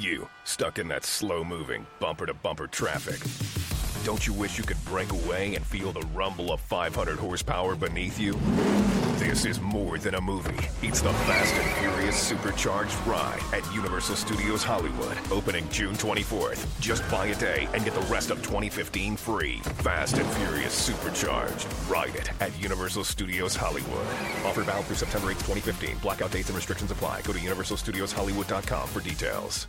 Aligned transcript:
You, 0.00 0.30
stuck 0.44 0.78
in 0.78 0.88
that 0.88 1.04
slow 1.04 1.44
moving, 1.44 1.86
bumper 1.98 2.24
to 2.24 2.32
bumper 2.32 2.66
traffic. 2.66 3.20
Don't 4.02 4.26
you 4.26 4.32
wish 4.32 4.56
you 4.56 4.64
could 4.64 4.82
break 4.86 5.12
away 5.12 5.54
and 5.56 5.66
feel 5.66 5.92
the 5.92 6.06
rumble 6.14 6.52
of 6.52 6.60
500 6.62 7.18
horsepower 7.18 7.76
beneath 7.76 8.18
you? 8.18 8.32
This 9.18 9.44
is 9.44 9.60
more 9.60 9.98
than 9.98 10.14
a 10.14 10.20
movie. 10.20 10.56
It's 10.80 11.02
the 11.02 11.12
Fast 11.12 11.54
and 11.54 11.70
Furious 11.74 12.16
Supercharged 12.16 12.94
ride 13.06 13.42
at 13.52 13.74
Universal 13.74 14.16
Studios 14.16 14.64
Hollywood, 14.64 15.18
opening 15.30 15.68
June 15.68 15.94
24th. 15.96 16.66
Just 16.80 17.08
buy 17.10 17.26
a 17.26 17.34
day 17.34 17.68
and 17.74 17.84
get 17.84 17.92
the 17.92 18.00
rest 18.12 18.30
of 18.30 18.38
2015 18.38 19.18
free. 19.18 19.58
Fast 19.82 20.16
and 20.16 20.26
Furious 20.30 20.72
Supercharged. 20.72 21.66
Ride 21.90 22.14
it 22.14 22.30
at 22.40 22.58
Universal 22.58 23.04
Studios 23.04 23.54
Hollywood. 23.54 24.06
Offer 24.46 24.62
valid 24.62 24.86
through 24.86 24.96
September 24.96 25.30
8, 25.30 25.34
2015. 25.40 25.98
Blackout 25.98 26.30
dates 26.32 26.48
and 26.48 26.56
restrictions 26.56 26.90
apply. 26.90 27.20
Go 27.20 27.34
to 27.34 27.38
universalstudioshollywood.com 27.38 28.88
for 28.88 29.00
details. 29.00 29.68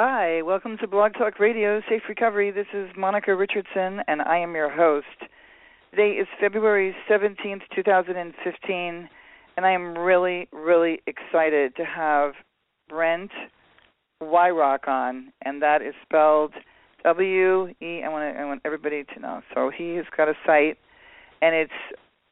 Hi, 0.00 0.42
welcome 0.42 0.76
to 0.78 0.86
Blog 0.86 1.14
Talk 1.14 1.40
Radio 1.40 1.80
Safe 1.88 2.02
Recovery. 2.08 2.52
This 2.52 2.68
is 2.72 2.88
Monica 2.96 3.34
Richardson, 3.34 3.98
and 4.06 4.22
I 4.22 4.38
am 4.38 4.54
your 4.54 4.70
host. 4.70 5.06
Today 5.90 6.10
is 6.10 6.28
February 6.40 6.94
17th, 7.10 7.62
2015, 7.74 9.08
and 9.56 9.66
I 9.66 9.72
am 9.72 9.98
really, 9.98 10.46
really 10.52 11.00
excited 11.08 11.74
to 11.74 11.84
have 11.84 12.34
Brent 12.88 13.32
Weyhrauch 14.22 14.86
on, 14.86 15.32
and 15.44 15.60
that 15.62 15.82
is 15.82 15.94
spelled 16.04 16.52
W 17.02 17.66
E. 17.82 18.04
I 18.04 18.08
want 18.08 18.36
I 18.36 18.44
want 18.44 18.62
everybody 18.64 19.02
to 19.02 19.20
know. 19.20 19.42
So 19.52 19.68
he 19.76 19.96
has 19.96 20.06
got 20.16 20.28
a 20.28 20.34
site, 20.46 20.78
and 21.42 21.56
it's 21.56 21.72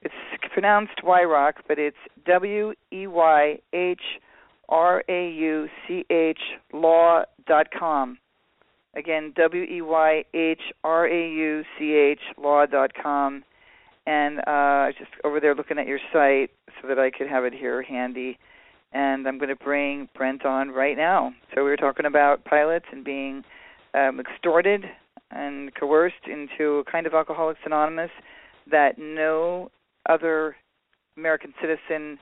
it's 0.02 0.14
pronounced 0.54 1.02
Wyrock, 1.02 1.54
but 1.66 1.80
it's 1.80 1.96
W 2.26 2.74
E 2.92 3.08
Y 3.08 3.58
H 3.72 4.02
R 4.68 5.02
A 5.08 5.30
U 5.30 5.68
C 5.86 6.04
H 6.10 6.40
law 6.72 7.22
dot 7.46 7.68
com. 7.76 8.18
Again, 8.94 9.32
W 9.36 9.62
E 9.62 9.82
Y 9.82 10.24
H 10.34 10.60
R 10.82 11.06
A 11.06 11.30
U 11.30 11.62
C 11.78 11.92
H 11.92 12.20
law 12.38 12.66
dot 12.66 12.92
com. 13.00 13.44
And 14.06 14.38
uh, 14.40 14.86
I 14.86 14.92
just 14.98 15.10
over 15.24 15.40
there 15.40 15.54
looking 15.54 15.78
at 15.78 15.86
your 15.86 15.98
site 16.12 16.50
so 16.80 16.88
that 16.88 16.98
I 16.98 17.10
could 17.10 17.28
have 17.28 17.44
it 17.44 17.52
here 17.52 17.82
handy. 17.82 18.38
And 18.92 19.26
I'm 19.26 19.38
going 19.38 19.48
to 19.48 19.56
bring 19.56 20.08
Brent 20.14 20.46
on 20.46 20.70
right 20.70 20.96
now. 20.96 21.32
So 21.54 21.64
we 21.64 21.70
were 21.70 21.76
talking 21.76 22.06
about 22.06 22.44
pilots 22.44 22.86
and 22.92 23.04
being 23.04 23.42
um, 23.94 24.20
extorted 24.20 24.84
and 25.30 25.74
coerced 25.74 26.26
into 26.26 26.78
a 26.78 26.84
kind 26.84 27.06
of 27.06 27.12
Alcoholics 27.12 27.60
Anonymous 27.66 28.10
that 28.70 28.96
no 28.96 29.70
other 30.08 30.56
American 31.16 31.52
citizen 31.60 32.18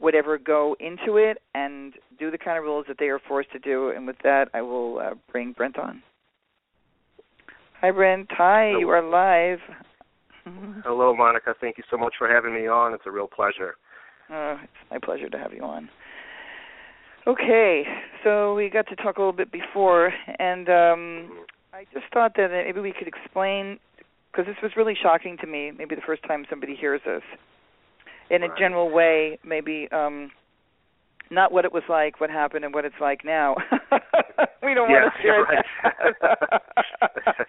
would 0.00 0.14
ever 0.14 0.38
go 0.38 0.76
into 0.78 1.16
it 1.16 1.38
and 1.54 1.94
do 2.18 2.30
the 2.30 2.38
kind 2.38 2.58
of 2.58 2.64
rules 2.64 2.84
that 2.88 2.96
they 2.98 3.06
are 3.06 3.18
forced 3.18 3.52
to 3.52 3.58
do. 3.58 3.90
And 3.90 4.06
with 4.06 4.16
that, 4.24 4.48
I 4.54 4.62
will 4.62 4.98
uh, 4.98 5.14
bring 5.30 5.52
Brent 5.52 5.78
on. 5.78 6.02
Hi, 7.80 7.90
Brent. 7.90 8.28
Hi, 8.32 8.70
you 8.78 8.88
are 8.90 9.02
live. 9.02 9.58
Hello, 10.84 11.14
Monica. 11.14 11.54
Thank 11.60 11.76
you 11.78 11.84
so 11.90 11.96
much 11.96 12.14
for 12.18 12.28
having 12.28 12.54
me 12.54 12.68
on. 12.68 12.94
It's 12.94 13.02
a 13.06 13.10
real 13.10 13.26
pleasure. 13.26 13.74
Uh, 14.32 14.56
it's 14.62 14.90
my 14.90 14.98
pleasure 14.98 15.28
to 15.28 15.38
have 15.38 15.52
you 15.52 15.62
on. 15.62 15.88
Okay, 17.26 17.82
so 18.22 18.54
we 18.54 18.70
got 18.70 18.86
to 18.88 18.96
talk 18.96 19.16
a 19.16 19.20
little 19.20 19.32
bit 19.32 19.50
before, 19.50 20.12
and 20.38 20.68
um, 20.68 21.44
I 21.74 21.84
just 21.92 22.06
thought 22.14 22.34
that 22.36 22.50
maybe 22.52 22.78
we 22.80 22.92
could 22.92 23.08
explain 23.08 23.80
because 24.30 24.46
this 24.46 24.56
was 24.62 24.72
really 24.76 24.94
shocking 25.00 25.36
to 25.40 25.46
me. 25.46 25.72
Maybe 25.76 25.96
the 25.96 26.02
first 26.06 26.22
time 26.22 26.46
somebody 26.48 26.76
hears 26.76 27.00
this, 27.04 27.22
in 28.30 28.42
a 28.42 28.48
Right. 28.48 28.58
general 28.58 28.90
way, 28.90 29.38
maybe 29.44 29.88
um, 29.92 30.30
not 31.30 31.52
what 31.52 31.64
it 31.64 31.72
was 31.72 31.82
like, 31.88 32.20
what 32.20 32.30
happened, 32.30 32.64
and 32.64 32.74
what 32.74 32.84
it's 32.84 33.00
like 33.00 33.24
now. 33.24 33.54
we 34.62 34.74
don't 34.74 34.90
Yeah, 34.90 35.02
want 35.04 35.14
to 35.14 35.22
share 35.22 35.42
right. 35.42 35.64
that. 35.82 36.62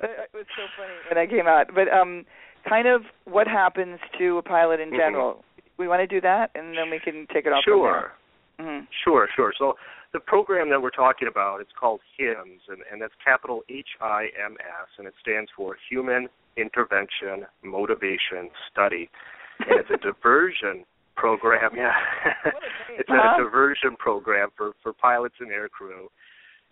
it 0.00 0.30
was 0.34 0.46
so 0.56 0.62
funny 0.76 0.92
when 1.08 1.18
I 1.18 1.26
came 1.26 1.46
out, 1.46 1.74
but 1.74 1.88
um, 1.92 2.24
kind 2.68 2.86
of 2.88 3.02
what 3.24 3.46
happens 3.46 3.98
to 4.18 4.38
a 4.38 4.42
pilot 4.42 4.80
in 4.80 4.90
Mhm. 4.90 4.96
general. 4.96 5.44
We 5.76 5.88
want 5.88 6.00
to 6.00 6.06
do 6.06 6.20
that, 6.22 6.50
and 6.54 6.76
then 6.76 6.90
we 6.90 6.98
can 6.98 7.26
take 7.32 7.46
it 7.46 7.52
off. 7.52 7.64
Sure. 7.64 8.12
Mhm. 8.60 8.86
Sure, 9.04 9.28
sure. 9.36 9.52
So 9.56 9.76
the 10.12 10.20
program 10.20 10.68
that 10.70 10.80
we're 10.82 10.90
talking 10.90 11.28
about, 11.28 11.60
it's 11.60 11.72
called 11.78 12.00
HIMS, 12.16 12.62
and, 12.68 12.82
and 12.90 13.00
that's 13.00 13.14
capital 13.24 13.62
H-I-M-S, 13.68 14.88
and 14.98 15.06
it 15.06 15.14
stands 15.20 15.50
for 15.54 15.76
Human 15.88 16.28
Intervention 16.56 17.46
Motivation 17.62 18.50
Study. 18.70 19.08
And 19.60 19.80
it's 19.80 19.90
a 19.90 19.98
diversion 19.98 20.84
program. 21.16 21.72
Yeah, 21.76 21.92
it's 22.98 23.08
Uh-huh. 23.10 23.34
a 23.40 23.42
diversion 23.44 23.96
program 23.98 24.48
for 24.56 24.72
for 24.82 24.92
pilots 24.92 25.34
and 25.40 25.50
aircrew, 25.50 26.06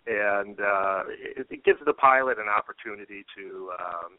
and 0.07 0.59
uh, 0.59 1.03
it, 1.09 1.47
it 1.49 1.63
gives 1.63 1.79
the 1.85 1.93
pilot 1.93 2.37
an 2.39 2.47
opportunity 2.49 3.25
to 3.35 3.71
um, 3.79 4.11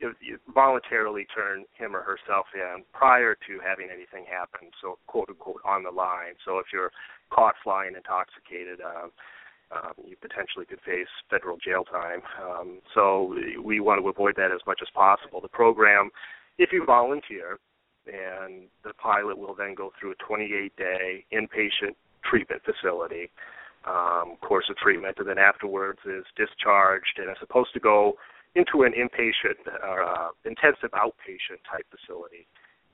you- 0.00 0.14
you 0.20 0.38
voluntarily 0.54 1.26
turn 1.34 1.64
him 1.76 1.96
or 1.96 2.02
herself 2.02 2.46
in 2.54 2.84
prior 2.92 3.34
to 3.34 3.58
having 3.66 3.88
anything 3.92 4.24
happen. 4.30 4.70
So 4.80 4.96
quote 5.08 5.28
unquote 5.28 5.60
on 5.64 5.82
the 5.82 5.90
line. 5.90 6.34
So 6.44 6.58
if 6.60 6.66
you're 6.72 6.92
caught 7.30 7.54
flying 7.64 7.94
intoxicated. 7.96 8.80
Um, 8.80 9.10
um, 9.70 9.92
you 10.02 10.16
potentially 10.16 10.64
could 10.64 10.80
face 10.80 11.08
federal 11.28 11.58
jail 11.58 11.84
time. 11.84 12.22
Um, 12.42 12.80
so 12.94 13.36
we 13.62 13.80
want 13.80 14.00
to 14.00 14.08
avoid 14.08 14.34
that 14.36 14.50
as 14.50 14.60
much 14.66 14.78
as 14.80 14.88
possible. 14.94 15.42
The 15.42 15.48
program, 15.48 16.08
if 16.58 16.72
you 16.72 16.84
volunteer, 16.84 17.58
and 18.06 18.64
the 18.84 18.92
pilot 18.94 19.36
will 19.36 19.54
then 19.54 19.74
go 19.74 19.92
through 19.98 20.12
a 20.12 20.32
28-day 20.32 21.24
inpatient 21.32 21.94
treatment 22.24 22.62
facility 22.64 23.30
um, 23.86 24.36
course 24.40 24.66
of 24.70 24.76
treatment, 24.76 25.16
and 25.18 25.28
then 25.28 25.38
afterwards 25.38 26.00
is 26.04 26.24
discharged 26.36 27.18
and 27.18 27.30
is 27.30 27.36
supposed 27.40 27.72
to 27.74 27.80
go 27.80 28.14
into 28.54 28.82
an 28.82 28.92
inpatient 28.92 29.60
or 29.82 30.02
uh, 30.02 30.28
intensive 30.44 30.90
outpatient 30.92 31.60
type 31.70 31.86
facility. 31.90 32.46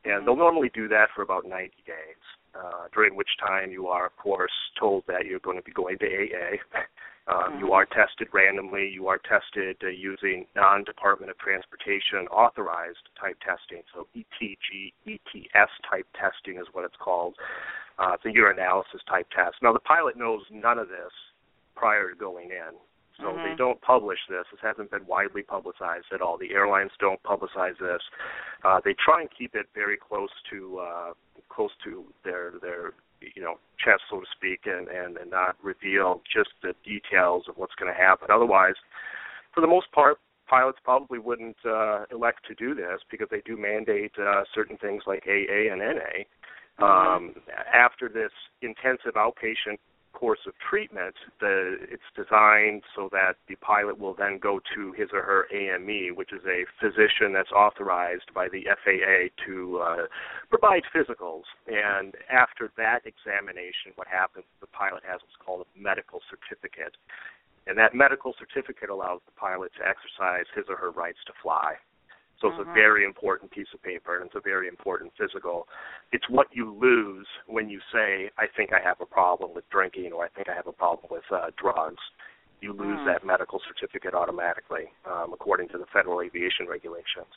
And 0.05 0.27
they'll 0.27 0.37
normally 0.37 0.71
do 0.75 0.87
that 0.89 1.09
for 1.15 1.23
about 1.23 1.47
90 1.47 1.73
days, 1.87 2.23
uh, 2.55 2.89
during 2.93 3.17
which 3.17 3.31
time 3.41 3.71
you 3.71 3.89
are, 3.89 4.07
of 4.07 4.17
course, 4.17 4.53
told 4.79 5.05
that 5.09 5.25
you're 5.25 5.41
going 5.41 5.57
to 5.57 5.63
be 5.63 5.73
going 5.73 5.97
to 5.99 6.07
AA. 6.07 6.57
Um, 7.27 7.59
You 7.59 7.73
are 7.73 7.87
tested 7.87 8.29
randomly. 8.33 8.89
You 8.89 9.09
are 9.09 9.19
tested 9.19 9.77
uh, 9.83 9.89
using 9.89 10.47
non-Department 10.55 11.31
of 11.31 11.39
Transportation 11.39 12.29
authorized 12.29 13.09
type 13.19 13.39
testing, 13.41 13.83
so 13.95 14.07
ETG, 14.15 14.93
ETS 15.07 15.71
type 15.91 16.07
testing 16.15 16.59
is 16.61 16.67
what 16.73 16.85
it's 16.85 16.97
called. 17.01 17.35
Uh, 17.99 18.13
it's 18.15 18.25
a 18.27 18.29
urinalysis 18.29 19.01
type 19.09 19.27
test. 19.35 19.57
Now 19.63 19.73
the 19.73 19.81
pilot 19.81 20.17
knows 20.17 20.43
none 20.51 20.79
of 20.79 20.89
this 20.89 21.13
prior 21.75 22.11
to 22.11 22.17
going 22.17 22.51
in, 22.51 22.75
So 23.21 23.31
Mhm. 23.33 23.45
they 23.45 23.55
don't 23.55 23.81
publish 23.81 24.19
this. 24.27 24.45
This 24.51 24.59
hasn't 24.61 24.91
been 24.91 25.07
widely 25.07 25.45
publicized 25.45 26.13
at 26.13 26.21
all. 26.21 26.37
The 26.37 26.53
airlines 26.53 26.91
don't 26.99 27.23
publicize 27.23 27.79
this. 27.79 28.03
Uh, 28.65 28.81
they 28.81 28.93
try 28.95 29.21
and 29.21 29.31
keep 29.31 29.55
it 29.55 29.69
very 29.73 29.97
close 29.97 30.33
to 30.51 30.81
uh, 30.81 31.15
close 31.49 31.71
to 31.85 32.13
their 32.25 32.51
their 32.61 32.93
you 33.35 33.43
know 33.43 33.55
chest, 33.79 34.03
so 34.11 34.21
to 34.21 34.27
speak, 34.35 34.61
and 34.67 34.89
and, 34.89 35.17
and 35.17 35.31
not 35.31 35.57
reveal 35.63 36.23
just 36.33 36.51
the 36.63 36.75
details 36.85 37.45
of 37.49 37.57
what's 37.57 37.75
going 37.75 37.93
to 37.93 37.99
happen. 37.99 38.29
Otherwise, 38.33 38.75
for 39.55 39.61
the 39.61 39.67
most 39.67 39.91
part, 39.93 40.19
pilots 40.49 40.79
probably 40.85 41.19
wouldn't 41.19 41.57
uh, 41.65 42.05
elect 42.11 42.41
to 42.49 42.55
do 42.55 42.75
this 42.75 43.01
because 43.11 43.29
they 43.31 43.43
do 43.47 43.57
mandate 43.57 44.13
uh, 44.21 44.43
certain 44.55 44.77
things 44.79 45.03
like 45.07 45.25
AA 45.27 45.73
and 45.73 45.81
NA. 45.81 46.25
Um, 46.77 47.37
after 47.73 48.09
this 48.09 48.33
intensive 48.61 49.15
outpatient 49.15 49.79
course 50.15 50.39
of 50.47 50.55
treatment, 50.71 51.15
the, 51.41 51.77
it's 51.91 52.09
designed 52.17 52.83
so 52.97 53.09
that 53.13 53.35
the 53.49 53.57
pilot 53.57 53.99
will 53.99 54.15
then 54.15 54.39
go 54.39 54.61
to 54.75 54.93
his 54.93 55.11
or 55.13 55.23
her 55.23 55.47
AME, 55.53 56.17
which 56.17 56.33
is 56.33 56.41
a 56.47 56.65
physician 56.81 57.35
that's 57.35 57.53
authorized 57.53 58.33
by 58.35 58.49
the 58.49 58.65
FAA 58.65 59.29
to 59.45 59.83
uh, 59.85 60.07
provide 60.49 60.83
physicals. 60.95 61.45
And 61.67 62.15
after 62.31 62.71
that 62.79 63.01
examination, 63.05 63.93
what 63.97 64.09
happens? 64.09 64.47
The 64.61 64.69
pilot 64.69 65.03
has 65.05 65.21
what's 65.21 65.37
called 65.45 65.67
a 65.67 65.69
medical 65.79 66.21
certificate, 66.31 66.97
and 67.67 67.77
that 67.77 67.95
medical 67.95 68.35
certificate 68.39 68.89
allows 68.89 69.21
the 69.27 69.37
pilot 69.37 69.73
to 69.77 69.83
exercise 69.85 70.47
his 70.55 70.65
or 70.69 70.77
her 70.77 70.91
rights 70.91 71.19
to 71.27 71.33
fly. 71.43 71.75
So 72.45 72.51
it's 72.51 72.59
a 72.59 72.65
Mhm. 72.65 72.75
very 72.75 73.07
important 73.07 73.51
piece 73.51 73.73
of 73.73 73.83
paper, 73.83 74.17
and 74.17 74.27
it's 74.27 74.35
a 74.35 74.41
very 74.41 74.69
important 74.69 75.15
physical. 75.17 75.67
It's 76.13 76.29
what 76.29 76.47
you 76.53 76.75
lose 76.75 77.27
when 77.47 77.71
you 77.71 77.81
say, 77.91 78.31
"I 78.37 78.47
think 78.49 78.75
I 78.75 78.81
have 78.81 79.01
a 79.01 79.07
problem 79.07 79.55
with 79.55 79.67
drinking," 79.71 80.13
or 80.13 80.27
"I 80.27 80.29
think 80.29 80.51
I 80.51 80.55
have 80.55 80.67
a 80.67 80.73
problem 80.73 81.07
with 81.11 81.25
uh, 81.33 81.53
drugs." 81.57 82.03
You 82.61 82.75
lose 82.75 83.01
Mm. 83.01 83.05
that 83.07 83.25
medical 83.25 83.61
certificate 83.61 84.13
automatically, 84.13 84.93
um, 85.07 85.33
according 85.33 85.69
to 85.69 85.79
the 85.79 85.87
federal 85.87 86.21
aviation 86.21 86.67
regulations. 86.67 87.33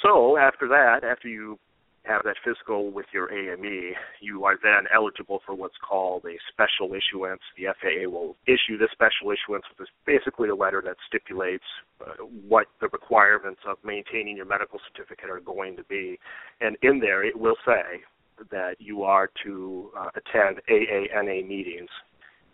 So 0.00 0.36
after 0.36 0.68
that, 0.68 1.02
after 1.02 1.26
you 1.26 1.58
have 2.04 2.22
that 2.24 2.36
physical 2.44 2.90
with 2.90 3.06
your 3.12 3.32
AME, 3.32 3.94
you 4.20 4.44
are 4.44 4.56
then 4.62 4.84
eligible 4.94 5.40
for 5.44 5.54
what's 5.54 5.76
called 5.86 6.24
a 6.26 6.36
special 6.52 6.94
issuance. 6.94 7.40
The 7.56 7.72
FAA 7.80 8.08
will 8.10 8.36
issue 8.46 8.76
this 8.78 8.90
special 8.92 9.32
issuance, 9.32 9.64
which 9.76 9.88
is 9.88 9.94
basically 10.06 10.50
a 10.50 10.54
letter 10.54 10.82
that 10.84 10.96
stipulates 11.08 11.64
uh, 12.00 12.24
what 12.46 12.66
the 12.80 12.88
requirements 12.88 13.60
of 13.66 13.78
maintaining 13.84 14.36
your 14.36 14.46
medical 14.46 14.78
certificate 14.92 15.30
are 15.30 15.40
going 15.40 15.76
to 15.76 15.84
be. 15.84 16.18
And 16.60 16.76
in 16.82 17.00
there, 17.00 17.24
it 17.24 17.38
will 17.38 17.56
say 17.64 18.02
that 18.50 18.76
you 18.78 19.02
are 19.02 19.30
to 19.44 19.90
uh, 19.98 20.08
attend 20.14 20.60
AANA 20.68 21.46
meetings. 21.46 21.90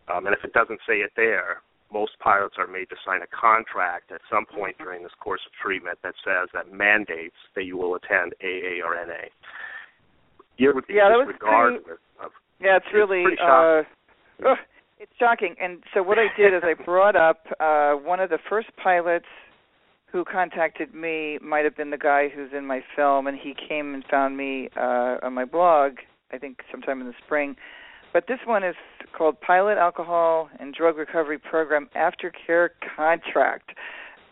Um, 0.08 0.26
and 0.26 0.34
if 0.34 0.44
it 0.44 0.52
doesn't 0.52 0.80
say 0.86 0.98
it 0.98 1.10
there, 1.16 1.62
most 1.92 2.12
pilots 2.20 2.54
are 2.58 2.66
made 2.66 2.88
to 2.90 2.96
sign 3.04 3.20
a 3.22 3.26
contract 3.28 4.12
at 4.12 4.20
some 4.30 4.46
point 4.46 4.78
during 4.78 5.02
this 5.02 5.12
course 5.20 5.40
of 5.46 5.52
treatment 5.62 5.98
that 6.02 6.14
says 6.24 6.48
that 6.54 6.72
mandates 6.72 7.36
that 7.54 7.64
you 7.64 7.76
will 7.76 7.94
attend 7.94 8.34
AA 8.42 8.84
or 8.84 8.94
NA. 8.94 9.28
Yeah, 10.58 10.70
Yeah, 10.88 11.08
that 11.08 11.26
was 11.26 11.34
of 12.22 12.30
Yeah, 12.60 12.76
it's 12.76 12.84
It's 12.86 12.94
really 12.94 13.24
pretty 13.24 13.40
uh, 13.40 13.82
shocking. 14.40 14.64
it's 14.98 15.12
shocking. 15.18 15.54
And 15.60 15.82
so 15.94 16.02
what 16.02 16.18
I 16.18 16.26
did 16.36 16.54
is 16.54 16.62
I 16.62 16.74
brought 16.74 17.16
up 17.16 17.46
uh 17.58 17.92
one 17.94 18.20
of 18.20 18.30
the 18.30 18.38
first 18.48 18.68
pilots 18.82 19.26
who 20.12 20.24
contacted 20.24 20.94
me 20.94 21.38
might 21.40 21.64
have 21.64 21.76
been 21.76 21.90
the 21.90 21.98
guy 21.98 22.28
who's 22.28 22.50
in 22.56 22.66
my 22.66 22.82
film 22.94 23.26
and 23.26 23.38
he 23.38 23.54
came 23.68 23.94
and 23.94 24.04
found 24.10 24.36
me 24.36 24.68
uh 24.76 25.16
on 25.22 25.32
my 25.32 25.44
blog 25.44 25.92
I 26.32 26.38
think 26.38 26.60
sometime 26.70 27.00
in 27.00 27.06
the 27.06 27.14
spring. 27.24 27.56
But 28.12 28.26
this 28.26 28.38
one 28.44 28.64
is 28.64 28.74
called 29.16 29.40
Pilot 29.40 29.78
Alcohol 29.78 30.48
and 30.58 30.74
Drug 30.74 30.96
Recovery 30.96 31.38
Program 31.38 31.88
Aftercare 31.94 32.70
Contract. 32.96 33.70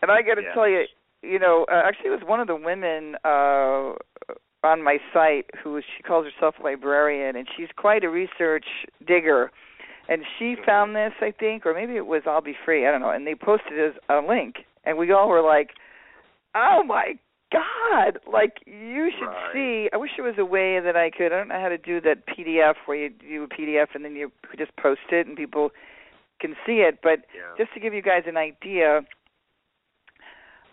And 0.01 0.11
I 0.11 0.21
got 0.21 0.35
to 0.35 0.41
Yes. 0.41 0.53
tell 0.53 0.67
you, 0.67 0.85
you 1.21 1.39
know, 1.39 1.65
uh, 1.71 1.81
actually 1.85 2.07
it 2.07 2.11
was 2.11 2.23
one 2.25 2.39
of 2.39 2.47
the 2.47 2.55
women 2.55 3.15
uh 3.23 3.93
on 4.63 4.83
my 4.83 4.97
site 5.13 5.45
who 5.63 5.79
she 5.81 6.03
calls 6.03 6.25
herself 6.25 6.55
a 6.59 6.63
librarian 6.63 7.35
and 7.35 7.47
she's 7.55 7.69
quite 7.77 8.03
a 8.03 8.09
research 8.09 8.65
digger 9.07 9.51
and 10.09 10.23
she 10.37 10.55
found 10.65 10.95
this 10.95 11.13
i 11.21 11.31
think 11.31 11.65
or 11.65 11.73
maybe 11.73 11.95
it 11.95 12.05
was 12.05 12.23
i'll 12.25 12.41
be 12.41 12.55
free 12.65 12.85
i 12.85 12.91
don't 12.91 12.99
know 12.99 13.09
and 13.09 13.25
they 13.25 13.35
posted 13.35 13.71
it 13.73 13.95
as 13.95 14.01
a 14.09 14.19
link 14.27 14.65
and 14.83 14.97
we 14.97 15.13
all 15.13 15.29
were 15.29 15.41
like 15.41 15.69
oh 16.55 16.83
my 16.85 17.13
god 17.51 18.19
like 18.31 18.57
you 18.65 19.09
should 19.17 19.25
Right. 19.25 19.53
see 19.53 19.89
i 19.93 19.97
wish 19.97 20.11
there 20.17 20.25
was 20.25 20.37
a 20.37 20.45
way 20.45 20.79
that 20.79 20.95
i 20.95 21.09
could 21.09 21.27
i 21.33 21.37
don't 21.37 21.47
know 21.47 21.59
how 21.59 21.69
to 21.69 21.77
do 21.77 21.99
that 22.01 22.25
pdf 22.27 22.75
where 22.85 22.97
you 22.97 23.09
do 23.09 23.43
a 23.43 23.47
pdf 23.47 23.87
and 23.95 24.05
then 24.05 24.15
you 24.15 24.31
just 24.57 24.75
post 24.77 25.01
it 25.11 25.25
and 25.27 25.35
people 25.35 25.71
can 26.39 26.55
see 26.65 26.81
it 26.87 26.99
but 27.01 27.19
yeah. 27.35 27.41
just 27.57 27.73
to 27.73 27.79
give 27.79 27.93
you 27.93 28.01
guys 28.01 28.23
an 28.27 28.37
idea, 28.37 29.01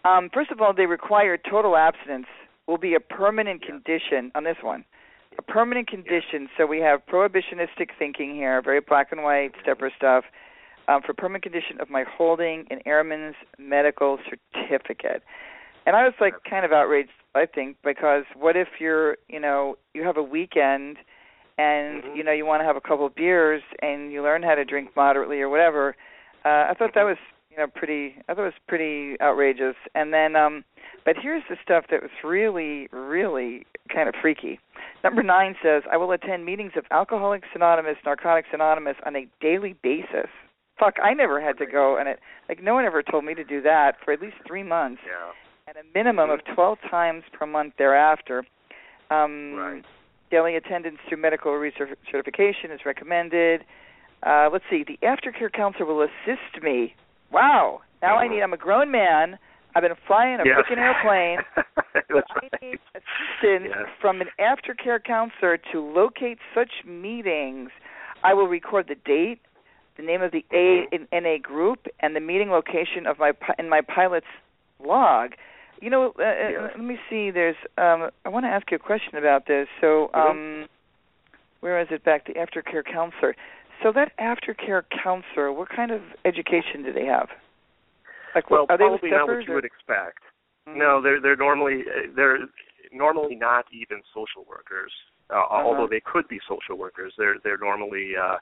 um, 0.05 0.31
first 0.33 0.51
of 0.53 0.61
all, 0.61 0.73
they 0.73 0.87
require 0.87 1.37
total 1.37 1.77
abstinence 1.77 2.27
will 2.69 2.79
be 2.79 2.95
a 2.95 3.01
permanent 3.01 3.63
Yeah. 3.63 3.71
condition 3.73 4.31
on 4.35 4.45
this 4.45 4.59
one. 4.63 4.85
A 5.39 5.43
permanent 5.43 5.89
condition. 5.89 6.49
So 6.57 6.67
we 6.67 6.79
have 6.81 7.05
prohibitionistic 7.07 7.91
thinking 7.99 8.35
here, 8.35 8.63
very 8.63 8.81
black 8.81 9.13
and 9.13 9.23
white, 9.25 9.53
stepper 9.61 9.91
stuff. 9.97 10.25
Um, 10.89 11.03
for 11.03 11.13
permanent 11.15 11.43
condition 11.43 11.81
of 11.81 11.91
my 11.91 12.05
holding 12.05 12.67
an 12.71 12.81
airman's 12.87 13.35
medical 13.59 14.19
certificate. 14.55 15.25
And 15.87 15.97
I 15.97 16.05
was 16.05 16.15
like 16.21 16.35
kind 16.49 16.65
of 16.65 16.73
outraged, 16.73 17.11
I 17.35 17.47
think, 17.47 17.77
because 17.85 18.25
what 18.35 18.57
if 18.57 18.69
you're, 18.81 19.17
you 19.29 19.41
know, 19.41 19.77
you 19.95 20.03
have 20.05 20.17
a 20.17 20.23
weekend 20.23 20.99
and 21.59 22.03
Mhm. 22.03 22.17
you 22.17 22.23
know 22.23 22.33
you 22.33 22.45
want 22.45 22.61
to 22.61 22.67
have 22.67 22.77
a 22.77 22.81
couple 22.81 23.07
of 23.07 23.15
beers 23.15 23.63
and 23.81 24.13
you 24.13 24.23
learn 24.23 24.43
how 24.43 24.55
to 24.55 24.65
drink 24.65 24.95
moderately 24.95 25.41
or 25.41 25.49
whatever. 25.49 25.97
Uh, 26.45 26.67
I 26.71 26.75
thought 26.75 26.93
that 26.95 27.05
was 27.05 27.17
you 27.51 27.57
know 27.57 27.67
pretty. 27.67 28.17
I 28.29 28.35
thought 28.35 28.43
it 28.43 28.53
was 28.53 28.67
pretty 28.69 29.17
outrageous. 29.23 29.77
And 29.95 30.13
then, 30.13 30.37
um, 30.37 30.65
but 31.05 31.17
here's 31.17 31.45
the 31.49 31.57
stuff 31.63 31.87
that 31.91 32.03
was 32.03 32.11
really, 32.23 32.89
really 32.93 33.65
kind 33.89 34.09
of 34.09 34.15
freaky. 34.21 34.61
Number 35.03 35.23
nine 35.23 35.57
says, 35.63 35.83
"I 35.91 35.97
will 35.97 36.13
attend 36.13 36.45
meetings 36.45 36.77
of 36.77 36.85
Alcoholics 36.91 37.49
Anonymous, 37.55 37.97
Narcotics 38.05 38.49
Anonymous 38.53 38.97
on 39.07 39.17
a 39.17 39.27
daily 39.41 39.75
basis." 39.83 40.29
Fuck, 40.79 40.99
I 41.03 41.15
never 41.15 41.41
had 41.41 41.57
to 41.57 41.65
go, 41.67 41.97
and 41.97 42.07
it 42.09 42.21
like 42.51 42.63
no 42.63 42.75
one 42.75 42.85
ever 42.85 43.03
told 43.03 43.25
me 43.25 43.35
to 43.35 43.45
do 43.45 43.63
that 43.63 43.99
for 44.05 44.13
at 44.13 44.21
least 44.21 44.37
three 44.47 44.63
months, 44.63 45.01
yeah. 45.07 45.33
And 45.69 45.77
a 45.77 45.99
minimum 45.99 46.31
of 46.31 46.41
twelve 46.55 46.79
times 46.89 47.25
per 47.33 47.45
month 47.47 47.75
thereafter. 47.79 48.45
Um, 49.11 49.55
Right. 49.55 49.85
Daily 50.31 50.57
attendance 50.57 50.99
through 51.09 51.19
medical 51.19 51.53
recertification 51.53 52.73
is 52.75 52.85
recommended. 52.85 53.65
Uh, 54.25 54.49
let's 54.53 54.65
see. 54.69 54.83
The 54.85 54.99
aftercare 55.03 55.53
counselor 55.53 55.87
will 55.87 56.03
assist 56.03 56.63
me. 56.63 56.95
Wow. 57.31 57.83
Now 58.03 58.17
I 58.19 58.27
Mhm. 58.27 58.31
need. 58.31 58.43
I'm 58.43 58.53
a 58.53 58.57
grown 58.57 58.91
man. 58.91 59.39
I've 59.75 59.83
been 59.83 59.95
flying 60.07 60.41
a 60.41 60.45
Yes. 60.45 60.59
freaking 60.59 60.79
airplane. 60.79 61.45
That's 62.09 62.31
I 62.31 62.35
right. 62.35 62.63
need 62.63 62.79
assistance 62.95 63.75
Yes. 63.77 63.89
from 64.01 64.21
an 64.21 64.31
aftercare 64.39 65.03
counselor 65.03 65.57
to 65.59 65.81
locate 65.81 66.39
such 66.55 66.85
meetings. 66.85 67.71
I 68.25 68.35
will 68.35 68.49
record 68.49 68.87
the 68.89 68.95
date, 68.97 69.41
the 69.97 70.03
name 70.03 70.23
of 70.23 70.33
the 70.33 70.45
A 70.53 70.85
in 70.93 71.07
NA 71.13 71.39
group, 71.39 71.87
and 72.01 72.17
the 72.17 72.21
meeting 72.21 72.51
location 72.51 73.07
of 73.07 73.19
my 73.19 73.33
in 73.59 73.69
my 73.69 73.81
pilot's 73.81 74.27
log. 74.81 75.35
You 75.81 75.91
know, 75.91 76.13
uh, 76.19 76.23
uh, 76.23 76.35
Yes. 76.51 76.61
let 76.75 76.81
me 76.81 76.99
see. 77.11 77.31
There's. 77.31 77.57
Um, 77.79 78.11
I 78.25 78.29
want 78.29 78.45
to 78.45 78.51
ask 78.51 78.71
you 78.71 78.77
a 78.77 78.81
question 78.81 79.17
about 79.17 79.47
this. 79.47 79.69
So, 79.81 80.11
Mhm. 80.15 80.31
um, 80.31 80.69
where 81.61 81.79
is 81.81 81.91
it 81.91 82.03
back? 82.05 82.25
The 82.25 82.35
aftercare 82.35 82.85
counselor. 82.85 83.37
So 83.83 83.93
that 83.93 84.17
aftercare 84.17 84.89
counselor, 84.91 85.53
what 85.53 85.69
kind 85.69 85.91
of 85.91 86.03
education 86.25 86.83
do 86.83 86.93
they 86.93 87.05
have? 87.05 87.31
Like, 88.35 88.51
well, 88.51 88.67
are 88.69 88.77
they 88.79 88.85
probably 88.85 89.11
not 89.11 89.29
what 89.29 89.47
you 89.47 89.53
or- 89.53 89.57
would 89.57 89.65
expect. 89.65 90.23
Mhm. 90.67 90.77
No, 90.77 91.01
they're 91.01 91.21
they're 91.21 91.37
normally 91.37 91.85
they're 92.15 92.39
normally 92.93 93.35
not 93.35 93.67
even 93.71 94.03
social 94.15 94.45
workers. 94.45 94.93
Uh, 95.29 95.45
Although 95.51 95.89
they 95.89 96.01
could 96.01 96.29
be 96.29 96.39
social 96.49 96.77
workers, 96.77 97.15
they're 97.19 97.39
they're 97.39 97.59
normally 97.59 98.17
uh, 98.17 98.39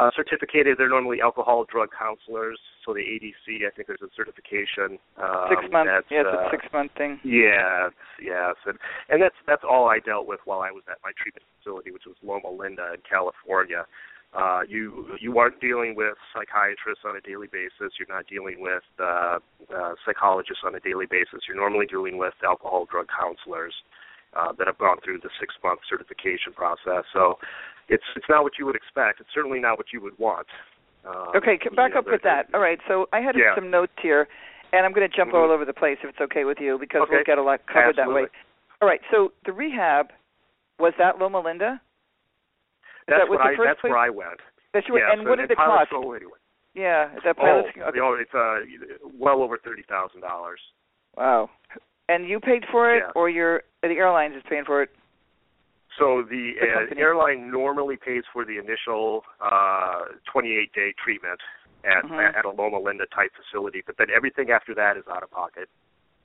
uh, 0.00 0.10
certificated. 0.16 0.78
They're 0.78 0.88
normally 0.88 1.20
alcohol 1.20 1.66
drug 1.70 1.90
counselors. 1.92 2.58
So 2.84 2.94
the 2.94 3.00
ADC, 3.04 3.66
I 3.66 3.70
think 3.76 3.86
there's 3.86 4.00
a 4.02 4.08
certification. 4.16 4.98
Um, 5.20 5.52
six 5.52 5.68
months. 5.70 6.08
Yeah, 6.10 6.24
it's 6.24 6.32
uh, 6.32 6.48
a 6.48 6.50
six 6.50 6.64
month 6.72 6.92
thing. 6.96 7.20
Yes, 7.22 7.92
yes, 8.16 8.56
and 8.64 8.78
and 9.10 9.20
that's 9.20 9.36
that's 9.46 9.62
all 9.68 9.88
I 9.88 9.98
dealt 10.00 10.26
with 10.26 10.40
while 10.44 10.60
I 10.60 10.70
was 10.70 10.82
at 10.88 10.96
my 11.04 11.12
treatment 11.20 11.44
facility, 11.60 11.90
which 11.92 12.04
was 12.06 12.16
Loma 12.24 12.48
Linda 12.48 12.94
in 12.94 13.00
California. 13.04 13.84
Uh, 14.32 14.62
you 14.66 15.18
you 15.20 15.36
aren't 15.38 15.60
dealing 15.60 15.94
with 15.94 16.16
psychiatrists 16.32 17.04
on 17.04 17.16
a 17.16 17.20
daily 17.20 17.48
basis. 17.52 17.92
You're 17.98 18.08
not 18.08 18.26
dealing 18.26 18.62
with 18.62 18.86
uh, 18.98 19.38
uh, 19.68 19.94
psychologists 20.06 20.62
on 20.64 20.74
a 20.74 20.80
daily 20.80 21.06
basis. 21.10 21.44
You're 21.46 21.58
normally 21.58 21.86
dealing 21.86 22.16
with 22.16 22.34
alcohol 22.44 22.86
drug 22.88 23.08
counselors 23.12 23.74
uh, 24.38 24.52
that 24.56 24.66
have 24.66 24.78
gone 24.78 24.98
through 25.04 25.18
the 25.18 25.30
six 25.40 25.54
month 25.62 25.80
certification 25.88 26.54
process. 26.54 27.04
So 27.12 27.38
it's 27.90 28.04
it's 28.16 28.26
not 28.28 28.42
what 28.42 28.52
you 28.58 28.64
would 28.66 28.76
expect. 28.76 29.20
It's 29.20 29.28
certainly 29.34 29.58
not 29.60 29.76
what 29.76 29.92
you 29.92 30.00
would 30.00 30.16
want. 30.18 30.46
Um, 31.04 31.34
Okay, 31.36 31.58
back 31.76 31.90
you 31.90 31.94
know, 31.94 32.00
up 32.00 32.06
with 32.06 32.22
that. 32.22 32.46
All 32.54 32.60
right, 32.60 32.78
so 32.88 33.08
I 33.12 33.20
had 33.20 33.34
Yeah. 33.36 33.54
some 33.54 33.70
notes 33.70 33.92
here, 34.00 34.28
and 34.72 34.86
I'm 34.86 34.92
going 34.92 35.08
to 35.08 35.14
jump 35.14 35.32
Mhm. 35.32 35.38
all 35.42 35.50
over 35.50 35.64
the 35.64 35.72
place 35.74 35.98
if 36.02 36.10
it's 36.10 36.20
okay 36.20 36.44
with 36.44 36.60
you 36.60 36.78
because 36.78 37.08
we'll 37.10 37.24
get 37.24 37.38
a 37.38 37.42
lot 37.42 37.66
covered 37.66 37.96
that 37.96 38.08
way. 38.08 38.26
All 38.80 38.88
right, 38.88 39.00
so 39.10 39.32
the 39.44 39.52
rehab 39.52 40.12
was 40.78 40.94
that 40.98 41.18
Loma 41.18 41.40
Linda? 41.40 41.80
That's 43.06 43.20
that 43.22 43.28
was 43.28 43.40
I 43.42 43.54
that's 43.56 43.80
place- 43.80 43.90
where 43.90 43.98
I 43.98 44.08
went. 44.10 44.40
That 44.72 44.86
you 44.86 44.94
were, 44.94 45.00
Yes, 45.00 45.10
and 45.18 45.28
what 45.28 45.38
did 45.38 45.50
it 45.50 45.56
cost? 45.56 45.92
Anyway. 45.92 46.38
Yeah, 46.74 47.10
is 47.16 47.22
that 47.24 47.36
Oh, 47.38 47.42
pilot's? 47.42 47.74
you 47.74 47.82
know, 48.00 48.14
it's 48.14 48.32
uh, 48.34 48.60
well 49.18 49.42
over 49.42 49.58
thirty 49.58 49.82
thousand 49.82 50.20
dollars. 50.20 50.60
Wow. 51.16 51.50
And 52.08 52.28
you 52.28 52.38
paid 52.40 52.64
for 52.70 52.94
it, 52.94 53.02
Yeah. 53.04 53.12
or 53.16 53.28
your 53.28 53.62
the 53.82 53.88
airlines 53.98 54.36
is 54.36 54.42
paying 54.44 54.64
for 54.64 54.82
it? 54.82 54.90
So 56.00 56.22
the, 56.22 56.52
uh, 56.62 56.98
airline 56.98 57.50
normally 57.50 57.96
pays 57.96 58.24
for 58.32 58.44
the 58.46 58.56
initial 58.56 59.22
uh, 59.40 60.16
28 60.32 60.72
day 60.72 60.94
treatment 60.96 61.40
at 61.84 62.04
Mhm. 62.04 62.36
at 62.36 62.44
a 62.44 62.50
Loma 62.50 62.78
Linda 62.80 63.06
type 63.06 63.32
facility, 63.36 63.82
but 63.86 63.96
then 63.98 64.08
everything 64.10 64.50
after 64.50 64.74
that 64.74 64.96
is 64.96 65.06
out 65.08 65.22
of 65.22 65.30
pocket. 65.30 65.68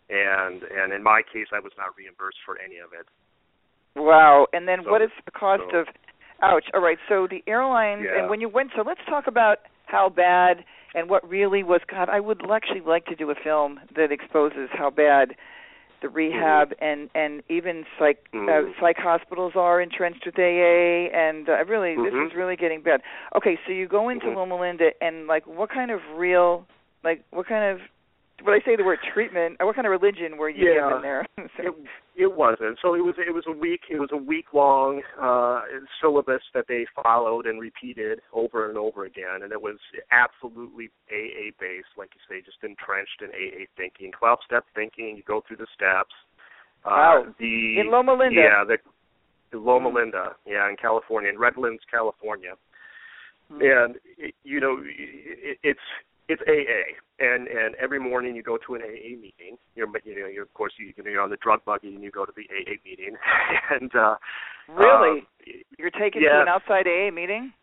And 0.09 0.63
and 0.63 0.93
in 0.93 1.03
my 1.03 1.21
case, 1.21 1.47
I 1.51 1.59
was 1.59 1.73
not 1.77 1.95
reimbursed 1.97 2.39
for 2.45 2.57
any 2.59 2.77
of 2.77 2.93
it. 2.93 3.07
Wow. 3.95 4.47
And 4.53 4.67
then 4.67 4.83
So- 4.83 4.91
what 4.91 5.01
is 5.01 5.11
the 5.25 5.31
cost 5.31 5.63
so- 5.71 5.79
of? 5.79 5.89
Ouch. 6.41 6.69
All 6.73 6.81
right. 6.81 6.99
So 7.07 7.27
the 7.27 7.43
airlines, 7.47 8.03
Yeah. 8.05 8.19
and 8.19 8.29
when 8.29 8.41
you 8.41 8.49
went, 8.49 8.73
so 8.73 8.81
let's 8.81 9.03
talk 9.05 9.27
about 9.27 9.59
how 9.85 10.09
bad 10.09 10.65
and 10.93 11.09
what 11.09 11.27
really 11.27 11.63
was. 11.63 11.83
God, 11.85 12.09
I 12.09 12.19
would 12.19 12.49
actually 12.49 12.81
like 12.81 13.05
to 13.05 13.15
do 13.15 13.29
a 13.31 13.35
film 13.35 13.79
that 13.91 14.11
exposes 14.11 14.69
how 14.71 14.89
bad 14.89 15.35
the 16.05 16.09
rehab 16.09 16.73
and 16.79 17.09
and 17.15 17.41
even 17.49 17.83
psych 17.97 18.19
uh, 18.33 18.37
Mhm. 18.37 18.79
psych 18.79 18.97
hospitals 18.97 19.53
are 19.55 19.81
entrenched 19.81 20.23
with 20.25 20.37
AA, 20.37 21.09
and 21.11 21.49
uh, 21.49 21.65
really 21.65 21.95
this 21.95 22.13
Mhm. 22.13 22.27
is 22.27 22.35
really 22.35 22.55
getting 22.55 22.81
bad. 22.81 23.01
Okay, 23.35 23.57
so 23.65 23.71
you 23.71 23.87
go 23.87 24.09
into 24.09 24.27
Mhm. 24.27 24.35
Loma 24.35 24.55
Linda, 24.59 24.91
and 25.03 25.25
like, 25.25 25.47
what 25.47 25.69
kind 25.69 25.89
of 25.89 26.01
real, 26.15 26.67
like, 27.03 27.23
what 27.31 27.47
kind 27.47 27.65
of 27.65 27.81
when 28.43 28.53
I 28.53 28.59
say 28.65 28.75
the 28.75 28.83
word 28.83 28.99
treatment, 29.13 29.57
uh, 29.61 29.65
what 29.65 29.75
kind 29.75 29.87
of 29.87 29.91
religion 29.91 30.37
were 30.37 30.49
you 30.49 30.71
Yeah. 30.73 30.89
given 30.89 31.01
there? 31.01 31.25
It 31.57 31.73
it 32.17 32.33
wasn't. 32.33 32.77
So 32.81 32.93
it 32.95 33.03
was 33.03 33.15
it 33.17 33.33
was 33.33 33.43
a 33.47 33.51
week 33.51 33.81
it 33.89 33.99
was 33.99 34.09
a 34.13 34.17
week 34.17 34.53
long 34.53 35.01
uh 35.21 35.61
syllabus 36.01 36.41
that 36.53 36.65
they 36.67 36.85
followed 37.03 37.45
and 37.45 37.59
repeated 37.59 38.19
over 38.33 38.69
and 38.69 38.77
over 38.77 39.05
again 39.05 39.43
and 39.43 39.51
it 39.51 39.61
was 39.61 39.77
absolutely 40.11 40.89
AA 41.11 41.51
based, 41.59 41.91
like 41.97 42.11
you 42.15 42.21
say, 42.29 42.41
just 42.41 42.57
entrenched 42.63 43.21
in 43.21 43.29
AA 43.29 43.65
thinking, 43.77 44.11
twelve 44.17 44.39
step 44.45 44.65
thinking, 44.75 45.15
you 45.17 45.23
go 45.27 45.41
through 45.47 45.57
the 45.57 45.67
steps. 45.73 46.13
Uh 46.83 46.89
Wow. 46.91 47.25
the 47.39 47.79
in 47.79 47.89
Loma 47.91 48.13
Linda. 48.13 48.35
Yeah, 48.41 48.63
the, 48.65 48.77
the 49.51 49.57
Loma 49.59 49.89
Mm. 49.89 49.95
Linda, 49.95 50.35
yeah, 50.45 50.69
in 50.69 50.75
California, 50.75 51.29
in 51.29 51.37
Redlands, 51.39 51.83
California. 51.89 52.53
Mm. 53.51 53.61
And 53.85 53.95
it, 54.17 54.33
you 54.43 54.59
know, 54.59 54.77
it, 54.83 55.57
it's 55.63 55.87
it's 56.27 56.41
AA, 56.47 56.97
and 57.19 57.47
and 57.47 57.75
every 57.75 57.99
morning 57.99 58.35
you 58.35 58.43
go 58.43 58.57
to 58.65 58.75
an 58.75 58.81
AA 58.81 59.15
meeting. 59.19 59.57
You're 59.75 59.87
you 60.03 60.19
know 60.19 60.27
you're 60.27 60.43
of 60.43 60.53
course 60.53 60.73
you 60.77 60.91
you're 61.03 61.21
on 61.21 61.29
the 61.29 61.37
drug 61.37 61.63
buggy 61.65 61.93
and 61.93 62.03
you 62.03 62.11
go 62.11 62.25
to 62.25 62.33
the 62.35 62.43
AA 62.49 62.75
meeting, 62.85 63.15
and 63.71 63.95
uh 63.95 64.15
Really? 64.67 65.19
uh, 65.47 65.51
You're 65.77 65.91
taken 65.91 66.21
to 66.23 66.41
an 66.41 66.47
outside 66.47 66.87
AA 66.87 67.11
meeting? 67.13 67.53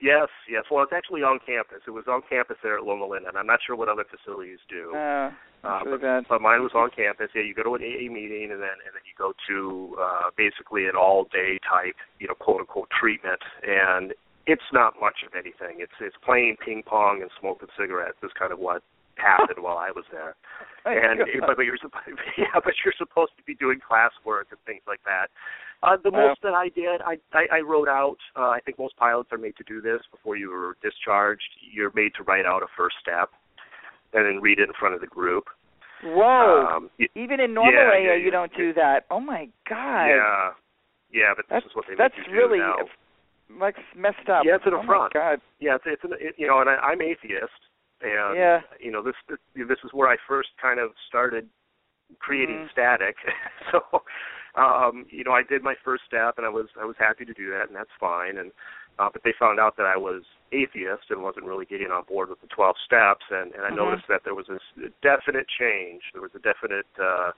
yes, 0.00 0.28
yes. 0.50 0.64
Well, 0.70 0.82
it's 0.82 0.92
actually 0.92 1.22
on 1.22 1.38
campus. 1.46 1.80
It 1.86 1.90
was 1.90 2.04
on 2.08 2.22
campus 2.28 2.56
there 2.62 2.76
at 2.78 2.84
Loma 2.84 3.06
Linda, 3.06 3.28
and 3.28 3.38
I'm 3.38 3.46
not 3.46 3.60
sure 3.66 3.76
what 3.76 3.88
other 3.88 4.04
facilities 4.04 4.58
do. 4.68 4.94
Uh, 4.94 5.30
Uh, 5.64 5.80
really 5.84 5.96
but, 5.96 6.02
bad. 6.02 6.24
but 6.28 6.42
mine 6.42 6.60
was 6.62 6.72
on 6.74 6.90
campus. 6.90 7.28
Yeah, 7.34 7.40
you 7.40 7.54
go 7.54 7.62
to 7.62 7.74
an 7.74 7.82
AA 7.82 8.12
meeting, 8.12 8.52
and 8.52 8.60
then 8.60 8.76
and 8.84 8.92
then 8.92 9.04
you 9.08 9.14
go 9.16 9.32
to 9.48 9.96
uh, 10.00 10.28
basically 10.36 10.86
an 10.86 10.96
all-day 10.96 11.58
type, 11.68 11.96
you 12.20 12.28
know, 12.28 12.34
quote 12.34 12.60
unquote 12.60 12.88
treatment, 12.90 13.40
and 13.62 14.12
it's 14.46 14.68
not 14.72 14.94
much 15.00 15.24
of 15.26 15.32
anything. 15.34 15.78
It's 15.80 15.92
it's 16.00 16.16
playing 16.24 16.56
ping 16.64 16.82
pong 16.84 17.22
and 17.22 17.30
smoking 17.40 17.68
cigarettes. 17.78 18.18
Is 18.22 18.30
kind 18.38 18.52
of 18.52 18.58
what 18.58 18.82
happened 19.16 19.62
while 19.62 19.78
I 19.78 19.90
was 19.90 20.04
there. 20.10 20.34
And 20.86 21.20
but, 21.40 21.56
but 21.56 21.62
you're 21.62 21.78
supposed 21.80 22.04
yeah, 22.36 22.60
but 22.62 22.74
you're 22.84 22.92
supposed 22.98 23.32
to 23.38 23.42
be 23.44 23.54
doing 23.54 23.80
classwork 23.80 24.52
and 24.52 24.60
things 24.66 24.82
like 24.86 25.00
that. 25.06 25.28
Uh, 25.82 25.96
the 26.02 26.10
Wow. 26.10 26.28
most 26.28 26.42
that 26.42 26.52
I 26.52 26.68
did, 26.68 27.00
I, 27.00 27.16
I 27.32 27.58
I 27.58 27.60
wrote 27.60 27.88
out. 27.88 28.18
Uh, 28.36 28.50
I 28.52 28.60
think 28.60 28.78
most 28.78 28.94
pilots 28.96 29.30
are 29.32 29.38
made 29.38 29.56
to 29.56 29.64
do 29.64 29.80
this 29.80 30.00
before 30.10 30.36
you 30.36 30.50
were 30.50 30.76
discharged. 30.82 31.48
You're 31.72 31.92
made 31.94 32.12
to 32.16 32.22
write 32.24 32.44
out 32.44 32.62
a 32.62 32.66
first 32.76 32.96
step, 33.00 33.30
and 34.12 34.26
then 34.26 34.42
read 34.42 34.58
it 34.58 34.68
in 34.68 34.74
front 34.78 34.94
of 34.94 35.00
the 35.00 35.06
group. 35.06 35.44
Whoa. 36.02 36.66
Um, 36.68 36.90
y- 36.98 37.08
Even 37.14 37.40
in 37.40 37.54
normal 37.54 37.72
yeah, 37.80 37.88
AA, 37.96 38.12
yeah, 38.12 38.16
you 38.16 38.30
don't 38.30 38.54
do 38.54 38.74
that. 38.74 39.06
Oh 39.10 39.20
my 39.20 39.48
God. 39.68 40.06
yeah, 40.06 40.50
yeah, 41.12 41.32
but 41.34 41.46
this 41.48 41.62
That's 41.62 41.66
is 41.66 41.72
what 41.74 41.86
they 41.88 41.94
that's 41.96 42.14
make 42.18 42.26
you 42.28 42.32
really 42.34 42.58
do 42.58 42.64
now. 42.64 42.76
Like 43.58 43.76
messed 43.96 44.28
up. 44.28 44.44
Yeah, 44.44 44.56
it's 44.56 44.66
an 44.66 44.74
oh 44.74 44.82
affront. 44.82 45.14
my 45.14 45.20
God. 45.20 45.40
Yeah, 45.60 45.76
it's, 45.76 45.84
it's 45.86 46.04
an, 46.04 46.12
it, 46.18 46.34
you 46.38 46.46
know, 46.46 46.60
and 46.60 46.68
I, 46.68 46.74
I'm 46.74 47.00
atheist, 47.00 47.60
and 48.02 48.36
Yeah. 48.36 48.60
you 48.80 48.90
know 48.90 49.02
this, 49.02 49.14
this 49.28 49.38
this 49.54 49.78
is 49.84 49.90
where 49.92 50.08
I 50.08 50.16
first 50.28 50.50
kind 50.60 50.78
of 50.80 50.90
started 51.08 51.48
creating 52.18 52.58
Mhm. 52.58 52.70
static. 52.70 53.16
so, 53.72 54.02
um, 54.54 55.06
you 55.10 55.24
know, 55.24 55.32
I 55.32 55.42
did 55.42 55.62
my 55.62 55.74
first 55.84 56.04
step, 56.06 56.38
and 56.38 56.46
I 56.46 56.50
was 56.50 56.66
I 56.80 56.84
was 56.84 56.96
happy 56.98 57.24
to 57.24 57.32
do 57.34 57.50
that, 57.50 57.68
and 57.68 57.76
that's 57.76 57.90
fine. 57.98 58.38
And 58.38 58.52
uh, 58.98 59.08
but 59.12 59.22
they 59.24 59.32
found 59.38 59.58
out 59.58 59.76
that 59.76 59.86
I 59.86 59.96
was 59.96 60.22
atheist 60.52 61.10
and 61.10 61.22
wasn't 61.22 61.46
really 61.46 61.64
getting 61.66 61.90
on 61.90 62.04
board 62.04 62.28
with 62.28 62.40
the 62.40 62.46
12 62.48 62.76
steps, 62.84 63.24
and 63.30 63.52
and 63.54 63.64
I 63.64 63.70
Mhm. 63.70 63.76
noticed 63.76 64.08
that 64.08 64.22
there 64.24 64.34
was 64.34 64.48
a 64.48 64.58
definite 65.02 65.48
change. 65.48 66.02
There 66.12 66.22
was 66.22 66.34
a 66.34 66.38
definite 66.38 66.86
uh, 66.98 67.32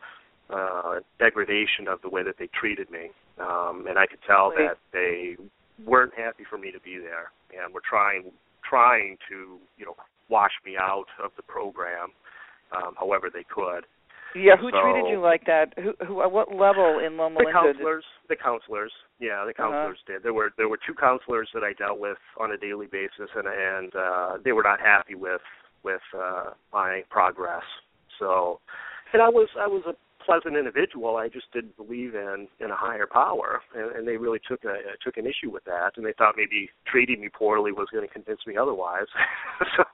uh, 0.51 1.01
degradation 1.19 1.89
of 1.89 2.01
the 2.03 2.09
way 2.09 2.23
that 2.23 2.37
they 2.39 2.49
treated 2.49 2.91
me, 2.91 3.11
um, 3.39 3.87
and 3.89 3.99
I 3.99 4.07
could 4.07 4.23
tell 4.23 4.51
that 4.51 4.79
they 4.93 5.37
weren't 5.85 6.15
happy 6.17 6.45
for 6.49 6.59
me 6.59 6.71
to 6.73 6.81
be 6.81 6.99
there, 6.99 7.31
and 7.53 7.73
were 7.75 7.83
trying 7.89 8.33
trying 8.69 9.17
to 9.29 9.59
you 9.77 9.85
know 9.85 9.97
wash 10.29 10.53
me 10.65 10.77
out 10.81 11.07
of 11.23 11.31
the 11.37 11.43
program, 11.43 12.11
um, 12.77 12.95
however 12.99 13.31
they 13.33 13.45
could. 13.45 13.85
Yeah, 14.35 14.57
who 14.57 14.71
So- 14.71 14.83
treated 14.83 15.09
you 15.09 15.21
like 15.21 15.47
that? 15.47 15.73
Who, 15.79 15.95
who, 16.05 16.21
at 16.21 16.31
what 16.31 16.53
level 16.53 16.99
in 16.99 17.17
Loma 17.17 17.39
The 17.39 17.45
Linda? 17.47 17.63
did- 17.63 17.77
counselors, 17.77 18.05
the 18.29 18.37
counselors, 18.37 18.93
yeah, 19.19 19.45
the 19.45 19.53
Uh-huh. 19.53 19.63
counselors 19.71 19.99
did. 20.07 20.23
There 20.23 20.35
were 20.35 20.53
there 20.57 20.69
were 20.69 20.77
two 20.79 20.95
counselors 20.95 21.49
that 21.55 21.63
I 21.65 21.73
dealt 21.75 21.99
with 21.99 22.19
on 22.39 22.53
a 22.53 22.57
daily 22.59 22.87
basis, 22.87 23.31
and 23.35 23.47
and 23.47 23.95
uh, 23.97 24.39
they 24.43 24.53
were 24.53 24.63
not 24.65 24.81
happy 24.81 25.15
with 25.15 25.41
with 25.85 26.03
uh, 26.19 26.51
my 26.73 27.05
progress. 27.09 27.63
So, 28.19 28.61
and 29.13 29.23
I 29.23 29.29
was 29.29 29.49
I 29.59 29.67
was 29.69 29.85
a 29.87 29.95
pleasant 30.27 30.57
individual. 30.57 31.17
I 31.17 31.29
just 31.29 31.47
didn't 31.53 31.77
believe 31.77 32.15
in 32.15 32.49
in 32.61 32.71
a 32.71 32.77
higher 32.77 33.07
power, 33.07 33.61
and, 33.75 33.95
and 33.97 34.09
they 34.09 34.17
really 34.17 34.41
took 34.47 34.65
a 34.65 34.77
took 35.03 35.17
an 35.17 35.27
issue 35.27 35.51
with 35.51 35.65
that, 35.65 35.93
and 35.97 36.05
they 36.05 36.13
thought 36.19 36.35
maybe 36.37 36.69
treating 36.87 37.21
me 37.21 37.29
poorly 37.33 37.73
was 37.73 37.89
going 37.93 38.07
to 38.07 38.13
convince 38.13 38.41
me 38.47 38.57
otherwise. 38.57 39.07
so, 39.77 39.85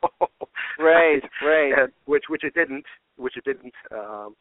Right, 0.78 1.22
right. 1.44 1.72
and, 1.78 1.92
which 2.06 2.24
which 2.28 2.44
it 2.44 2.54
didn't, 2.54 2.84
which 3.16 3.36
it 3.36 3.44
didn't. 3.44 3.74
Um, 3.94 4.34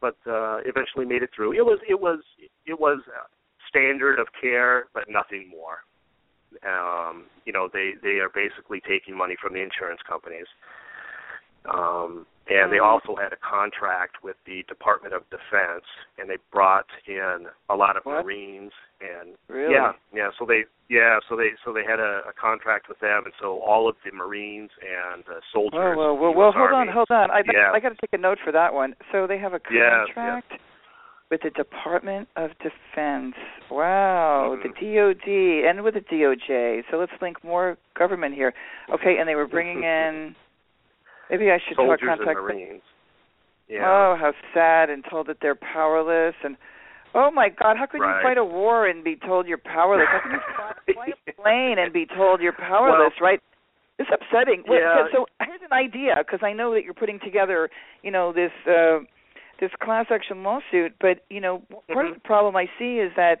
but 0.00 0.16
uh, 0.26 0.58
eventually 0.64 1.04
made 1.06 1.22
it 1.22 1.30
through. 1.34 1.52
It 1.52 1.64
was 1.64 1.78
it 1.88 2.00
was 2.00 2.20
it 2.66 2.78
was 2.78 3.00
standard 3.68 4.18
of 4.18 4.26
care, 4.40 4.86
but 4.94 5.04
nothing 5.08 5.50
more. 5.50 5.82
Um, 6.64 7.24
you 7.44 7.52
know, 7.52 7.68
they 7.72 7.92
they 8.02 8.18
are 8.20 8.30
basically 8.32 8.80
taking 8.88 9.16
money 9.16 9.34
from 9.40 9.54
the 9.54 9.60
insurance 9.60 10.00
companies. 10.08 10.46
Um, 11.72 12.26
and 12.48 12.70
they 12.72 12.78
Mhm. 12.78 12.84
also 12.84 13.16
had 13.16 13.32
a 13.32 13.36
contract 13.36 14.22
with 14.22 14.36
the 14.44 14.62
Department 14.64 15.14
of 15.14 15.28
Defense, 15.30 15.84
and 16.18 16.30
they 16.30 16.36
brought 16.52 16.86
in 17.06 17.48
a 17.68 17.76
lot 17.76 17.96
of 17.96 18.04
What? 18.06 18.24
Marines 18.24 18.72
and 19.00 19.36
Really? 19.48 19.74
yeah, 19.74 19.92
yeah. 20.12 20.30
So 20.38 20.44
they 20.46 20.64
yeah, 20.88 21.18
so 21.28 21.34
they 21.34 21.52
so 21.64 21.72
they 21.72 21.82
had 21.84 21.98
a, 21.98 22.22
a 22.28 22.32
contract 22.32 22.88
with 22.88 23.00
them, 23.00 23.24
and 23.24 23.34
so 23.40 23.58
all 23.60 23.88
of 23.88 23.96
the 24.04 24.12
Marines 24.12 24.70
and 24.80 25.28
uh, 25.28 25.40
soldiers. 25.52 25.96
Well, 25.96 25.96
well, 25.96 26.16
well, 26.16 26.34
well 26.34 26.52
hold 26.52 26.72
on, 26.72 26.88
hold 26.88 27.10
on. 27.10 27.30
I 27.30 27.42
Yeah. 27.52 27.72
I 27.72 27.80
got 27.80 27.88
to 27.90 27.96
take 27.96 28.12
a 28.12 28.18
note 28.18 28.38
for 28.44 28.52
that 28.52 28.72
one. 28.72 28.94
So 29.10 29.26
they 29.26 29.38
have 29.38 29.52
a 29.54 29.60
Yes, 29.70 30.06
yes. 30.08 30.14
contract 30.14 30.52
with 31.28 31.42
the 31.42 31.50
Department 31.50 32.28
of 32.36 32.56
Defense. 32.58 33.34
Wow, 33.68 34.56
Mhm. 34.56 34.62
the 34.62 34.68
DoD 34.68 35.68
and 35.68 35.82
with 35.82 35.94
the 35.94 36.00
DOJ. 36.00 36.84
So 36.88 36.98
let's 36.98 37.20
link 37.20 37.42
more 37.42 37.76
government 37.94 38.36
here. 38.36 38.54
Okay, 38.88 39.18
and 39.18 39.28
they 39.28 39.34
were 39.34 39.48
bringing 39.48 39.82
in. 39.96 40.36
Maybe 41.30 41.50
I 41.50 41.58
should 41.66 41.76
talk 41.76 41.86
soldiers 41.86 42.08
and 42.10 42.18
contact. 42.18 42.40
Marines. 42.40 42.82
Yeah. 43.68 43.82
Oh, 43.84 44.16
how 44.18 44.32
sad! 44.54 44.90
And 44.90 45.04
told 45.10 45.26
that 45.26 45.38
they're 45.42 45.56
powerless. 45.56 46.34
And 46.44 46.56
oh 47.14 47.30
my 47.32 47.48
God, 47.48 47.76
how 47.76 47.86
could 47.86 47.98
you 47.98 48.14
fight 48.22 48.38
a 48.38 48.44
war 48.44 48.86
and 48.86 49.02
be 49.02 49.16
told 49.16 49.46
you're 49.48 49.58
powerless? 49.58 50.06
How 50.10 50.20
can 50.22 50.32
you 50.32 50.38
fly, 50.94 50.94
fly 50.94 51.06
a 51.28 51.32
plane 51.32 51.78
and 51.78 51.92
be 51.92 52.06
told 52.06 52.40
you're 52.40 52.52
powerless? 52.58 53.12
right? 53.20 53.40
It's 53.98 54.10
upsetting. 54.12 54.62
Well, 54.68 54.78
Yeah. 54.78 55.06
So 55.12 55.26
here's 55.44 55.62
an 55.68 55.72
idea, 55.72 56.16
because 56.18 56.40
I 56.42 56.52
know 56.52 56.72
that 56.74 56.84
you're 56.84 56.94
putting 56.94 57.18
together, 57.18 57.70
you 58.02 58.10
know, 58.12 58.32
this 58.32 58.52
uh, 58.70 58.98
this 59.58 59.70
class 59.82 60.06
action 60.10 60.44
lawsuit. 60.44 60.94
But 61.00 61.24
you 61.28 61.40
know, 61.40 61.62
part 61.92 62.06
of 62.06 62.12
Mhm. 62.12 62.14
the 62.14 62.20
problem 62.20 62.54
I 62.54 62.68
see 62.78 62.98
is 63.00 63.10
that 63.16 63.40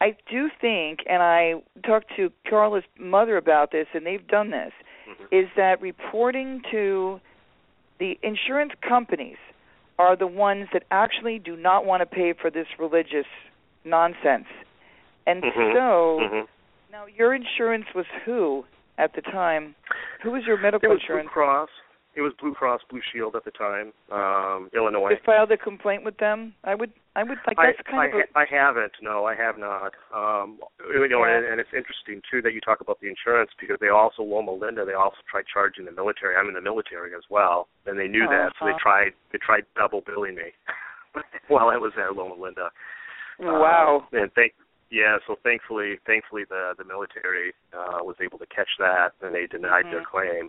I 0.00 0.14
do 0.30 0.50
think, 0.60 1.00
and 1.08 1.22
I 1.22 1.54
talked 1.84 2.14
to 2.16 2.30
Carla's 2.48 2.84
mother 2.98 3.36
about 3.38 3.70
this, 3.72 3.86
and 3.94 4.04
they've 4.06 4.26
done 4.26 4.50
this 4.50 4.72
Mhm. 5.08 5.26
is 5.32 5.48
that 5.56 5.80
reporting 5.80 6.62
to 6.70 7.20
the 7.98 8.18
insurance 8.22 8.72
companies 8.86 9.36
are 9.98 10.16
the 10.16 10.26
ones 10.26 10.68
that 10.72 10.82
actually 10.90 11.38
do 11.38 11.56
not 11.56 11.86
want 11.86 12.00
to 12.00 12.06
pay 12.06 12.32
for 12.32 12.50
this 12.50 12.66
religious 12.78 13.26
nonsense. 13.84 14.46
And 15.26 15.42
Mhm. 15.42 15.72
so 15.72 16.20
Mhm. 16.20 16.48
now 16.90 17.06
your 17.06 17.34
insurance 17.34 17.86
was 17.94 18.06
who 18.24 18.66
at 18.98 19.12
the 19.14 19.22
time? 19.22 19.74
Who 20.22 20.32
was 20.32 20.44
your 20.46 20.56
medical 20.56 20.90
It 20.90 20.94
was 20.94 20.98
Blue 21.00 21.16
insurance? 21.16 21.30
Cross. 21.30 21.70
It 22.16 22.20
was 22.22 22.32
Blue 22.40 22.54
Cross 22.54 22.82
Blue 22.90 23.00
Shield 23.12 23.34
at 23.36 23.44
the 23.44 23.50
time, 23.50 23.92
um, 24.12 24.70
Illinois. 24.74 25.10
You 25.10 25.16
filed 25.24 25.50
a 25.52 25.56
complaint 25.56 26.04
with 26.04 26.16
them. 26.18 26.54
I 26.64 26.74
would, 26.74 26.92
I 27.16 27.22
would 27.22 27.38
like 27.46 27.56
that's 27.56 27.78
I, 27.86 27.90
kind 27.90 28.14
I, 28.14 28.18
of. 28.18 28.24
A, 28.34 28.38
I 28.38 28.44
haven't. 28.48 28.92
No, 29.02 29.24
I 29.24 29.34
have 29.34 29.58
not. 29.58 29.92
Um, 30.14 30.58
you 30.92 31.08
know, 31.08 31.24
Yeah. 31.26 31.36
and, 31.38 31.46
and 31.46 31.60
it's 31.60 31.72
interesting 31.74 32.22
too 32.30 32.40
that 32.42 32.52
you 32.54 32.60
talk 32.60 32.80
about 32.80 33.00
the 33.00 33.08
insurance 33.08 33.50
because 33.60 33.78
they 33.80 33.88
also 33.88 34.22
Loma 34.22 34.52
Linda. 34.52 34.84
They 34.84 34.94
also 34.94 35.18
tried 35.30 35.44
charging 35.52 35.84
the 35.84 35.92
military. 35.92 36.36
I'm 36.36 36.48
in 36.48 36.54
the 36.54 36.60
military 36.62 37.14
as 37.14 37.22
well, 37.30 37.68
and 37.86 37.98
they 37.98 38.08
knew 38.08 38.26
that, 38.28 38.52
so 38.58 38.66
they 38.66 38.78
tried. 38.80 39.12
They 39.32 39.38
tried 39.38 39.64
double 39.76 40.00
billing 40.00 40.36
me 40.36 40.54
while 41.48 41.68
I 41.68 41.76
was 41.76 41.92
at 41.98 42.14
Loma 42.16 42.40
Linda. 42.40 42.70
wow. 43.40 44.06
Uh, 44.12 44.18
and 44.22 44.30
thank 44.34 44.52
yeah, 44.90 45.16
so 45.26 45.34
thankfully, 45.42 45.98
thankfully 46.06 46.44
the 46.48 46.74
the 46.78 46.84
military 46.84 47.52
uh, 47.72 47.98
was 48.04 48.16
able 48.22 48.38
to 48.38 48.46
catch 48.46 48.68
that, 48.78 49.10
and 49.22 49.34
they 49.34 49.46
denied 49.46 49.86
their 49.86 50.02
Mhm. 50.02 50.06
claim. 50.06 50.48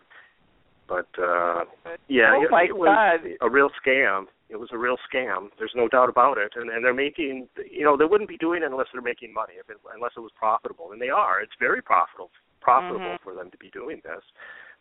But 0.88 1.08
uh 1.18 1.66
yeah, 2.08 2.34
Oh 2.36 2.44
it, 2.44 2.52
my 2.52 2.64
it 2.64 2.76
was 2.78 2.88
God. 2.88 3.30
a 3.42 3.50
real 3.50 3.70
scam. 3.82 4.26
It 4.50 4.58
was 4.58 4.70
a 4.72 4.78
real 4.78 4.98
scam. 5.12 5.50
There's 5.58 5.74
no 5.76 5.88
doubt 5.88 6.10
about 6.10 6.38
it. 6.38 6.54
And 6.56 6.70
and 6.70 6.86
they're 6.86 6.94
making, 6.94 7.48
you 7.70 7.84
know, 7.84 7.98
they 7.98 8.06
wouldn't 8.06 8.30
be 8.30 8.38
doing 8.38 8.62
it 8.64 8.72
unless 8.72 8.88
they're 8.94 9.02
making 9.02 9.34
money, 9.34 9.54
if 9.60 9.70
it, 9.70 9.78
unless 9.94 10.12
it 10.16 10.22
was 10.22 10.32
profitable, 10.38 10.92
and 10.92 11.02
they 11.02 11.10
are. 11.10 11.42
It's 11.42 11.54
very 11.60 11.82
profitable 11.82 12.30
profitable 12.62 13.00
Mhm. 13.18 13.20
for 13.22 13.36
them 13.36 13.52
to 13.52 13.58
be 13.58 13.70
doing 13.70 14.02
this. 14.04 14.24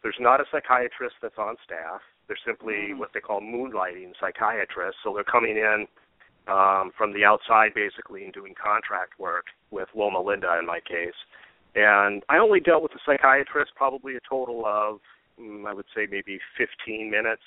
There's 0.02 0.16
not 0.18 0.40
a 0.40 0.46
psychiatrist 0.50 1.16
that's 1.20 1.36
on 1.36 1.56
staff. 1.64 2.00
They're 2.26 2.36
simply 2.44 2.92
Mhm. 2.92 2.98
what 2.98 3.12
they 3.12 3.20
call 3.20 3.40
moonlighting 3.42 4.14
psychiatrists. 4.18 5.02
So 5.02 5.12
they're 5.14 5.24
coming 5.24 5.56
in 5.58 5.86
um, 6.46 6.90
from 6.92 7.12
the 7.14 7.24
outside 7.24 7.72
basically 7.72 8.22
and 8.24 8.32
doing 8.32 8.54
contract 8.54 9.18
work 9.18 9.46
with 9.70 9.88
Loma 9.94 10.20
Linda 10.20 10.58
in 10.58 10.66
my 10.66 10.78
case. 10.80 11.14
And 11.74 12.22
I 12.28 12.36
only 12.38 12.60
dealt 12.60 12.82
with 12.82 12.92
the 12.92 12.98
psychiatrist 13.06 13.74
probably 13.74 14.16
a 14.16 14.20
total 14.20 14.64
of, 14.66 15.00
I 15.38 15.72
would 15.72 15.86
say 15.94 16.06
maybe 16.10 16.38
15 16.58 17.10
minutes. 17.10 17.42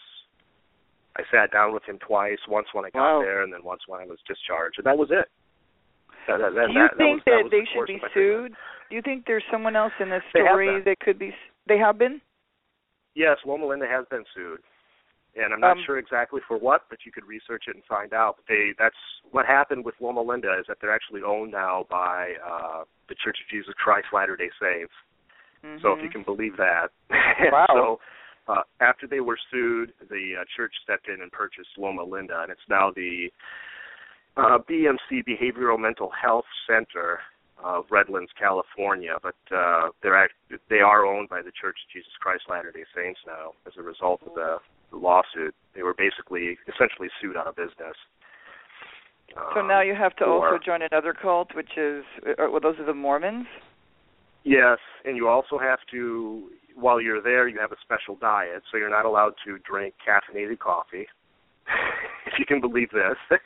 I 1.17 1.23
sat 1.31 1.51
down 1.51 1.73
with 1.73 1.83
him 1.83 1.97
twice, 1.99 2.37
once 2.47 2.67
when 2.73 2.85
I 2.85 2.89
got 2.91 2.99
Wow. 3.19 3.21
there 3.21 3.41
and 3.43 3.51
then 3.51 3.63
once 3.63 3.81
when 3.87 3.99
I 4.01 4.05
was 4.05 4.19
discharged. 4.27 4.77
And 4.77 4.85
that 4.85 4.97
was 4.97 5.09
it. 5.09 5.29
That, 6.27 6.37
that, 6.39 6.53
that, 6.53 6.67
Do 6.67 6.73
you 6.73 6.87
think 6.97 7.23
that, 7.25 7.43
was 7.43 7.51
they 7.51 7.61
the 7.61 7.67
should 7.73 7.87
be 7.87 7.95
of 7.95 8.01
my 8.01 8.07
treatment. 8.09 8.51
sued? 8.51 8.53
Do 8.89 8.95
you 8.95 9.01
think 9.01 9.25
there's 9.25 9.43
someone 9.51 9.75
else 9.75 9.93
in 9.99 10.09
this 10.09 10.21
story 10.29 10.81
that 10.83 10.99
could 10.99 11.17
be? 11.17 11.33
They 11.67 11.77
have 11.77 11.97
been. 11.97 12.21
Yes, 13.15 13.37
Loma 13.45 13.65
Linda 13.65 13.87
has 13.87 14.05
been 14.11 14.23
sued, 14.35 14.59
and 15.35 15.53
I'm 15.53 15.59
not 15.59 15.77
Um, 15.77 15.83
sure 15.85 15.97
exactly 15.97 16.39
for 16.47 16.57
what, 16.57 16.83
but 16.89 16.99
you 17.05 17.11
could 17.11 17.25
research 17.25 17.63
it 17.67 17.75
and 17.75 17.83
find 17.85 18.13
out. 18.13 18.35
But 18.37 18.45
they 18.47 18.73
that's 18.77 18.95
what 19.31 19.45
happened 19.45 19.83
with 19.85 19.95
Loma 19.99 20.21
Linda 20.21 20.53
is 20.59 20.67
that 20.67 20.77
they're 20.79 20.93
actually 20.93 21.23
owned 21.23 21.51
now 21.51 21.87
by 21.89 22.35
uh, 22.45 22.83
the 23.09 23.15
Church 23.15 23.37
of 23.41 23.49
Jesus 23.49 23.73
Christ 23.75 24.07
Latter 24.13 24.35
Day 24.35 24.51
Saints. 24.61 24.93
So 25.81 25.91
if 25.93 26.01
you 26.01 26.09
Mhm. 26.09 26.11
can 26.11 26.23
believe 26.23 26.57
that. 26.57 26.89
Wow. 27.51 27.65
so 27.69 27.99
uh, 28.47 28.63
after 28.79 29.07
they 29.07 29.19
were 29.19 29.37
sued, 29.51 29.93
the 30.09 30.35
uh, 30.41 30.45
church 30.55 30.73
stepped 30.83 31.07
in 31.09 31.21
and 31.21 31.31
purchased 31.31 31.69
Loma 31.77 32.03
Linda, 32.03 32.41
and 32.41 32.51
it's 32.51 32.67
now 32.69 32.91
the 32.95 33.31
uh, 34.37 34.57
BMC 34.69 35.23
Behavioral 35.27 35.79
Mental 35.79 36.09
Health 36.11 36.45
Center 36.67 37.19
of 37.63 37.85
Redlands, 37.89 38.31
California. 38.39 39.15
But 39.21 39.35
uh, 39.55 39.89
they're 40.01 40.15
act- 40.15 40.33
they 40.69 40.79
are 40.79 41.05
owned 41.05 41.27
by 41.29 41.41
the 41.41 41.51
Church 41.59 41.77
of 41.85 41.91
Jesus 41.91 42.11
Christ 42.19 42.43
Latter 42.49 42.71
Day 42.71 42.85
Saints 42.95 43.19
now 43.25 43.53
as 43.65 43.73
a 43.77 43.81
result 43.81 44.21
of 44.25 44.33
the, 44.35 44.57
the 44.91 44.97
lawsuit. 44.97 45.55
They 45.75 45.81
were 45.83 45.95
basically 45.95 46.57
essentially 46.67 47.09
sued 47.19 47.35
out 47.35 47.47
of 47.47 47.55
business. 47.55 47.97
So 49.53 49.59
Um, 49.61 49.67
now 49.67 49.81
you 49.81 49.93
have 49.95 50.15
to 50.17 50.25
also 50.25 50.57
join 50.63 50.81
another 50.83 51.13
cult, 51.13 51.53
which 51.55 51.77
is 51.77 52.03
uh, 52.27 52.47
well, 52.49 52.61
those 52.61 52.79
are 52.79 52.85
the 52.85 52.93
Mormons. 52.93 53.47
Yes, 54.43 54.77
and 55.05 55.17
you 55.17 55.27
also 55.27 55.57
have 55.57 55.79
to, 55.91 56.49
while 56.75 57.01
you're 57.01 57.21
there, 57.21 57.47
you 57.47 57.59
have 57.59 57.71
a 57.71 57.77
special 57.83 58.15
diet, 58.15 58.63
so 58.71 58.77
you're 58.77 58.89
not 58.89 59.05
allowed 59.05 59.33
to 59.45 59.57
drink 59.59 59.93
caffeinated 60.07 60.59
coffee. 60.59 61.07
if 62.27 62.33
you 62.39 62.45
can 62.45 62.61
believe 62.61 62.89
this. 62.91 63.39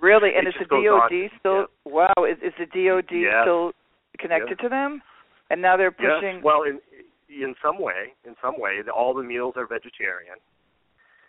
Really, 0.00 0.30
and 0.36 0.46
It 0.46 0.50
is 0.50 0.54
the 0.58 0.66
DOD 0.66 1.12
on. 1.12 1.30
still? 1.38 1.66
Wow, 1.84 2.12
is, 2.28 2.38
is 2.42 2.52
the 2.58 2.66
DOD 2.66 3.10
Yes. 3.10 3.44
still 3.44 3.72
connected 4.18 4.58
to 4.60 4.68
them? 4.68 5.00
And 5.48 5.62
now 5.62 5.76
they're 5.76 5.92
pushing. 5.92 6.36
Yes. 6.36 6.44
Well, 6.44 6.62
in 6.62 6.80
in 7.28 7.54
some 7.62 7.80
way, 7.80 8.14
in 8.24 8.34
some 8.40 8.54
way, 8.58 8.80
the, 8.84 8.90
all 8.92 9.14
the 9.14 9.22
meals 9.22 9.54
are 9.56 9.66
vegetarian. 9.66 10.36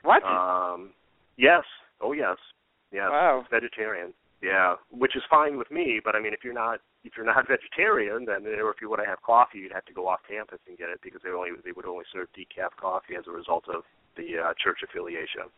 what? 0.04 0.24
Um, 0.24 0.92
yes. 1.38 1.64
Oh, 2.02 2.14
yes. 2.14 2.38
Yes. 2.92 3.10
Wow. 3.10 3.42
It's 3.42 3.50
vegetarian. 3.52 4.14
Yeah, 4.42 4.76
which 4.92 5.16
is 5.16 5.24
fine 5.30 5.58
with 5.58 5.72
me. 5.72 6.00
But 6.04 6.16
I 6.16 6.20
mean, 6.20 6.34
if 6.34 6.44
you're 6.44 6.54
not 6.54 6.80
if 7.04 7.14
you're 7.18 7.26
not 7.26 7.48
vegetarian, 7.50 8.26
then 8.26 8.46
or 8.60 8.70
if 8.72 8.78
you 8.82 8.90
want 8.90 9.02
to 9.02 9.10
have 9.10 9.22
coffee, 9.22 9.60
you'd 9.60 9.74
have 9.74 9.86
to 9.86 9.94
go 9.94 10.08
off 10.08 10.20
campus 10.30 10.60
and 10.68 10.78
get 10.78 10.90
it 10.90 11.00
because 11.04 11.22
they 11.24 11.32
only 11.32 11.50
they 11.66 11.72
would 11.72 11.86
only 11.86 12.06
serve 12.14 12.28
decaf 12.38 12.76
coffee 12.80 13.16
as 13.18 13.26
a 13.28 13.32
result 13.32 13.66
of 13.68 13.84
the 14.16 14.38
uh, 14.38 14.54
church 14.62 14.80
affiliation. 14.84 15.50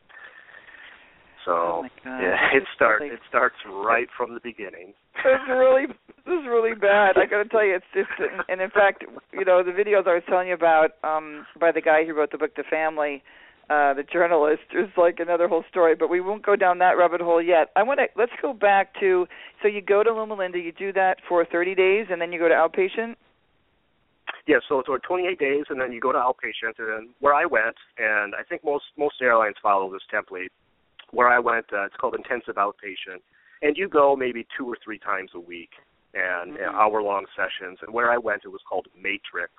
So 1.45 1.51
Oh 1.51 1.85
yeah, 2.05 2.51
it 2.53 2.63
starts 2.75 3.01
really- 3.01 3.15
it 3.15 3.21
starts 3.27 3.55
right 3.65 4.07
from 4.15 4.33
the 4.33 4.39
beginning. 4.41 4.93
This 5.23 5.39
is 5.43 5.49
really 5.49 5.85
this 5.87 6.39
is 6.39 6.45
really 6.47 6.75
bad. 6.75 7.17
I 7.17 7.25
got 7.25 7.43
to 7.43 7.49
tell 7.49 7.65
you, 7.65 7.75
it's 7.75 7.85
just 7.93 8.09
and 8.47 8.61
in 8.61 8.69
fact, 8.69 9.03
you 9.33 9.45
know, 9.45 9.63
the 9.63 9.71
videos 9.71 10.07
I 10.07 10.13
was 10.15 10.23
telling 10.27 10.47
you 10.47 10.53
about 10.53 10.91
um 11.03 11.45
by 11.59 11.71
the 11.71 11.81
guy 11.81 12.05
who 12.05 12.13
wrote 12.13 12.31
the 12.31 12.37
book 12.37 12.55
The 12.55 12.63
Family, 12.69 13.23
uh 13.69 13.93
the 13.93 14.03
journalist 14.03 14.63
is 14.73 14.89
like 14.97 15.19
another 15.19 15.47
whole 15.47 15.63
story, 15.69 15.95
but 15.95 16.09
we 16.09 16.21
won't 16.21 16.45
go 16.45 16.55
down 16.55 16.79
that 16.79 16.97
rabbit 16.97 17.21
hole 17.21 17.41
yet. 17.41 17.69
I 17.75 17.83
want 17.83 17.99
to 17.99 18.07
let's 18.15 18.31
go 18.41 18.53
back 18.53 18.99
to 18.99 19.27
so 19.61 19.67
you 19.67 19.81
go 19.81 20.03
to 20.03 20.13
Loma 20.13 20.35
Linda, 20.35 20.59
you 20.59 20.71
do 20.71 20.91
that 20.93 21.17
for 21.27 21.45
30 21.45 21.75
days 21.75 22.07
and 22.09 22.21
then 22.21 22.31
you 22.31 22.39
go 22.39 22.47
to 22.47 22.55
outpatient. 22.55 23.15
Yeah, 24.47 24.57
so 24.67 24.79
it's 24.79 24.89
over 24.89 24.99
28 24.99 25.39
days, 25.39 25.65
and 25.69 25.79
then 25.79 25.91
you 25.91 25.99
go 25.99 26.11
to 26.11 26.17
outpatient. 26.17 26.77
And 26.77 26.87
then 26.87 27.09
where 27.19 27.33
I 27.33 27.45
went, 27.45 27.75
and 27.97 28.35
I 28.35 28.43
think 28.43 28.63
most 28.63 28.85
most 28.97 29.15
airlines 29.21 29.55
follow 29.61 29.91
this 29.91 30.01
template. 30.11 30.49
Where 31.11 31.27
I 31.27 31.39
went, 31.39 31.65
uh, 31.73 31.85
it's 31.85 31.95
called 31.95 32.15
intensive 32.15 32.55
outpatient, 32.55 33.21
and 33.61 33.77
you 33.77 33.89
go 33.89 34.15
maybe 34.15 34.45
two 34.55 34.65
or 34.67 34.77
three 34.83 34.99
times 34.99 35.31
a 35.33 35.39
week, 35.39 35.71
and 36.13 36.57
Mhm. 36.57 36.73
hour-long 36.73 37.25
sessions. 37.35 37.79
And 37.81 37.93
where 37.93 38.11
I 38.11 38.17
went, 38.17 38.45
it 38.45 38.49
was 38.49 38.61
called 38.63 38.87
Matrix, 38.95 39.53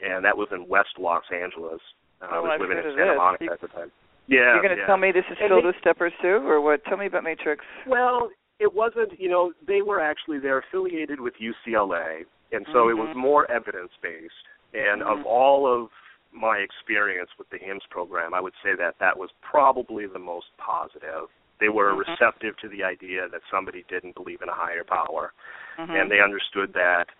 and 0.00 0.24
that 0.24 0.36
was 0.36 0.50
in 0.52 0.66
West 0.68 0.98
Los 0.98 1.30
Angeles. 1.30 1.80
Uh, 2.24 2.34
I 2.34 2.38
Oh, 2.38 2.42
was 2.42 2.50
I've 2.54 2.60
living 2.60 2.78
in 2.78 2.86
of 2.86 2.94
Santa 2.94 3.12
this. 3.12 3.16
Monica 3.18 3.44
You- 3.44 3.50
at 3.52 3.60
the 3.60 3.68
time. 3.68 3.92
Yeah, 4.26 4.54
You're 4.54 4.62
going 4.62 4.74
to 4.74 4.80
yeah. 4.80 4.86
tell 4.86 4.96
me 4.96 5.12
this 5.12 5.24
is 5.30 5.36
And 5.40 5.48
filled 5.48 5.64
they- 5.64 5.66
with 5.68 5.76
steppers 5.80 6.12
too, 6.22 6.40
or 6.48 6.60
what? 6.60 6.84
Tell 6.86 6.96
me 6.96 7.06
about 7.06 7.24
Matrix. 7.24 7.64
Well, 7.86 8.30
it 8.58 8.72
wasn't. 8.72 9.18
You 9.20 9.28
know, 9.28 9.52
they 9.66 9.82
were 9.82 10.00
actually 10.00 10.38
they're 10.38 10.58
affiliated 10.58 11.20
with 11.20 11.34
UCLA, 11.40 12.24
and 12.52 12.66
so 12.72 12.88
it 12.88 12.94
was 12.96 13.08
Mhm. 13.10 13.16
more 13.16 13.50
evidence 13.50 13.92
based. 14.00 14.48
And 14.72 15.02
Mhm. 15.02 15.06
of 15.20 15.26
all 15.26 15.66
of 15.66 15.90
my 16.32 16.58
experience 16.58 17.30
with 17.38 17.48
the 17.50 17.58
HIMS 17.58 17.84
program, 17.90 18.32
I 18.34 18.40
would 18.40 18.54
say 18.62 18.74
that 18.74 18.98
that 18.98 19.16
was 19.18 19.30
probably 19.42 20.06
the 20.06 20.18
most 20.18 20.56
positive. 20.56 21.28
They 21.58 21.68
were 21.68 21.92
Mhm. 21.92 21.98
receptive 22.08 22.56
to 22.58 22.68
the 22.68 22.82
idea 22.82 23.28
that 23.28 23.42
somebody 23.50 23.82
didn't 23.84 24.14
believe 24.14 24.40
in 24.42 24.48
a 24.48 24.52
higher 24.54 24.84
power, 24.84 25.32
Mhm. 25.76 25.90
and 25.90 26.10
they 26.10 26.20
understood 26.20 26.72
that 26.72 27.10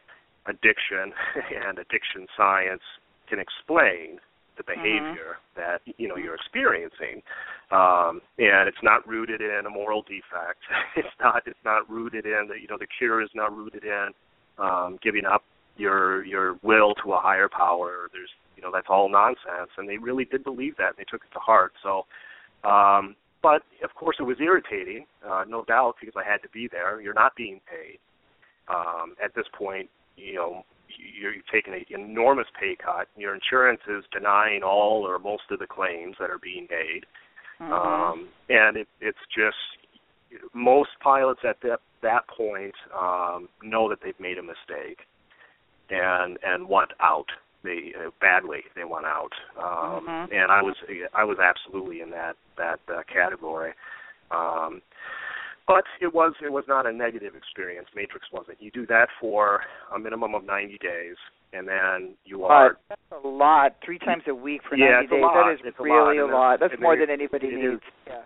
addiction 0.46 1.12
and 1.68 1.78
addiction 1.78 2.28
science 2.36 2.82
can 3.28 3.38
explain 3.38 4.20
the 4.56 4.62
Mm-hmm. 4.62 4.80
behavior 4.82 5.36
that 5.56 5.78
you 5.98 6.08
know 6.08 6.16
you're 6.16 6.34
experiencing. 6.34 7.22
Um 7.70 8.20
and 8.38 8.68
it's 8.68 8.82
not 8.82 9.06
rooted 9.06 9.40
in 9.40 9.62
a 9.66 9.70
moral 9.70 10.02
defect. 10.02 10.60
It's 10.96 11.16
not 11.20 11.42
it's 11.46 11.64
not 11.64 11.88
rooted 11.90 12.24
in 12.26 12.48
the 12.48 12.54
you 12.60 12.66
know 12.68 12.78
the 12.78 12.86
cure 12.98 13.22
is 13.22 13.30
not 13.34 13.54
rooted 13.56 13.84
in 13.84 14.08
um 14.58 14.98
giving 15.02 15.24
up 15.24 15.42
your 15.76 16.24
your 16.24 16.56
will 16.62 16.94
to 17.02 17.12
a 17.12 17.20
higher 17.20 17.48
power. 17.48 18.08
There's 18.12 18.30
you 18.56 18.62
know 18.62 18.70
that's 18.72 18.86
all 18.88 19.08
nonsense. 19.08 19.70
And 19.76 19.88
they 19.88 19.98
really 19.98 20.24
did 20.24 20.44
believe 20.44 20.76
that. 20.78 20.88
And 20.88 20.98
they 20.98 21.04
took 21.10 21.22
it 21.24 21.32
to 21.34 21.40
heart. 21.40 21.72
So 21.82 22.04
um 22.68 23.16
but 23.42 23.62
of 23.82 23.94
course 23.94 24.16
it 24.18 24.24
was 24.24 24.38
irritating 24.40 25.06
uh 25.28 25.44
no 25.48 25.64
doubt 25.64 25.96
because 26.00 26.14
i 26.16 26.28
had 26.28 26.42
to 26.42 26.48
be 26.50 26.68
there. 26.70 27.00
You're 27.00 27.14
not 27.14 27.34
being 27.36 27.60
paid. 27.68 27.98
Um 28.68 29.14
at 29.22 29.34
this 29.34 29.46
point 29.56 29.88
you 30.16 30.34
know 30.34 30.64
you're 30.98 31.34
taking 31.52 31.74
an 31.74 31.84
enormous 31.90 32.46
pay 32.58 32.76
cut. 32.76 33.08
Your 33.16 33.34
insurance 33.34 33.80
is 33.88 34.04
denying 34.12 34.62
all 34.62 35.06
or 35.06 35.18
most 35.18 35.44
of 35.50 35.58
the 35.58 35.66
claims 35.66 36.16
that 36.18 36.30
are 36.30 36.38
being 36.38 36.66
made, 36.70 37.06
Mhm. 37.60 37.72
um, 37.72 38.28
and 38.48 38.76
it, 38.76 38.88
it's 39.00 39.18
just 39.34 39.56
most 40.52 40.90
pilots 41.00 41.40
at 41.44 41.60
that 41.60 41.80
that 42.02 42.26
point 42.28 42.74
um, 42.92 43.48
know 43.62 43.88
that 43.88 44.00
they've 44.02 44.18
made 44.20 44.38
a 44.38 44.42
mistake, 44.42 45.06
and 45.90 46.38
and 46.42 46.68
want 46.68 46.92
out. 47.00 47.30
They 47.62 47.94
uh, 47.94 48.10
badly 48.20 48.64
they 48.74 48.84
want 48.84 49.06
out, 49.06 49.32
um, 49.56 50.06
Mhm. 50.06 50.32
and 50.32 50.52
I 50.52 50.62
was 50.62 50.76
I 51.14 51.24
was 51.24 51.38
absolutely 51.38 52.00
in 52.00 52.10
that 52.10 52.36
that 52.56 52.80
uh, 52.88 53.02
category. 53.04 53.72
Um, 54.30 54.82
but 55.66 55.84
it 56.00 56.12
was 56.14 56.34
it 56.44 56.52
was 56.52 56.64
not 56.68 56.86
a 56.86 56.92
negative 56.92 57.34
experience. 57.34 57.88
Matrix 57.94 58.26
wasn't. 58.32 58.60
You 58.60 58.70
do 58.70 58.86
that 58.86 59.08
for 59.20 59.60
a 59.94 59.98
minimum 59.98 60.34
of 60.34 60.44
90 60.44 60.78
days, 60.78 61.16
and 61.52 61.66
then 61.66 62.14
you 62.24 62.44
are 62.44 62.76
But 62.88 62.98
that's 63.10 63.24
a 63.24 63.26
lot. 63.28 63.76
Three 63.84 63.98
times 63.98 64.22
a 64.28 64.34
week 64.34 64.60
for 64.68 64.76
Yeah, 64.76 65.00
90 65.00 65.04
it's 65.04 65.10
days. 65.12 65.22
lot. 65.22 65.34
That 65.46 65.52
is 65.54 65.60
It's 65.64 65.78
a 65.78 65.82
really 65.82 66.20
lot, 66.20 66.30
a 66.30 66.34
lot. 66.36 66.60
that's- 66.60 66.80
more 66.80 66.96
than 66.96 67.10
anybody 67.10 67.48
needs. 67.54 67.82
Yeah. 68.06 68.22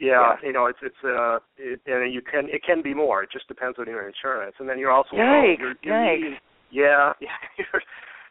yeah, 0.00 0.36
you 0.42 0.52
know 0.52 0.66
it's 0.66 0.80
it's 0.82 1.02
uh 1.04 1.38
it, 1.56 1.80
and 1.86 2.12
you 2.12 2.20
can 2.22 2.48
it 2.48 2.62
can 2.64 2.82
be 2.82 2.94
more. 2.94 3.22
It 3.22 3.30
just 3.32 3.46
depends 3.48 3.78
on 3.78 3.86
your 3.86 4.06
insurance, 4.08 4.56
and 4.58 4.68
then 4.68 4.78
you're 4.78 4.90
also 4.90 5.14
Yikes, 5.16 5.58
you're, 5.58 5.74
you're 5.82 6.16
meeting- 6.16 6.38
yeah, 6.70 7.12
yeah, 7.20 7.28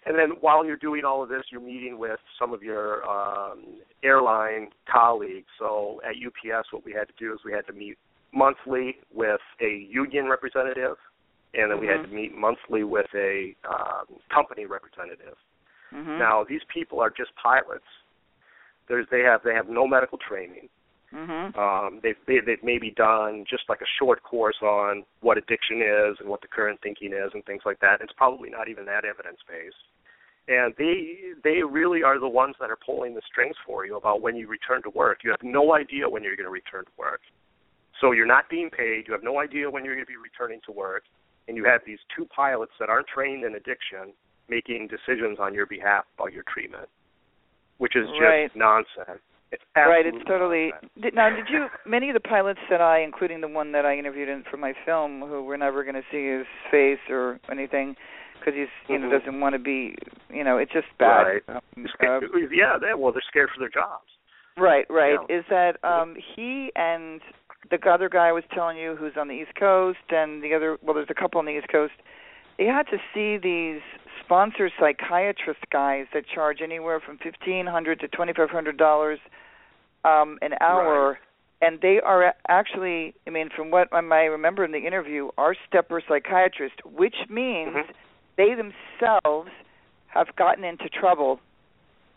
and 0.06 0.18
then 0.20 0.32
while 0.42 0.66
you're 0.66 0.76
doing 0.76 1.06
all 1.06 1.24
of 1.24 1.30
this, 1.30 1.44
you're 1.50 1.62
meeting 1.62 1.98
with 1.98 2.20
some 2.38 2.52
of 2.54 2.62
your 2.62 3.10
um, 3.10 3.64
airline 4.04 4.68
colleagues. 4.92 5.48
So 5.58 6.02
at 6.04 6.16
UPS, 6.18 6.68
what 6.74 6.84
we 6.84 6.92
had 6.92 7.08
to 7.08 7.14
do 7.18 7.32
is 7.34 7.40
we 7.46 7.54
had 7.54 7.66
to 7.68 7.74
meet 7.74 7.98
monthly 8.34 8.98
with 9.14 9.42
a 9.62 9.88
union 9.90 10.28
representative, 10.28 10.98
and 11.54 11.72
then 11.72 11.80
we 11.80 11.88
Mm-hmm. 11.88 12.02
had 12.02 12.10
to 12.10 12.16
meet 12.16 12.36
monthly 12.36 12.84
with 12.84 13.08
a 13.16 13.56
um, 13.70 14.06
company 14.34 14.66
representative. 14.66 15.38
Mhm. 15.94 16.18
Now 16.18 16.44
these 16.44 16.64
people 16.74 17.00
are 17.00 17.10
just 17.12 17.32
pilots. 17.36 17.86
There's 18.88 19.08
they 19.12 19.22
have 19.22 19.42
they 19.44 19.54
have 19.54 19.70
no 19.70 19.88
medical 19.88 20.18
training. 20.18 20.70
Mhm. 21.14 21.56
Um, 21.56 22.00
they've 22.02 22.18
they, 22.26 22.40
they've 22.40 22.64
maybe 22.64 22.90
done 22.90 23.46
just 23.48 23.70
like 23.70 23.82
a 23.82 23.92
short 24.00 24.24
course 24.24 24.60
on 24.64 25.06
what 25.22 25.38
addiction 25.38 25.82
is 25.82 26.20
and 26.20 26.28
what 26.28 26.42
the 26.42 26.48
current 26.48 26.80
thinking 26.82 27.14
is 27.14 27.32
and 27.36 27.46
things 27.46 27.62
like 27.66 27.80
that. 27.82 28.02
It's 28.02 28.14
probably 28.14 28.50
not 28.50 28.68
even 28.68 28.86
that 28.86 29.06
evidence 29.06 29.38
based. 29.48 29.76
And 30.48 30.74
they 30.78 30.98
they 31.44 31.62
really 31.64 32.02
are 32.04 32.20
the 32.20 32.28
ones 32.28 32.56
that 32.60 32.72
are 32.72 32.80
pulling 32.84 33.14
the 33.14 33.22
strings 33.32 33.56
for 33.66 33.86
you 33.86 33.96
about 33.96 34.22
when 34.22 34.36
you 34.36 34.48
return 34.48 34.82
to 34.84 34.90
work. 34.90 35.20
You 35.24 35.30
have 35.30 35.44
no 35.44 35.74
idea 35.76 36.10
when 36.10 36.24
you're 36.24 36.36
going 36.36 36.48
to 36.48 36.52
return 36.52 36.84
to 36.86 36.92
work. 36.98 37.22
So 38.04 38.12
you're 38.12 38.28
not 38.28 38.50
being 38.50 38.70
paid. 38.70 39.06
You 39.08 39.14
have 39.14 39.24
no 39.24 39.40
idea 39.40 39.72
when 39.72 39.86
you're 39.86 39.96
going 39.96 40.06
to 40.06 40.12
be 40.12 40.18
returning 40.20 40.60
to 40.66 40.74
work, 40.74 41.04
and 41.48 41.56
you 41.56 41.64
have 41.64 41.80
these 41.88 42.00
two 42.14 42.26
pilots 42.26 42.74
that 42.78 42.90
aren't 42.90 43.08
trained 43.08 43.46
in 43.46 43.56
addiction 43.56 44.12
making 44.50 44.90
decisions 44.92 45.40
on 45.40 45.54
your 45.54 45.66
behalf 45.66 46.04
about 46.20 46.34
your 46.34 46.44
treatment, 46.54 46.90
which 47.78 47.96
is 47.96 48.06
just 48.10 48.20
Right. 48.22 48.56
nonsense. 48.56 49.22
It's 49.54 49.64
Right, 49.74 50.06
it's 50.06 50.22
totally. 50.26 50.72
nonsense. 50.72 50.92
Did, 51.00 51.14
now, 51.16 51.30
did 51.30 51.48
you? 51.50 51.70
Many 51.86 52.10
of 52.10 52.14
the 52.16 52.20
pilots 52.20 52.60
that 52.70 52.82
I, 52.82 53.00
including 53.00 53.40
the 53.40 53.48
one 53.48 53.72
that 53.72 53.86
I 53.86 53.96
interviewed 53.98 54.28
in 54.28 54.44
for 54.52 54.58
my 54.58 54.74
film, 54.84 55.22
who 55.22 55.42
we're 55.46 55.56
never 55.56 55.84
going 55.86 55.96
to 55.96 56.04
see 56.12 56.28
his 56.28 56.46
face 56.70 57.00
or 57.10 57.40
anything, 57.50 57.96
because 58.38 58.54
he's 58.54 58.68
you 58.90 58.98
know 59.00 59.08
Mhm. 59.08 59.12
doesn't 59.20 59.40
want 59.40 59.54
to 59.54 59.60
be, 59.60 59.96
you 60.30 60.44
know, 60.44 60.58
it's 60.58 60.74
just 60.74 60.88
bad. 60.98 61.24
Right. 61.24 61.44
Um, 61.48 61.62
uh, 62.02 62.20
yeah, 62.52 62.78
they, 62.78 62.94
well, 62.96 63.14
they're 63.14 63.22
scared 63.22 63.50
for 63.52 63.60
their 63.60 63.70
jobs. 63.70 64.10
right, 64.58 64.86
right. 64.90 65.20
Is 65.30 65.46
that 65.50 65.78
um 65.86 66.16
he 66.16 66.72
and 66.76 67.22
the 67.70 67.80
other 67.90 68.10
guy 68.10 68.28
I 68.30 68.32
was 68.32 68.44
telling 68.54 68.78
you, 68.78 68.96
who's 68.96 69.14
on 69.18 69.28
the 69.28 69.34
East 69.36 69.56
Coast, 69.56 70.00
and 70.10 70.44
the 70.44 70.54
other, 70.54 70.78
well, 70.82 70.94
there's 70.94 71.08
a 71.10 71.14
couple 71.14 71.40
on 71.40 71.46
the 71.46 71.58
East 71.58 71.68
Coast. 71.70 71.94
They 72.58 72.66
had 72.66 72.84
to 72.88 72.98
see 73.14 73.38
these 73.38 73.82
sponsor 74.24 74.70
psychiatrist 74.80 75.62
guys 75.72 76.06
that 76.14 76.24
charge 76.28 76.60
anywhere 76.62 77.00
from 77.00 77.18
fifteen 77.18 77.66
hundred 77.66 78.00
to 78.00 78.08
twenty 78.08 78.32
five 78.34 78.50
hundred 78.50 78.78
dollars 78.78 79.20
um 80.06 80.38
an 80.42 80.52
hour 80.62 81.10
Right. 81.12 81.18
and 81.62 81.82
they 81.82 82.00
are 82.00 82.34
actually 82.48 83.16
i 83.28 83.32
mean 83.32 83.50
from 83.54 83.70
what 83.70 83.90
i 83.94 83.98
remember 84.26 84.64
in 84.64 84.72
the 84.72 84.86
interview 84.86 85.30
are 85.38 85.56
stepper 85.68 86.02
psychiatrists 86.08 86.78
which 86.86 87.16
means 87.30 87.76
Mhm. 87.76 87.86
they 88.38 88.54
themselves 88.54 89.50
have 90.08 90.34
gotten 90.38 90.64
into 90.64 90.88
trouble 90.90 91.40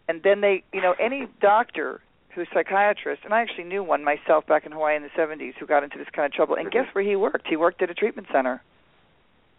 and 0.09 0.23
then 0.23 0.43
they 0.43 0.63
you 0.73 0.81
know 0.81 0.95
any 1.01 1.27
doctor 1.41 2.01
who's 2.37 2.47
psychiatrist 2.53 3.23
and 3.25 3.33
i 3.35 3.41
actually 3.41 3.65
knew 3.65 3.83
one 3.83 4.05
myself 4.05 4.47
back 4.47 4.65
in 4.67 4.71
hawaii 4.73 4.95
in 4.95 5.03
the 5.03 5.09
70s 5.19 5.55
who 5.59 5.67
got 5.67 5.83
into 5.83 5.99
this 5.99 6.07
kind 6.15 6.27
of 6.27 6.33
trouble 6.33 6.55
and 6.55 6.69
Mhm. 6.69 6.73
guess 6.73 6.95
where 6.95 7.03
he 7.03 7.17
worked 7.17 7.49
he 7.49 7.57
worked 7.57 7.83
at 7.83 7.91
a 7.91 7.95
treatment 7.95 8.29
center 8.31 8.63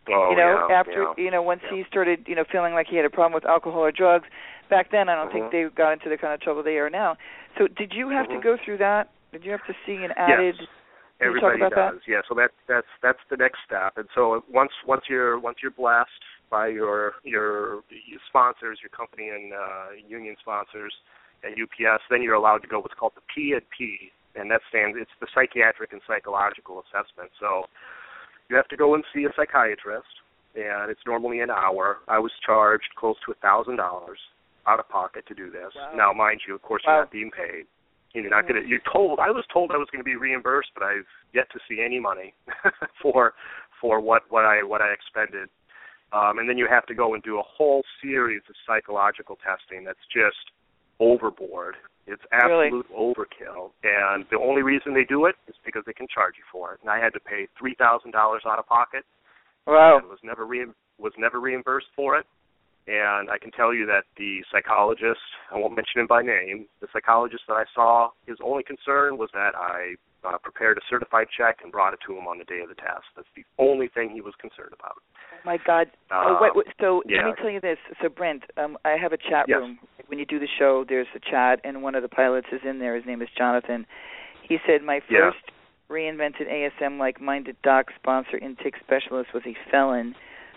Oh, 0.10 0.30
you 0.30 0.38
know 0.38 0.68
yeah, 0.70 0.76
after 0.80 1.02
yeah. 1.04 1.14
you 1.18 1.32
know 1.32 1.42
once 1.42 1.62
Yeah. 1.64 1.72
he 1.78 1.84
started 1.84 2.24
you 2.30 2.36
know 2.36 2.46
feeling 2.46 2.74
like 2.74 2.88
he 2.88 2.96
had 2.96 3.04
a 3.06 3.10
problem 3.10 3.34
with 3.34 3.46
alcohol 3.46 3.82
or 3.84 3.92
drugs 3.92 4.28
back 4.70 4.92
then 4.92 5.10
i 5.10 5.16
don't 5.16 5.30
Mhm. 5.30 5.34
think 5.34 5.52
they 5.52 5.64
got 5.66 5.92
into 5.92 6.08
the 6.08 6.18
kind 6.18 6.34
of 6.34 6.40
trouble 6.40 6.64
they 6.64 6.78
are 6.78 6.90
now 6.90 7.18
so 7.58 7.68
did 7.68 7.94
you 7.94 8.08
have 8.10 8.28
Mhm. 8.28 8.36
to 8.36 8.40
go 8.40 8.56
through 8.64 8.78
that 8.78 9.10
did 9.34 9.44
you 9.44 9.52
have 9.52 9.66
to 9.66 9.76
see 9.86 10.04
an 10.06 10.14
added 10.16 10.56
Yes. 10.60 10.70
Everybody 11.20 11.58
about 11.62 11.72
that? 11.74 11.92
does. 11.94 12.02
Yeah, 12.08 12.22
so 12.30 12.36
that 12.36 12.52
that's 12.68 12.86
that's 13.02 13.18
the 13.30 13.38
next 13.38 13.58
step. 13.66 13.98
And 13.98 14.08
so 14.14 14.44
once 14.48 14.72
once 14.86 15.10
you're 15.10 15.40
once 15.40 15.64
you're 15.64 15.72
blessed 15.72 16.22
by 16.52 16.68
your 16.68 17.16
your, 17.24 17.82
your 17.90 18.20
sponsors, 18.28 18.78
your 18.84 18.90
company 18.92 19.30
and 19.30 19.52
uh, 19.52 19.88
union 20.08 20.36
sponsors 20.40 20.94
at 21.44 21.52
UPS, 21.54 22.04
then 22.10 22.22
you're 22.22 22.36
allowed 22.36 22.60
to 22.60 22.68
go 22.68 22.80
what's 22.80 22.94
called 22.96 23.14
the 23.16 23.22
P 23.34 23.54
and 23.54 23.62
P, 23.76 24.12
and 24.36 24.50
that 24.52 24.62
stands 24.70 24.98
it's 25.00 25.12
the 25.22 25.28
psychiatric 25.34 25.94
and 25.94 26.02
psychological 26.08 26.84
assessment. 26.86 27.30
So 27.40 27.66
you 28.50 28.56
have 28.56 28.68
to 28.70 28.78
go 28.78 28.96
and 28.96 29.04
see 29.14 29.26
a 29.26 29.34
psychiatrist, 29.36 30.10
and 30.56 30.90
it's 30.90 31.02
normally 31.06 31.40
an 31.42 31.50
hour. 31.52 31.98
I 32.08 32.20
was 32.20 32.32
charged 32.46 32.90
close 32.98 33.16
to 33.26 33.32
a 33.32 33.36
thousand 33.36 33.78
dollars 33.78 34.20
out 34.68 34.80
of 34.80 34.90
pocket 34.90 35.26
to 35.28 35.34
do 35.36 35.50
this. 35.50 35.72
Wow. 35.76 35.94
Now, 35.96 36.14
mind 36.14 36.42
you, 36.48 36.56
of 36.56 36.62
course, 36.62 36.84
Wow. 36.86 36.94
you're 36.94 37.02
not 37.04 37.12
being 37.12 37.32
paid. 37.32 37.66
You're 38.14 38.30
not 38.30 38.48
going 38.48 38.62
to. 38.62 38.68
You're 38.68 38.82
told. 38.92 39.20
I 39.20 39.30
was 39.30 39.46
told 39.54 39.72
I 39.72 39.78
was 39.78 39.88
going 39.92 40.00
to 40.02 40.08
be 40.08 40.16
reimbursed, 40.16 40.72
but 40.74 40.84
I've 40.84 41.06
yet 41.34 41.48
to 41.54 41.60
see 41.70 41.82
any 41.86 42.00
money 42.00 42.34
for 43.02 43.34
for 43.80 44.00
what 44.00 44.24
what 44.30 44.44
I 44.46 44.64
what 44.64 44.82
I 44.82 44.92
expended. 44.92 45.50
Um, 46.14 46.40
and 46.40 46.48
then 46.50 46.58
you 46.58 46.68
have 46.70 46.86
to 46.88 46.96
go 46.96 47.14
and 47.14 47.22
do 47.22 47.38
a 47.38 47.44
whole 47.44 47.84
series 48.02 48.42
of 48.50 48.56
psychological 48.66 49.38
testing 49.44 49.84
that's 49.84 50.00
just 50.12 50.40
overboard. 51.00 51.76
It's 52.08 52.24
Really? 52.32 52.68
absolute 52.68 52.88
overkill. 52.96 53.72
And 53.84 54.26
the 54.32 54.40
only 54.40 54.62
reason 54.64 54.94
they 54.94 55.04
do 55.04 55.26
it 55.26 55.36
is 55.48 55.56
because 55.66 55.84
they 55.86 55.94
can 55.94 56.08
charge 56.08 56.36
you 56.38 56.44
for 56.52 56.74
it. 56.74 56.80
And 56.82 56.90
I 56.90 57.00
had 57.00 57.14
to 57.14 57.20
pay 57.20 57.48
three 57.60 57.76
thousand 57.76 58.12
dollars 58.12 58.44
out 58.46 58.60
of 58.60 58.66
pocket 58.68 59.04
wow 59.66 59.98
and 59.98 60.08
was 60.08 60.20
never 60.24 60.46
re- 60.46 60.72
was 60.98 61.14
never 61.18 61.40
reimbursed 61.40 61.88
for 61.96 62.18
it. 62.18 62.26
And 62.88 63.30
I 63.30 63.38
can 63.38 63.52
tell 63.52 63.74
you 63.74 63.86
that 63.88 64.06
the 64.16 64.40
psychologist, 64.50 65.20
I 65.52 65.58
won't 65.58 65.76
mention 65.76 66.00
him 66.00 66.08
by 66.08 66.22
name, 66.22 66.68
the 66.80 66.88
psychologist 66.94 67.44
that 67.50 67.56
I 67.56 67.66
saw, 67.76 68.12
his 68.26 68.38
only 68.42 68.64
concern 68.64 69.18
was 69.18 69.30
that 69.34 69.52
I 69.56 69.96
uh, 70.24 70.38
prepared 70.38 70.78
a 70.78 70.82
certified 70.90 71.28
check 71.36 71.60
and 71.64 71.72
brought 71.72 71.94
it 71.94 72.00
to 72.08 72.18
him 72.18 72.28
on 72.28 72.38
the 72.38 72.46
day 72.46 72.60
of 72.62 72.70
the 72.70 72.76
test. 72.76 73.06
That's 73.16 73.28
the 73.36 73.44
only 73.58 73.88
thing 73.88 74.10
he 74.10 74.22
was 74.22 74.34
concerned 74.40 74.74
about. 74.78 74.98
Oh 75.34 75.40
my 75.46 75.58
God! 75.66 75.88
oh, 76.12 76.36
Uh, 76.36 76.40
wait, 76.42 76.56
wait, 76.56 76.68
so 76.80 77.04
yeah. 77.08 77.18
let 77.18 77.26
me 77.26 77.34
tell 77.42 77.52
you 77.52 77.62
this. 77.62 77.78
So 78.02 78.10
Brent, 78.10 78.44
um, 78.58 78.78
I 78.86 78.98
have 79.02 79.14
a 79.14 79.18
chat 79.18 79.48
Yes. 79.48 79.60
room. 79.60 79.80
When 80.08 80.20
you 80.20 80.26
do 80.26 80.40
the 80.40 80.48
show, 80.60 80.86
there's 80.88 81.08
a 81.16 81.20
chat, 81.20 81.60
and 81.64 81.84
one 81.84 81.96
of 81.96 82.02
the 82.02 82.10
pilots 82.10 82.48
is 82.52 82.62
in 82.64 82.80
there. 82.80 82.96
His 82.96 83.06
name 83.06 83.22
is 83.22 83.30
Jonathan. 83.38 83.86
He 84.42 84.58
said 84.66 84.82
my 84.82 85.02
Yeah. 85.10 85.32
first 85.32 85.52
reinvented 85.90 86.50
ASM 86.50 86.98
like-minded 86.98 87.56
doc 87.64 87.88
sponsor 87.96 88.38
intake 88.38 88.76
specialist 88.80 89.34
was 89.34 89.44
a 89.46 89.56
felon 89.72 90.16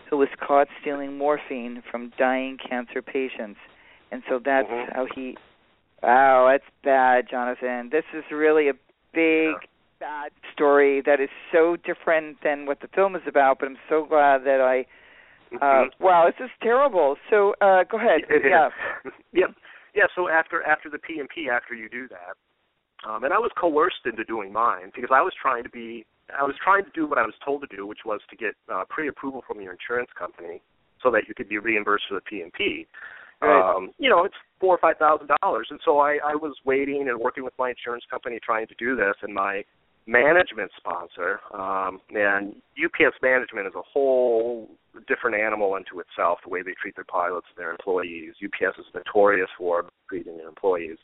who 0.08 0.16
was 0.16 0.28
caught 0.40 0.66
stealing 0.80 1.16
morphine 1.16 1.82
from 1.88 2.12
dying 2.18 2.56
cancer 2.58 3.00
patients, 3.00 3.60
and 4.10 4.22
so 4.28 4.38
that's 4.38 4.68
Mhm. 4.68 4.92
how 4.94 5.06
he. 5.14 5.36
Wow, 6.02 6.48
that's 6.48 6.68
bad, 6.82 7.28
Jonathan. 7.28 7.90
This 7.90 8.06
is 8.12 8.24
really 8.30 8.68
a 8.68 8.74
big 9.12 9.54
bad 9.98 10.32
story 10.52 11.02
that 11.04 11.20
is 11.20 11.28
so 11.52 11.76
different 11.76 12.38
than 12.42 12.66
what 12.66 12.80
the 12.80 12.88
film 12.88 13.14
is 13.14 13.22
about. 13.26 13.58
But 13.60 13.68
I'm 13.68 13.78
so 13.88 14.06
glad 14.08 14.44
that 14.44 14.60
I. 14.60 14.86
Uh, 15.56 15.84
Mhm. 15.84 15.90
wow, 15.98 16.26
this 16.30 16.46
is 16.46 16.50
terrible. 16.62 17.16
So 17.28 17.54
uh, 17.60 17.82
go 17.84 17.98
ahead. 17.98 18.20
Yeah. 18.30 18.70
yeah. 19.32 19.46
Yeah. 19.94 20.04
So 20.14 20.28
after 20.28 20.62
after 20.62 20.88
the 20.88 20.98
P 20.98 21.18
and 21.18 21.28
P, 21.28 21.48
after 21.50 21.74
you 21.74 21.88
do 21.88 22.06
that, 22.08 22.36
um, 23.08 23.24
and 23.24 23.32
I 23.32 23.38
was 23.38 23.50
coerced 23.56 24.06
into 24.06 24.24
doing 24.24 24.52
mine 24.52 24.92
because 24.94 25.10
I 25.12 25.22
was 25.22 25.32
trying 25.40 25.64
to 25.64 25.70
be, 25.70 26.06
I 26.38 26.44
was 26.44 26.54
trying 26.62 26.84
to 26.84 26.90
do 26.94 27.06
what 27.06 27.18
I 27.18 27.22
was 27.22 27.34
told 27.44 27.62
to 27.62 27.76
do, 27.76 27.86
which 27.86 28.04
was 28.04 28.20
to 28.30 28.36
get 28.36 28.54
uh, 28.72 28.84
pre-approval 28.88 29.42
from 29.46 29.60
your 29.60 29.72
insurance 29.72 30.10
company 30.16 30.60
so 31.02 31.10
that 31.10 31.26
you 31.26 31.34
could 31.34 31.48
be 31.48 31.58
reimbursed 31.58 32.04
for 32.08 32.14
the 32.14 32.20
P 32.20 32.42
and 32.42 32.52
P. 32.52 32.86
Um, 33.42 33.90
you 33.98 34.10
know, 34.10 34.24
it's 34.24 34.36
four 34.60 34.74
or 34.74 34.78
five 34.78 34.98
thousand 34.98 35.30
dollars, 35.42 35.68
and 35.70 35.80
so 35.84 35.98
I, 35.98 36.18
I 36.24 36.34
was 36.34 36.54
waiting 36.64 37.08
and 37.08 37.18
working 37.18 37.44
with 37.44 37.54
my 37.58 37.70
insurance 37.70 38.04
company 38.10 38.38
trying 38.44 38.66
to 38.68 38.74
do 38.78 38.94
this, 38.94 39.14
and 39.22 39.34
my 39.34 39.64
management 40.06 40.70
sponsor, 40.76 41.40
um, 41.54 42.00
and 42.10 42.56
UPS 42.76 43.16
management 43.22 43.66
is 43.66 43.74
a 43.76 43.82
whole 43.82 44.68
different 45.06 45.36
animal 45.36 45.74
unto 45.74 46.00
itself. 46.00 46.38
The 46.44 46.50
way 46.50 46.62
they 46.62 46.74
treat 46.80 46.96
their 46.96 47.04
pilots 47.04 47.46
and 47.54 47.62
their 47.62 47.70
employees, 47.70 48.34
UPS 48.42 48.78
is 48.78 48.86
notorious 48.94 49.48
for 49.56 49.84
treating 50.08 50.36
their 50.36 50.48
employees. 50.48 50.98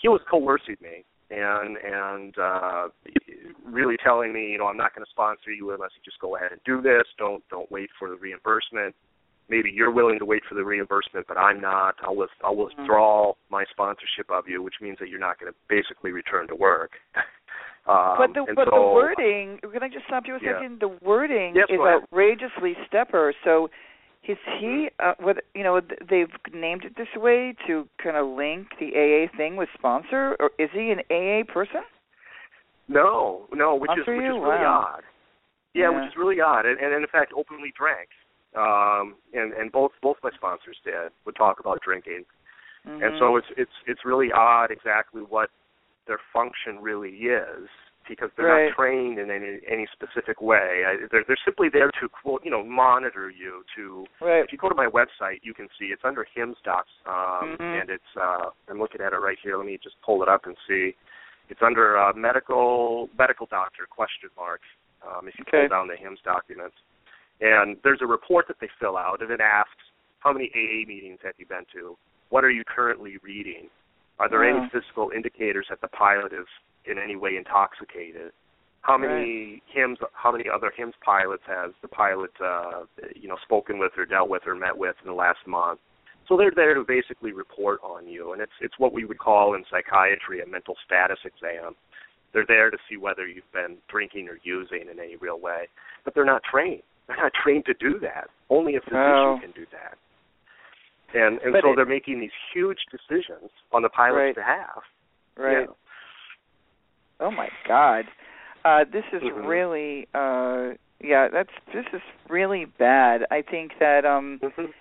He 0.00 0.08
was 0.08 0.20
coercing 0.30 0.76
me 0.80 1.04
and 1.30 1.76
and 1.78 2.34
uh, 2.38 2.88
really 3.64 3.96
telling 4.04 4.32
me, 4.32 4.50
you 4.50 4.58
know, 4.58 4.66
I'm 4.66 4.76
not 4.76 4.94
going 4.94 5.04
to 5.04 5.10
sponsor 5.10 5.50
you 5.50 5.72
unless 5.72 5.90
you 5.96 6.02
just 6.04 6.20
go 6.20 6.36
ahead 6.36 6.52
and 6.52 6.60
do 6.64 6.80
this. 6.80 7.02
Don't 7.18 7.42
don't 7.50 7.70
wait 7.70 7.90
for 7.98 8.08
the 8.08 8.16
reimbursement. 8.16 8.94
Maybe 9.48 9.70
you're 9.70 9.92
willing 9.92 10.18
to 10.18 10.24
wait 10.24 10.42
for 10.48 10.54
the 10.56 10.64
reimbursement, 10.64 11.26
but 11.28 11.36
I'm 11.36 11.60
not. 11.60 11.94
I'll 12.02 12.16
with, 12.16 12.30
I'll 12.44 12.56
withdraw 12.56 13.34
my 13.50 13.64
sponsorship 13.70 14.30
of 14.30 14.48
you, 14.48 14.62
which 14.62 14.74
means 14.80 14.98
that 14.98 15.08
you're 15.08 15.20
not 15.20 15.38
going 15.38 15.52
to 15.52 15.58
basically 15.68 16.10
return 16.10 16.48
to 16.48 16.54
work. 16.56 16.92
um, 17.86 18.16
but 18.18 18.34
the 18.34 18.44
but 18.54 18.68
so, 18.68 18.74
the 18.74 18.80
wording. 18.94 19.58
Can 19.72 19.82
I 19.82 19.88
just 19.88 20.06
stop 20.06 20.24
you 20.26 20.34
a 20.34 20.38
Yeah. 20.42 20.54
second? 20.54 20.80
The 20.80 20.88
wording 21.00 21.54
Yes, 21.54 21.66
is 21.70 21.78
outrageously 21.80 22.74
stepper. 22.86 23.32
So. 23.44 23.68
Is 24.28 24.38
he, 24.58 24.88
uh, 24.98 25.12
what 25.20 25.44
you 25.54 25.62
know, 25.62 25.80
they've 25.80 26.26
named 26.52 26.84
it 26.84 26.96
this 26.96 27.06
way 27.14 27.54
to 27.68 27.86
kind 28.02 28.16
of 28.16 28.26
link 28.26 28.66
the 28.80 28.90
AA 28.90 29.36
thing 29.36 29.54
with 29.54 29.68
sponsor, 29.78 30.34
or 30.40 30.50
is 30.58 30.68
he 30.72 30.90
an 30.90 30.98
AA 31.12 31.44
person? 31.46 31.82
No, 32.88 33.46
no, 33.54 33.76
which 33.76 33.88
Not 33.88 34.00
is 34.00 34.06
which 34.08 34.16
you? 34.16 34.22
is 34.22 34.42
really 34.42 34.64
Wow. 34.64 34.94
odd. 34.96 35.04
Yeah, 35.74 35.90
Yeah. 35.90 36.00
which 36.00 36.08
is 36.08 36.16
really 36.16 36.40
odd, 36.40 36.66
and, 36.66 36.80
and 36.80 36.92
in 36.92 37.06
fact, 37.06 37.32
openly 37.36 37.72
drank. 37.78 38.08
Um, 38.56 39.16
and 39.34 39.52
and 39.52 39.70
both 39.70 39.92
both 40.02 40.16
my 40.22 40.30
sponsors 40.34 40.78
did 40.84 41.12
would 41.26 41.36
talk 41.36 41.60
about 41.60 41.80
drinking, 41.82 42.24
and 42.84 43.12
Mhm. 43.12 43.18
so 43.18 43.36
it's 43.36 43.46
it's 43.56 43.76
it's 43.86 44.04
really 44.04 44.32
odd 44.32 44.70
exactly 44.70 45.22
what 45.22 45.50
their 46.06 46.18
function 46.32 46.80
really 46.80 47.10
is 47.26 47.68
because 48.08 48.30
they're 48.36 48.46
Right. 48.46 48.68
not 48.68 48.74
trained 48.76 49.18
in 49.18 49.30
any 49.30 49.60
any 49.66 49.86
specific 49.92 50.40
way. 50.40 50.84
I, 50.86 51.06
they're 51.10 51.24
they're 51.24 51.44
simply 51.44 51.68
there 51.68 51.90
to 52.00 52.08
quote, 52.08 52.44
you 52.44 52.50
know, 52.50 52.62
monitor 52.64 53.28
you. 53.28 53.62
To 53.76 54.06
Right. 54.20 54.42
if 54.44 54.52
you 54.52 54.58
go 54.58 54.68
to 54.70 54.74
my 54.74 54.86
website, 54.86 55.40
you 55.42 55.52
can 55.52 55.68
see 55.78 55.86
it's 55.86 56.04
under 56.04 56.24
HIMS 56.24 56.56
docs, 56.64 56.88
um, 57.04 57.58
Mhm. 57.60 57.80
and 57.80 57.90
it's 57.90 58.16
uh, 58.16 58.50
I'm 58.70 58.78
looking 58.78 59.02
at 59.02 59.12
it 59.12 59.16
right 59.20 59.38
here. 59.38 59.56
Let 59.58 59.66
me 59.66 59.76
just 59.76 60.00
pull 60.00 60.22
it 60.22 60.28
up 60.28 60.46
and 60.46 60.56
see. 60.66 60.96
It's 61.48 61.62
under 61.62 61.98
uh, 61.98 62.12
medical 62.14 63.10
medical 63.18 63.46
doctor 63.46 63.86
question 63.86 64.30
mark. 64.36 64.62
Um, 65.06 65.28
if 65.28 65.38
you 65.38 65.44
Okay. 65.46 65.68
pull 65.68 65.76
down 65.76 65.88
the 65.88 65.96
HIMS 65.96 66.20
documents, 66.24 66.76
and 67.40 67.76
there's 67.84 68.00
a 68.02 68.06
report 68.06 68.46
that 68.48 68.56
they 68.60 68.68
fill 68.80 68.96
out, 68.96 69.22
and 69.22 69.30
it 69.30 69.40
asks 69.40 69.70
how 70.20 70.32
many 70.32 70.50
AA 70.54 70.86
meetings 70.86 71.18
have 71.22 71.34
you 71.38 71.46
been 71.46 71.64
to? 71.74 71.96
What 72.30 72.44
are 72.44 72.50
you 72.50 72.64
currently 72.64 73.16
reading? 73.22 73.68
Are 74.18 74.28
there 74.28 74.40
Wow. 74.40 74.58
any 74.58 74.68
physical 74.70 75.10
indicators 75.10 75.66
that 75.68 75.80
the 75.80 75.88
pilot 75.88 76.32
is 76.32 76.46
in 76.84 76.98
any 76.98 77.16
way 77.16 77.36
intoxicated? 77.36 78.32
How 78.82 78.96
many 78.96 79.62
HIMS? 79.66 79.98
How 80.12 80.30
many 80.30 80.48
other 80.48 80.70
HIMS 80.74 80.94
pilots 81.04 81.42
has 81.46 81.72
the 81.82 81.88
pilot, 81.88 82.30
uh, 82.40 82.84
you 83.14 83.28
know, 83.28 83.36
spoken 83.42 83.78
with 83.78 83.92
or 83.98 84.06
dealt 84.06 84.28
with 84.28 84.46
or 84.46 84.54
met 84.54 84.76
with 84.76 84.94
in 85.02 85.08
the 85.08 85.14
last 85.14 85.44
month? 85.46 85.80
So 86.28 86.36
they're 86.36 86.52
there 86.54 86.74
to 86.74 86.84
basically 86.84 87.32
report 87.32 87.80
on 87.82 88.06
you, 88.08 88.32
and 88.32 88.40
it's 88.40 88.52
it's 88.60 88.78
what 88.78 88.92
we 88.92 89.04
would 89.04 89.18
call 89.18 89.54
in 89.54 89.64
psychiatry 89.70 90.40
a 90.40 90.46
mental 90.46 90.76
status 90.84 91.18
exam. 91.24 91.74
They're 92.32 92.46
there 92.46 92.70
to 92.70 92.78
see 92.88 92.96
whether 92.96 93.26
you've 93.26 93.50
been 93.52 93.78
drinking 93.88 94.28
or 94.28 94.38
using 94.42 94.82
in 94.90 94.98
any 95.00 95.16
real 95.16 95.40
way, 95.40 95.68
but 96.04 96.14
they're 96.14 96.24
not 96.24 96.42
trained. 96.44 96.82
They're 97.06 97.16
not 97.16 97.32
trained 97.34 97.64
to 97.66 97.74
do 97.74 97.98
that. 98.00 98.28
Only 98.50 98.76
a 98.76 98.80
physician 98.80 99.00
Oh. 99.00 99.38
can 99.40 99.50
do 99.52 99.66
that. 99.72 99.96
And 101.14 101.38
and 101.40 101.52
But 101.52 101.62
so 101.62 101.72
it- 101.72 101.76
they're 101.76 101.86
making 101.86 102.20
these 102.20 102.32
huge 102.52 102.80
decisions 102.90 103.50
on 103.72 103.82
the 103.82 103.88
pilot's 103.88 104.16
Right. 104.18 104.34
behalf. 104.34 104.84
Right. 105.36 105.68
Oh 107.20 107.30
my 107.30 107.48
God. 107.66 108.06
Uh, 108.64 108.84
this 108.84 109.04
is 109.12 109.22
Mhm. 109.22 109.46
really 109.46 110.08
uh 110.14 110.74
yeah, 111.00 111.28
that's 111.28 111.52
this 111.72 111.86
is 111.92 112.00
really 112.28 112.64
bad. 112.64 113.26
I 113.30 113.42
think 113.42 113.78
that 113.78 114.04
um 114.04 114.38
Mhm. 114.42 114.72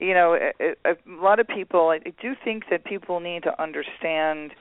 you 0.00 0.14
know, 0.14 0.34
a, 0.34 0.52
a, 0.60 0.92
a 0.92 0.96
lot 1.06 1.40
of 1.40 1.46
people 1.48 1.88
I 1.90 1.98
do 1.98 2.34
think 2.34 2.68
that 2.68 2.84
people 2.84 3.20
need 3.20 3.42
to 3.44 3.60
understand 3.62 4.54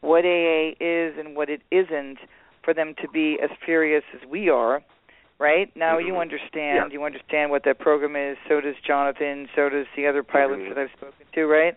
what 0.00 0.24
AA 0.24 0.74
is 0.80 1.18
and 1.18 1.36
what 1.36 1.50
it 1.50 1.60
isn't 1.70 2.18
for 2.62 2.72
them 2.74 2.94
to 2.96 3.08
be 3.08 3.38
as 3.40 3.50
furious 3.64 4.04
as 4.14 4.24
we 4.26 4.48
are. 4.48 4.82
Right? 5.40 5.74
Now 5.74 5.96
you 5.96 6.12
Mhm. 6.12 6.20
understand, 6.20 6.92
Yeah. 6.92 6.98
you 6.98 7.02
understand 7.04 7.50
what 7.50 7.62
that 7.62 7.78
program 7.78 8.14
is, 8.14 8.36
so 8.46 8.60
does 8.60 8.76
Jonathan, 8.82 9.48
so 9.54 9.70
does 9.70 9.86
the 9.96 10.06
other 10.06 10.22
pilots 10.22 10.60
Mhm. 10.60 10.68
that 10.68 10.78
I've 10.78 10.92
spoken 10.92 11.26
to, 11.32 11.46
right? 11.46 11.74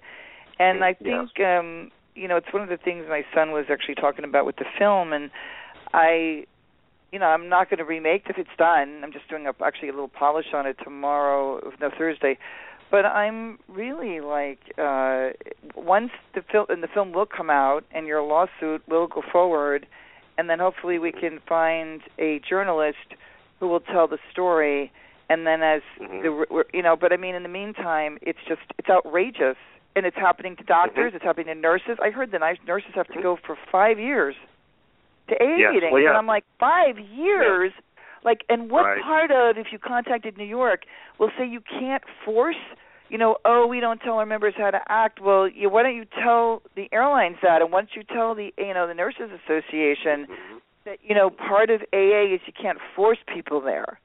And 0.60 0.84
I 0.84 0.90
Yes. 0.90 0.98
think 1.00 1.40
um 1.40 1.92
you 2.16 2.28
know, 2.28 2.36
it's 2.36 2.52
one 2.54 2.62
of 2.62 2.70
the 2.70 2.78
things 2.78 3.08
my 3.08 3.26
son 3.34 3.52
was 3.52 3.72
actually 3.72 3.96
talking 3.96 4.24
about 4.26 4.46
with 4.46 4.58
the 4.58 4.66
film 4.78 5.14
and 5.14 5.32
I 5.94 6.46
you 7.14 7.20
know, 7.20 7.28
I'm 7.28 7.48
not 7.48 7.70
going 7.70 7.78
to 7.78 7.86
remake 7.86 8.28
if 8.28 8.38
it's 8.40 8.56
done. 8.58 9.02
I'm 9.04 9.12
just 9.14 9.28
doing 9.30 9.48
a, 9.48 9.54
actually 9.64 9.90
a 9.90 9.94
little 9.94 10.08
polish 10.10 10.52
on 10.54 10.66
it 10.66 10.78
tomorrow, 10.84 11.72
no 11.80 11.90
Thursday. 11.92 12.38
But 12.90 13.06
I'm 13.06 13.60
really 13.70 14.20
like 14.20 14.60
uh 14.78 15.30
once 15.74 16.12
the 16.34 16.42
film 16.42 16.66
and 16.68 16.84
the 16.84 16.90
film 16.90 17.14
will 17.14 17.26
come 17.28 17.50
out 17.50 17.86
and 17.92 18.08
your 18.08 18.22
lawsuit 18.24 18.86
will 18.90 19.08
go 19.08 19.22
forward 19.22 19.88
and 20.38 20.50
then 20.50 20.60
hopefully 20.60 21.00
we 21.00 21.14
can 21.14 21.40
find 21.48 22.02
a 22.20 22.40
journalist 22.40 23.16
who 23.60 23.68
will 23.68 23.80
tell 23.80 24.08
the 24.08 24.20
story 24.32 24.92
and 25.30 25.48
then 25.48 25.62
as 25.64 25.82
Mhm. 26.00 26.22
the 26.22 26.66
you 26.74 26.82
know, 26.82 26.96
but 26.96 27.14
I 27.14 27.18
mean 27.18 27.36
in 27.36 27.44
the 27.44 27.50
meantime 27.50 28.18
it's 28.22 28.40
just 28.48 28.62
it's 28.78 28.90
outrageous 28.90 29.58
and 29.96 30.06
it's 30.06 30.18
happening 30.18 30.56
to 30.58 30.64
doctors, 30.64 31.12
Mhm. 31.12 31.16
it's 31.16 31.24
happening 31.24 31.48
to 31.48 31.56
nurses. 31.56 31.98
I 32.02 32.10
heard 32.10 32.32
that 32.32 32.42
nurses 32.66 32.94
have 32.96 33.08
to 33.10 33.22
go 33.22 33.36
for 33.38 33.56
5 33.72 34.00
years 34.00 34.36
to 35.30 35.36
AA 35.42 35.58
Yes, 35.58 35.74
meetings, 35.74 35.94
well, 35.94 36.02
yeah. 36.02 36.10
and 36.10 36.18
I'm 36.18 36.28
like, 36.28 36.44
five 36.60 37.00
years. 37.00 37.72
Like, 38.24 38.44
and 38.50 38.72
what 38.72 38.86
Right. 38.86 39.02
part 39.02 39.32
of 39.32 39.58
if 39.58 39.72
you 39.72 39.80
contacted 39.80 40.38
New 40.38 40.46
York 40.46 40.86
will 41.20 41.30
say 41.38 41.46
you 41.46 41.62
can't 41.62 42.04
force? 42.26 42.58
You 43.10 43.18
know, 43.18 43.38
oh, 43.46 43.68
we 43.68 43.80
don't 43.80 44.02
tell 44.02 44.18
our 44.18 44.26
members 44.26 44.56
how 44.56 44.72
to 44.72 44.82
act. 44.92 45.20
Well, 45.20 45.48
you, 45.48 45.70
why 45.70 45.84
don't 45.84 45.96
you 45.96 46.06
tell 46.06 46.62
the 46.76 46.90
airlines 46.92 47.38
that? 47.42 47.62
And 47.62 47.72
once 47.72 47.96
you 47.96 48.04
tell 48.04 48.34
the, 48.34 48.52
you 48.58 48.74
know, 48.74 48.88
the 48.88 48.94
nurses 48.94 49.30
association 49.32 50.26
Mhm. 50.26 50.53
That, 50.86 51.00
you 51.04 51.16
know, 51.16 51.30
part 51.30 51.70
of 51.70 51.82
AA 51.94 52.34
is 52.36 52.42
you 52.46 52.54
can't 52.54 52.80
force 52.96 53.20
people 53.28 53.62
there. 53.62 54.00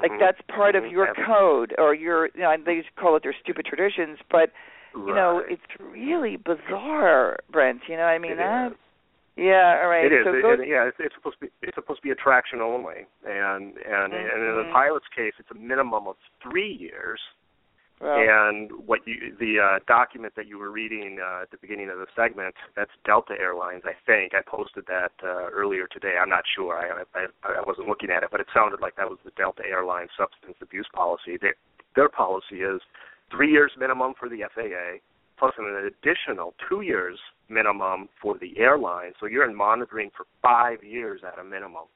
Like 0.00 0.12
Mhm. 0.12 0.18
that's 0.18 0.40
part 0.42 0.74
of 0.76 0.84
Mhm. 0.84 0.90
your 0.90 1.14
code 1.14 1.74
or 1.78 1.94
your, 1.94 2.26
you 2.34 2.40
know, 2.42 2.54
they 2.58 2.82
call 2.96 3.16
it 3.16 3.22
their 3.22 3.32
stupid 3.32 3.64
traditions, 3.66 4.18
but 4.30 4.52
you 4.94 5.14
know, 5.14 5.38
it's 5.40 5.62
really 5.80 6.36
bizarre, 6.36 7.36
Brent. 7.50 7.86
You 7.86 7.98
know, 7.98 8.04
I 8.04 8.16
mean 8.16 8.32
It 8.32 8.36
that. 8.36 8.72
is. 8.72 8.78
Yeah, 9.36 9.80
all 9.82 9.88
right. 9.90 10.06
It 10.06 10.12
is. 10.12 10.24
So 10.24 10.32
It- 10.32 10.40
go, 10.40 10.52
and, 10.52 10.64
yeah, 10.66 10.84
it's, 10.84 10.98
it's 10.98 11.14
supposed 11.14 11.38
to 11.40 11.46
be 11.46 11.52
it's 11.60 11.74
supposed 11.74 11.98
to 11.98 12.02
be 12.02 12.10
attraction 12.10 12.62
only, 12.62 13.04
and 13.26 13.76
and 13.76 14.14
and 14.14 14.42
in 14.42 14.56
the 14.56 14.64
Mhm. 14.64 14.72
pilot's 14.72 15.08
case, 15.08 15.34
it's 15.38 15.50
a 15.50 15.54
minimum 15.54 16.06
of 16.08 16.16
three 16.40 16.72
years. 16.72 17.20
And 18.00 18.70
what 18.86 19.00
you 19.06 19.34
the 19.40 19.56
uh, 19.58 19.78
document 19.88 20.34
that 20.36 20.46
you 20.46 20.58
were 20.58 20.70
reading 20.70 21.18
uh, 21.18 21.42
at 21.42 21.50
the 21.50 21.56
beginning 21.56 21.88
of 21.88 21.96
the 21.96 22.06
segment, 22.14 22.54
that's 22.76 22.90
Delta 23.06 23.34
Airlines, 23.40 23.82
I 23.86 23.96
think. 24.04 24.34
I 24.34 24.42
posted 24.46 24.84
that 24.86 25.12
uh, 25.24 25.48
earlier 25.48 25.86
today. 25.86 26.16
I'm 26.20 26.28
not 26.28 26.44
sure. 26.54 26.76
I, 26.76 27.04
I 27.18 27.26
I 27.42 27.62
wasn't 27.66 27.88
looking 27.88 28.10
at 28.10 28.22
it, 28.22 28.28
but 28.30 28.40
it 28.40 28.48
sounded 28.52 28.80
like 28.80 28.96
that 28.96 29.08
was 29.08 29.18
the 29.24 29.32
Delta 29.36 29.62
Airlines 29.64 30.10
substance 30.18 30.56
abuse 30.60 30.88
policy. 30.92 31.38
Their 31.40 31.54
their 31.94 32.10
policy 32.10 32.60
is 32.60 32.82
three 33.30 33.50
years 33.50 33.72
minimum 33.78 34.12
for 34.18 34.28
the 34.28 34.44
FAA, 34.54 35.00
plus 35.38 35.54
an 35.56 35.64
additional 35.88 36.54
two 36.68 36.82
years 36.82 37.18
minimum 37.48 38.08
for 38.20 38.36
the 38.38 38.58
airline. 38.58 39.12
So 39.20 39.26
you're 39.26 39.48
in 39.48 39.56
monitoring 39.56 40.10
for 40.14 40.26
five 40.42 40.84
years 40.84 41.22
at 41.26 41.38
a 41.38 41.44
minimum. 41.44 41.88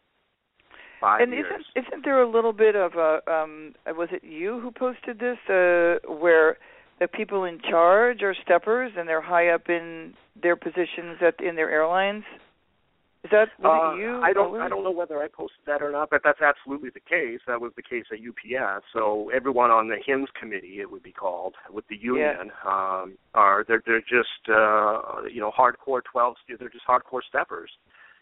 Five 1.00 1.22
and 1.22 1.32
years. 1.32 1.46
isn't 1.74 1.86
isn't 1.86 2.04
there 2.04 2.20
a 2.20 2.28
little 2.30 2.52
bit 2.52 2.76
of 2.76 2.94
a 2.94 3.20
um 3.30 3.74
was 3.86 4.08
it 4.12 4.22
you 4.22 4.60
who 4.60 4.70
posted 4.70 5.18
this 5.18 5.38
uh 5.48 5.96
where 6.12 6.58
the 7.00 7.08
people 7.08 7.44
in 7.44 7.58
charge 7.60 8.22
are 8.22 8.34
steppers 8.44 8.92
and 8.96 9.08
they're 9.08 9.22
high 9.22 9.48
up 9.48 9.68
in 9.70 10.12
their 10.40 10.56
positions 10.56 11.16
at 11.22 11.40
in 11.42 11.56
their 11.56 11.70
airlines? 11.70 12.24
Is 13.24 13.30
that 13.32 13.48
was 13.58 13.92
Uh, 13.92 13.96
it 13.96 14.00
you? 14.02 14.20
I 14.22 14.32
don't. 14.32 14.58
I 14.60 14.68
don't 14.68 14.82
know 14.82 14.90
whether 14.90 15.22
I 15.22 15.28
posted 15.28 15.60
that 15.66 15.82
or 15.82 15.90
not, 15.90 16.08
but 16.10 16.22
that's 16.24 16.40
absolutely 16.40 16.88
the 16.88 17.00
case. 17.00 17.40
That 17.46 17.60
was 17.60 17.72
the 17.76 17.82
case 17.82 18.04
at 18.10 18.18
UPS. 18.18 18.84
So 18.94 19.30
everyone 19.34 19.70
on 19.70 19.88
the 19.88 19.96
HIMS 20.04 20.30
committee, 20.38 20.80
it 20.80 20.90
would 20.90 21.02
be 21.02 21.12
called, 21.12 21.54
with 21.70 21.86
the 21.88 21.96
union, 21.96 22.50
um, 22.64 23.18
are 23.34 23.64
they're 23.68 23.82
they're 23.84 24.00
just 24.00 24.48
uh, 24.48 25.22
you 25.30 25.40
know 25.40 25.50
hardcore 25.50 26.00
twelve. 26.02 26.36
They're 26.48 26.70
just 26.70 26.86
hardcore 26.86 27.22
steppers, 27.28 27.70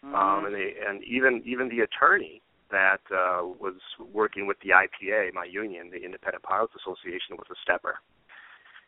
Mhm. 0.05 0.13
um, 0.15 0.45
and 0.45 0.53
they 0.53 0.75
and 0.85 1.01
even 1.05 1.43
even 1.45 1.69
the 1.69 1.79
attorney 1.79 2.41
that 2.71 3.01
uh, 3.11 3.43
was 3.43 3.75
working 4.13 4.47
with 4.47 4.57
the 4.61 4.69
IPA, 4.69 5.33
my 5.33 5.45
union, 5.45 5.89
the 5.91 6.03
Independent 6.03 6.43
Pilots 6.43 6.73
Association, 6.75 7.37
was 7.37 7.47
a 7.51 7.55
stepper. 7.63 7.95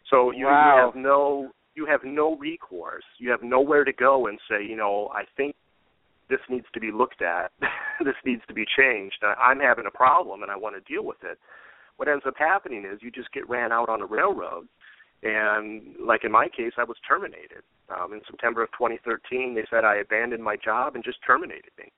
So 0.09 0.31
you, 0.31 0.45
Wow. 0.45 0.75
you 0.77 0.85
have 0.85 0.95
no 0.95 1.51
you 1.73 1.85
have 1.85 2.01
no 2.03 2.35
recourse. 2.35 3.05
You 3.17 3.31
have 3.31 3.43
nowhere 3.43 3.85
to 3.85 3.93
go 3.93 4.27
and 4.27 4.37
say, 4.49 4.61
you 4.61 4.75
know, 4.75 5.09
I 5.13 5.23
think 5.37 5.55
this 6.29 6.41
needs 6.49 6.65
to 6.73 6.81
be 6.81 6.91
looked 6.91 7.21
at. 7.21 7.51
this 8.03 8.15
needs 8.25 8.41
to 8.49 8.53
be 8.53 8.65
changed. 8.77 9.23
I- 9.23 9.35
I'm 9.41 9.59
having 9.59 9.85
a 9.85 9.91
problem 9.91 10.43
and 10.43 10.51
I 10.51 10.57
want 10.57 10.75
to 10.75 10.93
deal 10.93 11.05
with 11.05 11.23
it. 11.23 11.39
What 11.95 12.09
ends 12.09 12.25
up 12.27 12.33
happening 12.37 12.83
is 12.83 12.99
you 13.01 13.09
just 13.09 13.31
get 13.31 13.47
ran 13.49 13.71
out 13.71 13.87
on 13.87 14.01
a 14.01 14.05
railroad. 14.05 14.67
And 15.23 15.95
like 16.03 16.23
in 16.25 16.31
my 16.31 16.47
case, 16.49 16.73
I 16.77 16.83
was 16.83 16.97
terminated. 17.07 17.63
Um, 17.89 18.11
in 18.13 18.21
September 18.29 18.63
of 18.63 18.69
2013, 18.71 19.55
they 19.55 19.65
said 19.69 19.85
I 19.85 19.97
abandoned 19.97 20.43
my 20.43 20.57
job 20.57 20.95
and 20.95 21.03
just 21.03 21.19
terminated 21.25 21.71
me. 21.77 21.91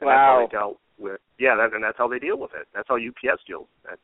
And 0.00 0.08
Wow. 0.08 0.46
they 0.50 0.56
dealt 0.56 0.80
with. 0.98 1.20
Yeah, 1.38 1.56
that, 1.56 1.74
and 1.74 1.82
that's 1.82 1.98
how 1.98 2.08
they 2.08 2.18
deal 2.18 2.38
with 2.38 2.50
it. 2.54 2.66
That's 2.74 2.88
how 2.88 2.96
UPS 2.96 3.42
deals 3.46 3.66
with 3.84 3.94
it. 3.94 4.00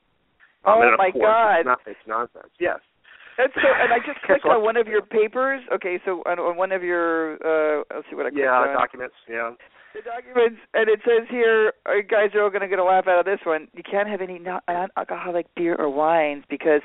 Um, 0.64 0.80
Oh, 0.80 0.96
my 0.96 1.10
course, 1.10 1.22
God. 1.24 1.56
It's, 1.60 1.66
not, 1.66 1.78
it's 1.86 2.06
nonsense. 2.06 2.52
Yes. 2.58 2.78
That's 3.36 3.52
so, 3.54 3.66
and 3.66 3.92
I 3.92 3.98
just 4.06 4.22
clicked 4.26 4.44
on 4.46 4.62
one 4.62 4.76
of 4.76 4.86
your 4.86 5.02
papers. 5.02 5.60
Okay, 5.74 5.98
so 6.04 6.22
on, 6.26 6.38
on 6.38 6.56
one 6.56 6.72
of 6.72 6.82
your, 6.82 7.34
uh, 7.44 7.82
let's 7.94 8.06
see 8.08 8.16
what 8.16 8.26
I 8.26 8.30
clicked 8.30 8.44
Yeah, 8.44 8.70
on. 8.70 8.74
documents. 8.74 9.14
Yeah. 9.28 9.50
the 9.94 10.02
documents, 10.02 10.60
and 10.72 10.88
it 10.88 11.00
says 11.04 11.26
here, 11.28 11.72
uh, 11.88 11.96
you 11.96 12.02
guys 12.04 12.30
are 12.34 12.42
all 12.42 12.50
going 12.50 12.62
to 12.62 12.68
get 12.68 12.78
a 12.78 12.84
laugh 12.84 13.06
out 13.08 13.18
of 13.18 13.26
this 13.26 13.40
one. 13.44 13.68
You 13.74 13.82
can't 13.82 14.08
have 14.08 14.20
any 14.20 14.38
non-alcoholic 14.38 15.46
beer 15.56 15.74
or 15.76 15.90
wines 15.90 16.44
because 16.48 16.80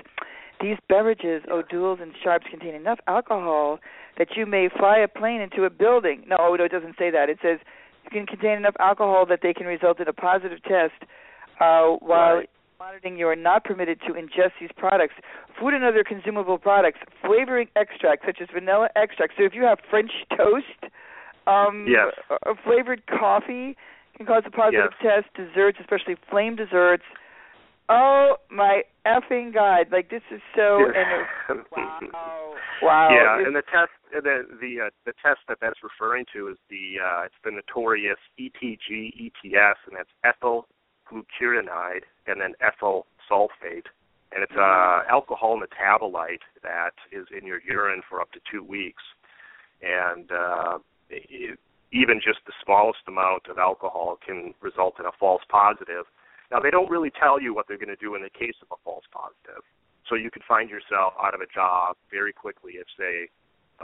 these 0.62 0.78
beverages, 0.90 1.44
O'Doul's 1.50 2.00
and 2.02 2.12
Sharps, 2.24 2.48
contain 2.50 2.76
enough 2.76 3.00
alcohol 3.08 3.80
that 4.18 4.36
you 4.36 4.46
may 4.46 4.68
fly 4.78 4.98
a 5.00 5.08
plane 5.08 5.40
into 5.40 5.64
a 5.64 5.70
building. 5.70 6.24
No, 6.28 6.54
no, 6.56 6.64
it 6.66 6.72
doesn't 6.72 6.96
say 7.00 7.10
that. 7.12 7.30
It 7.30 7.40
says 7.42 7.60
can 8.10 8.26
contain 8.26 8.58
enough 8.58 8.76
alcohol 8.80 9.26
that 9.28 9.40
they 9.42 9.54
can 9.54 9.66
result 9.68 10.00
in 10.00 10.08
a 10.08 10.14
positive 10.14 10.62
test. 10.64 10.94
Uh, 11.60 11.98
while 12.02 12.38
Right. 12.38 12.50
monitoring, 12.80 13.18
you 13.18 13.28
are 13.28 13.36
not 13.36 13.64
permitted 13.64 14.00
to 14.02 14.14
ingest 14.14 14.54
these 14.60 14.72
products. 14.72 15.14
Food 15.60 15.74
and 15.74 15.84
other 15.84 16.04
consumable 16.04 16.58
products, 16.58 17.00
flavoring 17.22 17.68
extracts 17.76 18.26
such 18.26 18.40
as 18.42 18.50
vanilla 18.50 18.90
extract. 18.96 19.34
So 19.38 19.44
if 19.44 19.54
you 19.54 19.64
have 19.64 19.80
French 19.90 20.12
toast, 20.36 20.86
um, 21.48 21.86
Yes. 21.88 22.14
flavored 22.64 23.06
coffee 23.08 23.76
can 24.16 24.26
cause 24.26 24.44
a 24.46 24.52
positive 24.52 24.94
test. 25.02 25.34
Desserts, 25.34 25.80
especially 25.80 26.16
flame 26.30 26.56
desserts, 26.56 27.04
Oh 27.90 28.36
my 28.50 28.84
effing 29.06 29.54
god! 29.54 29.88
Like 29.92 30.10
this 30.10 30.22
is 30.32 30.42
so. 30.56 30.86
And 31.50 31.60
wow. 31.72 32.56
Wow. 32.82 33.10
Yeah, 33.12 33.46
and 33.46 33.56
the 33.56 33.62
test, 33.64 33.92
the 34.12 34.46
the 34.62 34.86
uh, 34.86 34.90
the 35.06 35.14
test 35.24 35.40
that 35.48 35.58
that's 35.62 35.80
referring 35.84 36.26
to 36.34 36.48
is 36.50 36.58
the 36.70 36.98
uh, 37.04 37.24
it's 37.26 37.36
the 37.44 37.52
notorious 37.52 38.20
ETG 38.40 39.14
ETS, 39.20 39.80
and 39.88 39.98
that's 39.98 40.10
ethyl 40.24 40.68
glucuronide 41.12 42.06
and 42.28 42.40
then 42.40 42.54
ethyl 42.62 43.08
sulfate, 43.30 43.90
and 44.32 44.44
it's 44.44 44.54
a 44.54 44.56
Mm-hmm. 44.56 45.10
alcohol 45.10 45.60
metabolite 45.60 46.46
that 46.62 46.94
is 47.12 47.26
in 47.36 47.46
your 47.46 47.60
urine 47.68 48.02
for 48.08 48.22
up 48.22 48.32
to 48.32 48.40
two 48.52 48.64
weeks, 48.64 49.04
and 49.82 50.32
uh, 50.32 50.78
it, 51.10 51.58
even 51.92 52.22
just 52.24 52.40
the 52.46 52.54
smallest 52.64 53.00
amount 53.08 53.48
of 53.50 53.58
alcohol 53.58 54.18
can 54.26 54.54
result 54.62 54.96
in 55.00 55.06
a 55.06 55.12
false 55.20 55.42
positive. 55.50 56.06
Now 56.52 56.60
they 56.60 56.72
don't 56.72 56.90
really 56.90 57.12
tell 57.12 57.42
you 57.42 57.54
what 57.54 57.68
they're 57.68 57.78
going 57.78 57.90
to 57.96 57.96
do 57.96 58.16
in 58.16 58.22
the 58.22 58.30
case 58.30 58.56
of 58.62 58.68
a 58.72 58.80
false 58.84 59.06
positive. 59.12 59.64
So 60.08 60.16
you 60.16 60.32
could 60.32 60.44
find 60.48 60.70
yourself 60.70 61.14
out 61.22 61.36
of 61.36 61.42
a 61.42 61.48
job 61.54 61.96
very 62.10 62.34
quickly 62.34 62.74
if, 62.82 62.88
say, 62.98 63.30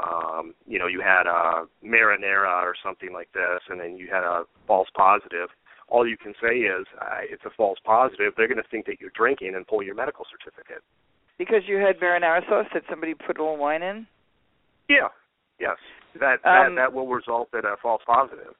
um, 0.02 0.54
you 0.66 0.80
know, 0.80 0.88
you 0.88 1.00
had 1.02 1.28
a 1.28 1.66
marinara 1.86 2.64
or 2.64 2.74
something 2.84 3.14
like 3.14 3.32
this, 3.34 3.62
and 3.70 3.80
then 3.80 3.96
you 3.98 4.08
had 4.12 4.24
a 4.24 4.44
false 4.66 4.90
positive. 4.98 5.50
All 5.88 6.08
you 6.08 6.18
can 6.18 6.34
say 6.42 6.66
is 6.66 6.86
uh, 7.00 7.22
it's 7.30 7.46
a 7.46 7.52
false 7.56 7.78
positive. 7.86 8.34
They're 8.36 8.48
going 8.48 8.62
to 8.62 8.70
think 8.72 8.88
that 8.88 9.00
you're 9.00 9.14
drinking 9.16 9.54
and 9.56 9.68
pull 9.68 9.84
your 9.84 9.94
medical 9.94 10.26
certificate. 10.26 10.82
because 11.38 11.64
you 11.68 11.78
had 11.78 12.00
marinara 12.00 12.42
sauce 12.50 12.66
that 12.74 12.84
somebody 12.90 13.14
put 13.14 13.38
a 13.38 13.44
little 13.44 13.58
wine 13.58 13.84
in. 13.84 14.08
Yeah. 14.90 15.10
Yes. 15.60 15.78
That 16.20 16.42
that 16.44 16.68
Um, 16.68 16.76
that 16.76 16.94
will 16.94 17.08
result 17.08 17.50
in 17.54 17.66
a 17.66 17.76
false 17.82 18.02
positive. 18.06 18.56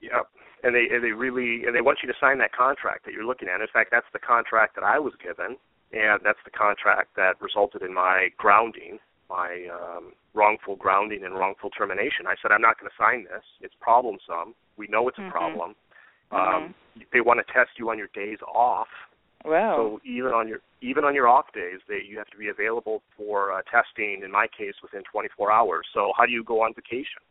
Yep. 0.00 0.28
And 0.62 0.74
they 0.74 0.88
and 0.90 1.04
they 1.04 1.12
really 1.12 1.64
and 1.64 1.74
they 1.74 1.80
want 1.80 1.98
you 2.02 2.08
to 2.08 2.18
sign 2.18 2.38
that 2.38 2.52
contract 2.52 3.04
that 3.04 3.12
you're 3.12 3.26
looking 3.26 3.48
at. 3.48 3.60
In 3.60 3.66
fact, 3.72 3.90
that's 3.90 4.06
the 4.12 4.18
contract 4.18 4.74
that 4.74 4.84
I 4.84 4.98
was 4.98 5.12
given, 5.22 5.56
and 5.92 6.20
that's 6.24 6.40
the 6.44 6.50
contract 6.50 7.14
that 7.16 7.40
resulted 7.40 7.82
in 7.82 7.92
my 7.92 8.28
grounding, 8.36 8.98
my 9.28 9.68
um, 9.70 10.12
wrongful 10.34 10.76
grounding 10.76 11.24
and 11.24 11.34
wrongful 11.34 11.70
termination. 11.70 12.26
I 12.26 12.34
said 12.40 12.52
I'm 12.52 12.62
not 12.62 12.80
going 12.80 12.90
to 12.90 12.96
sign 12.96 13.24
this. 13.24 13.44
It's 13.60 13.74
problemsome. 13.86 14.54
We 14.76 14.86
know 14.88 15.08
it's 15.08 15.18
a 15.18 15.22
Mhm. 15.22 15.30
problem. 15.30 15.74
Mm-hmm. 16.32 16.64
Um, 16.64 16.74
they 17.12 17.20
want 17.20 17.38
to 17.44 17.52
test 17.52 17.78
you 17.78 17.90
on 17.90 17.98
your 17.98 18.08
days 18.14 18.38
off. 18.42 18.88
Wow. 19.44 19.76
So 19.76 20.00
even 20.04 20.32
on 20.32 20.48
your 20.48 20.60
even 20.80 21.04
on 21.04 21.14
your 21.14 21.28
off 21.28 21.52
days, 21.52 21.80
they 21.88 22.02
you 22.02 22.18
have 22.18 22.26
to 22.28 22.36
be 22.36 22.48
available 22.48 23.02
for 23.16 23.52
uh, 23.52 23.62
testing. 23.70 24.22
In 24.24 24.30
my 24.32 24.46
case, 24.48 24.74
within 24.82 25.02
24 25.04 25.52
hours. 25.52 25.86
So 25.94 26.12
how 26.16 26.26
do 26.26 26.32
you 26.32 26.42
go 26.42 26.62
on 26.62 26.74
vacation? 26.74 27.22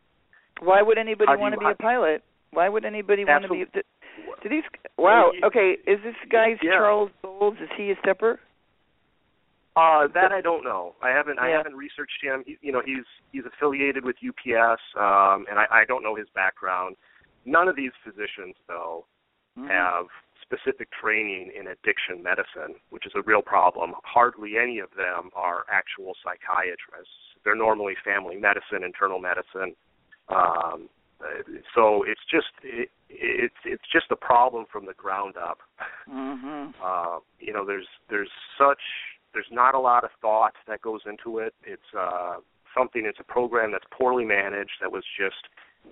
Why 0.60 0.80
would 0.80 0.96
anybody 0.96 1.30
want 1.36 1.52
to 1.52 1.58
be 1.58 1.66
a 1.66 1.74
pilot? 1.74 2.22
Why 2.56 2.70
would 2.70 2.86
anybody 2.86 3.22
want 3.26 3.42
to 3.42 3.48
be? 3.50 3.62
Absolute- 3.62 3.72
Do, 3.74 4.32
do 4.42 4.48
these? 4.48 4.64
Wow. 4.96 5.30
Okay. 5.44 5.76
Is 5.86 6.00
this 6.02 6.16
guy's 6.30 6.56
Yeah. 6.62 6.72
Charles 6.72 7.10
Bowles? 7.20 7.58
Is 7.60 7.68
he 7.76 7.90
a 7.90 7.96
stepper? 7.98 8.40
Uh, 9.76 10.06
that 10.14 10.32
I 10.32 10.40
don't 10.40 10.64
know. 10.64 10.94
I 11.02 11.10
haven't 11.10 11.38
I 11.38 11.50
Yeah. 11.50 11.58
haven't 11.58 11.76
researched 11.76 12.22
him. 12.22 12.44
He, 12.46 12.56
you 12.62 12.72
know, 12.72 12.80
he's 12.80 13.04
he's 13.30 13.44
affiliated 13.44 14.04
with 14.06 14.16
UPS, 14.26 14.80
um, 14.96 15.44
and 15.50 15.58
I, 15.58 15.66
I 15.70 15.84
don't 15.84 16.02
know 16.02 16.14
his 16.14 16.30
background. 16.30 16.96
None 17.44 17.68
of 17.68 17.76
these 17.76 17.92
physicians, 18.02 18.56
though, 18.66 19.04
Mhm. 19.58 19.68
have 19.68 20.06
specific 20.40 20.90
training 20.92 21.52
in 21.52 21.66
addiction 21.66 22.22
medicine, 22.22 22.80
which 22.88 23.04
is 23.04 23.12
a 23.16 23.22
real 23.22 23.42
problem. 23.42 23.94
Hardly 24.04 24.56
any 24.56 24.78
of 24.78 24.90
them 24.94 25.30
are 25.34 25.66
actual 25.68 26.16
psychiatrists. 26.24 27.36
They're 27.44 27.54
normally 27.54 27.96
family 27.96 28.36
medicine, 28.36 28.82
internal 28.82 29.18
medicine. 29.18 29.76
Um, 30.28 30.88
so 31.74 32.02
it's 32.06 32.20
just 32.30 32.48
it, 32.62 32.90
it's 33.08 33.54
it's 33.64 33.84
just 33.92 34.06
a 34.10 34.16
problem 34.16 34.64
from 34.70 34.86
the 34.86 34.94
ground 34.94 35.34
up. 35.36 35.58
Mhm. 36.08 36.72
Uh, 36.82 37.18
you 37.40 37.52
know, 37.52 37.64
there's 37.64 37.86
there's 38.10 38.30
such 38.58 38.80
there's 39.32 39.46
not 39.50 39.74
a 39.74 39.78
lot 39.78 40.04
of 40.04 40.10
thought 40.20 40.52
that 40.68 40.80
goes 40.82 41.00
into 41.06 41.38
it. 41.38 41.54
It's 41.64 41.90
uh, 41.98 42.36
something. 42.76 43.04
It's 43.06 43.18
a 43.20 43.24
program 43.24 43.72
that's 43.72 43.84
poorly 43.90 44.24
managed 44.24 44.72
that 44.80 44.90
was 44.92 45.04
just 45.18 45.36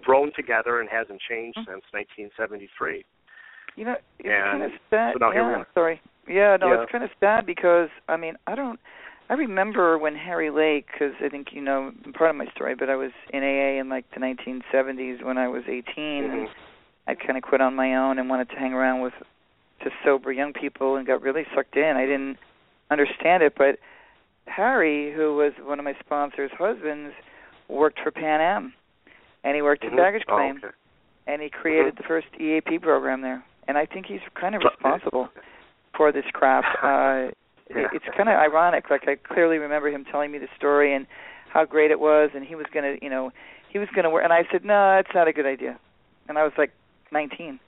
thrown 0.04 0.32
together 0.36 0.80
and 0.80 0.88
hasn't 0.88 1.20
changed 1.28 1.58
Mm-hmm. 1.58 1.72
since 1.72 1.84
1973. 1.92 3.04
You 3.76 3.84
know, 3.86 3.96
it's 4.18 4.28
And 4.28 4.60
kind 4.60 4.62
of 4.64 4.70
sad. 4.90 5.14
so 5.14 5.18
now 5.18 5.30
here 5.32 5.44
we 5.46 5.52
yeah, 5.52 5.64
sorry. 5.74 6.00
Yeah, 6.28 6.56
no, 6.60 6.68
Yeah. 6.72 6.82
it's 6.82 6.92
kind 6.92 7.04
of 7.04 7.10
sad 7.20 7.44
because 7.46 7.88
I 8.08 8.16
mean, 8.16 8.34
I 8.46 8.54
don't. 8.54 8.78
I 9.30 9.34
remember 9.34 9.96
when 9.98 10.14
Harry 10.16 10.50
Lake, 10.50 10.86
because 10.92 11.14
I 11.24 11.28
think 11.28 11.48
you 11.52 11.62
know 11.62 11.92
part 12.12 12.30
of 12.30 12.36
my 12.36 12.46
story, 12.54 12.74
but 12.74 12.90
I 12.90 12.96
was 12.96 13.12
in 13.30 13.42
AA 13.42 13.80
in 13.80 13.88
like 13.88 14.04
the 14.10 14.20
1970s 14.20 15.22
when 15.22 15.38
I 15.38 15.48
was 15.48 15.62
18, 15.66 16.24
and 16.24 16.48
Mhm. 16.48 16.50
I 17.06 17.14
kind 17.14 17.36
of 17.36 17.42
quit 17.42 17.60
on 17.60 17.74
my 17.74 17.94
own 17.96 18.18
and 18.18 18.28
wanted 18.28 18.50
to 18.50 18.58
hang 18.58 18.74
around 18.74 19.00
with 19.00 19.14
just 19.82 19.96
sober 20.04 20.30
young 20.32 20.52
people 20.52 20.96
and 20.96 21.06
got 21.06 21.22
really 21.22 21.46
sucked 21.54 21.76
in. 21.76 21.96
I 21.96 22.06
didn't 22.06 22.38
understand 22.90 23.42
it, 23.42 23.54
but 23.56 23.78
Harry, 24.46 25.10
who 25.12 25.34
was 25.36 25.52
one 25.58 25.78
of 25.78 25.84
my 25.84 25.94
sponsors' 26.00 26.52
husbands, 26.52 27.14
worked 27.68 28.00
for 28.00 28.10
Pan 28.10 28.40
Am, 28.40 28.74
and 29.42 29.54
he 29.54 29.62
worked 29.62 29.84
in 29.84 29.92
Mhm. 29.92 29.96
baggage 29.96 30.24
Oh, 30.28 30.36
claim, 30.36 30.56
okay. 30.62 30.74
and 31.26 31.40
he 31.40 31.48
created 31.48 31.94
Mhm. 31.94 31.96
the 31.96 32.02
first 32.04 32.28
EAP 32.38 32.78
program 32.78 33.22
there. 33.22 33.42
And 33.66 33.78
I 33.78 33.86
think 33.86 34.04
he's 34.04 34.20
kind 34.34 34.54
of 34.54 34.62
responsible 34.62 35.30
for 35.94 36.12
this 36.12 36.26
crap. 36.32 36.64
Uh, 36.82 37.30
Yeah. 37.70 37.78
it, 37.78 37.90
it's 37.94 38.04
kind 38.16 38.28
of 38.28 38.36
ironic. 38.36 38.90
Like 38.90 39.08
I 39.08 39.16
clearly 39.16 39.58
remember 39.58 39.88
him 39.88 40.04
telling 40.04 40.30
me 40.30 40.38
the 40.38 40.48
story 40.56 40.94
and 40.94 41.06
how 41.52 41.64
great 41.64 41.90
it 41.90 42.00
was, 42.00 42.30
and 42.34 42.44
he 42.44 42.54
was 42.54 42.66
gonna, 42.72 42.96
you 43.00 43.08
know, 43.08 43.30
he 43.72 43.78
was 43.78 43.88
gonna 43.94 44.10
work. 44.10 44.24
And 44.24 44.32
I 44.32 44.42
said, 44.50 44.64
no, 44.64 44.96
it's 44.98 45.14
not 45.14 45.28
a 45.28 45.32
good 45.32 45.46
idea. 45.46 45.78
And 46.28 46.38
I 46.38 46.42
was 46.42 46.52
like 46.58 46.72
19, 47.12 47.46
and 47.48 47.58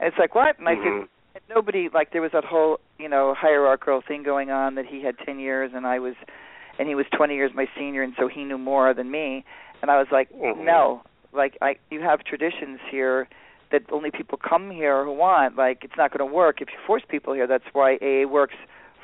it's 0.00 0.18
like 0.18 0.34
what? 0.34 0.58
And 0.58 0.68
I 0.68 0.76
Mhm. 0.76 0.82
said, 1.00 1.08
and 1.34 1.42
nobody 1.48 1.88
like 1.92 2.12
there 2.12 2.22
was 2.22 2.32
that 2.32 2.44
whole, 2.44 2.78
you 2.98 3.08
know, 3.08 3.34
hierarchical 3.34 4.02
thing 4.06 4.22
going 4.22 4.50
on 4.50 4.74
that 4.76 4.86
he 4.86 5.02
had 5.02 5.18
10 5.18 5.38
years 5.38 5.72
and 5.74 5.86
I 5.86 5.98
was, 5.98 6.14
and 6.78 6.88
he 6.88 6.94
was 6.94 7.06
20 7.16 7.34
years 7.34 7.52
my 7.54 7.66
senior, 7.76 8.02
and 8.02 8.14
so 8.18 8.28
he 8.28 8.44
knew 8.44 8.58
more 8.58 8.94
than 8.94 9.10
me. 9.10 9.44
And 9.80 9.90
I 9.90 9.98
was 9.98 10.08
like, 10.12 10.30
Mhm. 10.32 10.64
no, 10.64 11.02
like 11.32 11.56
I, 11.60 11.76
you 11.90 12.00
have 12.00 12.22
traditions 12.24 12.78
here 12.90 13.28
that 13.72 13.82
only 13.90 14.10
people 14.10 14.38
come 14.38 14.70
here 14.70 15.04
who 15.04 15.12
want. 15.12 15.56
Like 15.56 15.82
it's 15.82 15.96
not 15.96 16.10
going 16.16 16.26
to 16.28 16.32
work 16.34 16.60
if 16.60 16.68
you 16.68 16.78
force 16.86 17.02
people 17.08 17.32
here. 17.32 17.46
That's 17.46 17.64
why 17.72 17.96
AA 18.02 18.26
works 18.28 18.54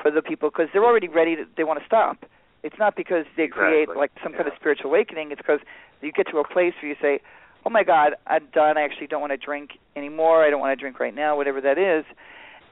for 0.00 0.10
the 0.10 0.22
people 0.22 0.50
because 0.50 0.68
they're 0.72 0.84
already 0.84 1.08
ready. 1.08 1.36
To, 1.36 1.44
they 1.56 1.64
want 1.64 1.80
to 1.80 1.86
stop. 1.86 2.24
It's 2.62 2.78
not 2.78 2.96
because 2.96 3.24
they 3.36 3.46
create 3.46 3.88
like 3.88 4.10
some 4.22 4.32
kind 4.32 4.46
of 4.46 4.52
spiritual 4.58 4.90
awakening. 4.90 5.30
It's 5.30 5.40
because 5.40 5.60
you 6.02 6.12
get 6.12 6.26
to 6.30 6.38
a 6.38 6.46
place 6.46 6.74
where 6.80 6.90
you 6.90 6.96
say, 7.00 7.20
"Oh 7.64 7.70
my 7.70 7.84
God, 7.84 8.14
I'm 8.26 8.46
done. 8.52 8.76
I 8.76 8.82
actually 8.82 9.06
don't 9.06 9.20
want 9.20 9.32
to 9.32 9.36
drink 9.36 9.78
anymore. 9.94 10.44
I 10.44 10.50
don't 10.50 10.60
want 10.60 10.76
to 10.76 10.80
drink 10.80 10.98
right 10.98 11.14
now, 11.14 11.36
whatever 11.36 11.60
that 11.60 11.78
is." 11.78 12.04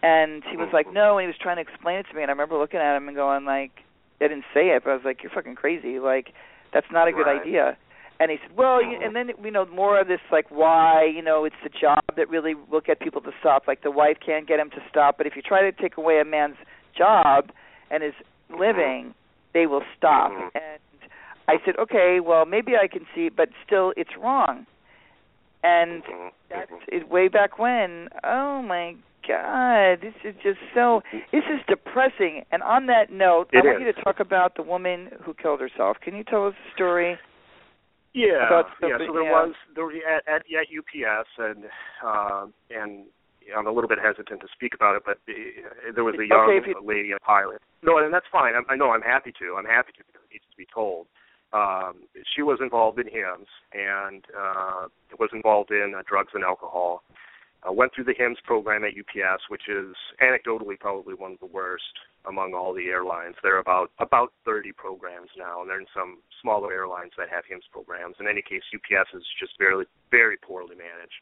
And 0.03 0.45
he 0.45 0.57
was 0.57 0.69
like, 0.73 0.87
Mhm. 0.87 0.93
"No," 0.95 1.19
and 1.19 1.23
he 1.23 1.27
was 1.27 1.39
trying 1.39 1.57
to 1.57 1.63
explain 1.63 1.99
it 1.99 2.07
to 2.09 2.15
me, 2.15 2.23
and 2.23 2.31
I 2.31 2.33
remember 2.33 2.57
looking 2.57 2.81
at 2.81 2.97
him 2.97 3.09
and 3.09 3.17
going 3.17 3.45
like, 3.45 3.83
"I 4.21 4.29
didn't 4.29 4.45
say 4.53 4.71
it, 4.71 4.85
but 4.85 4.91
I 4.91 4.95
was 4.95 5.05
like, 5.05 5.23
you're 5.23 5.31
fucking 5.31 5.55
crazy. 5.55 5.99
Like, 5.99 6.33
that's 6.73 6.91
not 6.91 7.09
a 7.09 7.13
good 7.13 7.27
Right. 7.27 7.41
idea." 7.41 7.77
And 8.19 8.31
he 8.31 8.39
said, 8.39 8.57
"Well," 8.57 8.83
you, 8.83 8.99
and 9.03 9.15
then 9.15 9.31
you 9.43 9.51
know 9.51 9.67
more 9.67 10.01
of 10.01 10.09
this 10.09 10.21
like 10.31 10.51
why 10.51 11.05
you 11.05 11.23
know 11.23 11.45
it's 11.45 11.61
the 11.63 11.69
job 11.69 12.01
that 12.17 12.29
really 12.29 12.55
will 12.55 12.81
get 12.81 12.99
people 12.99 13.21
to 13.23 13.33
stop. 13.41 13.69
Like 13.69 13.83
the 13.83 13.91
wife 13.91 14.19
can't 14.21 14.47
get 14.47 14.59
him 14.59 14.71
to 14.71 14.83
stop, 14.89 15.17
but 15.19 15.27
if 15.27 15.37
you 15.37 15.43
try 15.43 15.63
to 15.63 15.73
take 15.73 15.97
away 15.97 16.19
a 16.19 16.25
man's 16.25 16.57
job 16.97 17.51
and 17.91 18.03
his 18.03 18.15
living, 18.51 19.15
they 19.55 19.67
will 19.67 19.83
stop. 19.97 20.33
Mhm. 20.33 20.51
And 20.55 21.11
I 21.49 21.59
said, 21.65 21.77
okay, 21.79 22.21
well 22.21 22.45
maybe 22.47 22.77
I 22.77 22.89
can 22.89 23.07
see, 23.15 23.29
but 23.29 23.49
still 23.65 23.93
it's 23.97 24.17
wrong. 24.17 24.67
And 25.63 26.05
Mhm. 26.05 26.31
that's 26.49 26.73
it 26.89 27.09
way 27.09 27.29
back 27.29 27.59
when. 27.59 28.09
Oh 28.25 28.63
my 28.63 28.95
God, 29.27 30.01
this 30.01 30.15
is 30.23 30.35
just 30.43 30.61
so. 30.73 31.03
This 31.33 31.45
is 31.47 31.61
depressing. 31.67 32.45
And 32.53 32.63
on 32.63 32.87
that 32.87 33.11
note, 33.11 33.51
I 33.53 33.59
It 33.59 33.65
want 33.65 33.77
is. 33.83 33.87
you 33.87 33.93
to 33.93 34.03
talk 34.03 34.21
about 34.21 34.55
the 34.55 34.63
woman 34.63 35.11
who 35.23 35.35
killed 35.35 35.61
herself. 35.61 35.99
Can 36.01 36.15
you 36.15 36.23
tell 36.23 36.47
us 36.47 36.55
the 36.55 36.71
story? 36.75 37.19
Yeah, 38.15 38.49
yeah. 38.49 38.49
So 38.81 39.13
there 39.13 39.25
yeah. 39.25 39.31
was 39.31 39.55
there 39.75 39.91
at, 40.17 40.23
at 40.29 40.43
at 40.51 40.67
UPS 40.71 41.29
and 41.39 41.65
uh, 42.05 42.47
and 42.71 43.07
I'm 43.57 43.67
a 43.67 43.73
little 43.73 43.89
bit 43.89 43.99
hesitant 44.03 44.41
to 44.41 44.49
speak 44.53 44.75
about 44.75 44.97
it, 44.97 45.03
but 45.05 45.19
uh, 45.29 45.93
there 45.95 46.05
was 46.05 46.15
a 46.19 46.27
young 46.27 46.49
okay 46.51 46.67
you- 46.67 46.81
lady, 46.83 47.13
a 47.13 47.21
pilot. 47.21 47.61
No, 47.83 47.99
and 47.99 48.13
that's 48.13 48.27
fine. 48.33 48.55
I'm, 48.55 48.65
I 48.69 48.77
know 48.77 48.91
I'm 48.91 49.03
happy 49.03 49.33
to. 49.39 49.57
I'm 49.59 49.67
happy 49.67 49.93
to 49.93 50.03
because 50.07 50.23
it 50.27 50.33
needs 50.35 50.49
to 50.51 50.57
be 50.57 50.67
told. 50.73 51.07
Um, 51.53 52.05
she 52.35 52.43
was 52.43 52.59
involved 52.61 52.99
in 52.99 53.07
HIMS 53.07 53.47
and 53.73 54.25
uh, 54.37 54.89
was 55.19 55.31
involved 55.33 55.71
in 55.71 55.95
uh, 55.97 56.03
drugs 56.09 56.33
and 56.35 56.43
alcohol. 56.43 57.03
Uh, 57.67 57.73
went 57.73 57.95
through 57.95 58.05
the 58.05 58.15
HIMS 58.17 58.39
program 58.45 58.85
at 58.85 58.93
UPS, 58.93 59.43
which 59.49 59.69
is 59.69 59.95
anecdotally 60.23 60.79
probably 60.79 61.15
one 61.15 61.33
of 61.33 61.41
the 61.41 61.47
worst 61.47 61.95
among 62.29 62.53
all 62.53 62.75
the 62.75 62.87
airlines. 62.87 63.35
There 63.43 63.57
are 63.57 63.61
about 63.61 63.91
about 63.99 64.33
30 64.45 64.73
programs 64.73 65.31
now, 65.39 65.61
and 65.63 65.71
there 65.71 65.81
are 65.81 65.95
some 65.95 66.19
smaller 66.43 66.73
airlines 66.73 67.13
that 67.17 67.29
have 67.31 67.45
HIMS 67.49 67.65
programs. 67.73 68.17
In 68.21 68.27
any 68.29 68.43
case, 68.43 68.63
UPS 68.75 69.15
is 69.15 69.25
just 69.41 69.53
very 69.59 69.87
very 70.11 70.37
poorly 70.37 70.77
managed. 70.77 71.21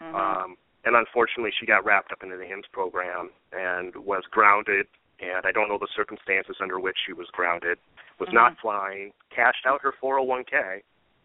Mhm. 0.00 0.14
Um, 0.14 0.56
and 0.84 0.96
unfortunately, 0.96 1.52
she 1.58 1.66
got 1.66 1.84
wrapped 1.84 2.12
up 2.12 2.22
into 2.22 2.36
the 2.36 2.46
HIMS 2.46 2.66
program 2.72 3.30
and 3.52 3.94
was 3.96 4.24
grounded. 4.30 4.86
And 5.20 5.46
I 5.46 5.52
don't 5.52 5.68
know 5.68 5.78
the 5.78 5.86
circumstances 5.94 6.56
under 6.60 6.80
which 6.80 6.96
she 7.06 7.12
was 7.12 7.28
grounded. 7.30 7.78
Was 8.18 8.32
not 8.32 8.52
Mhm. 8.54 8.60
flying, 8.60 9.12
cashed 9.30 9.66
out 9.66 9.80
her 9.82 9.92
401k, 9.92 10.82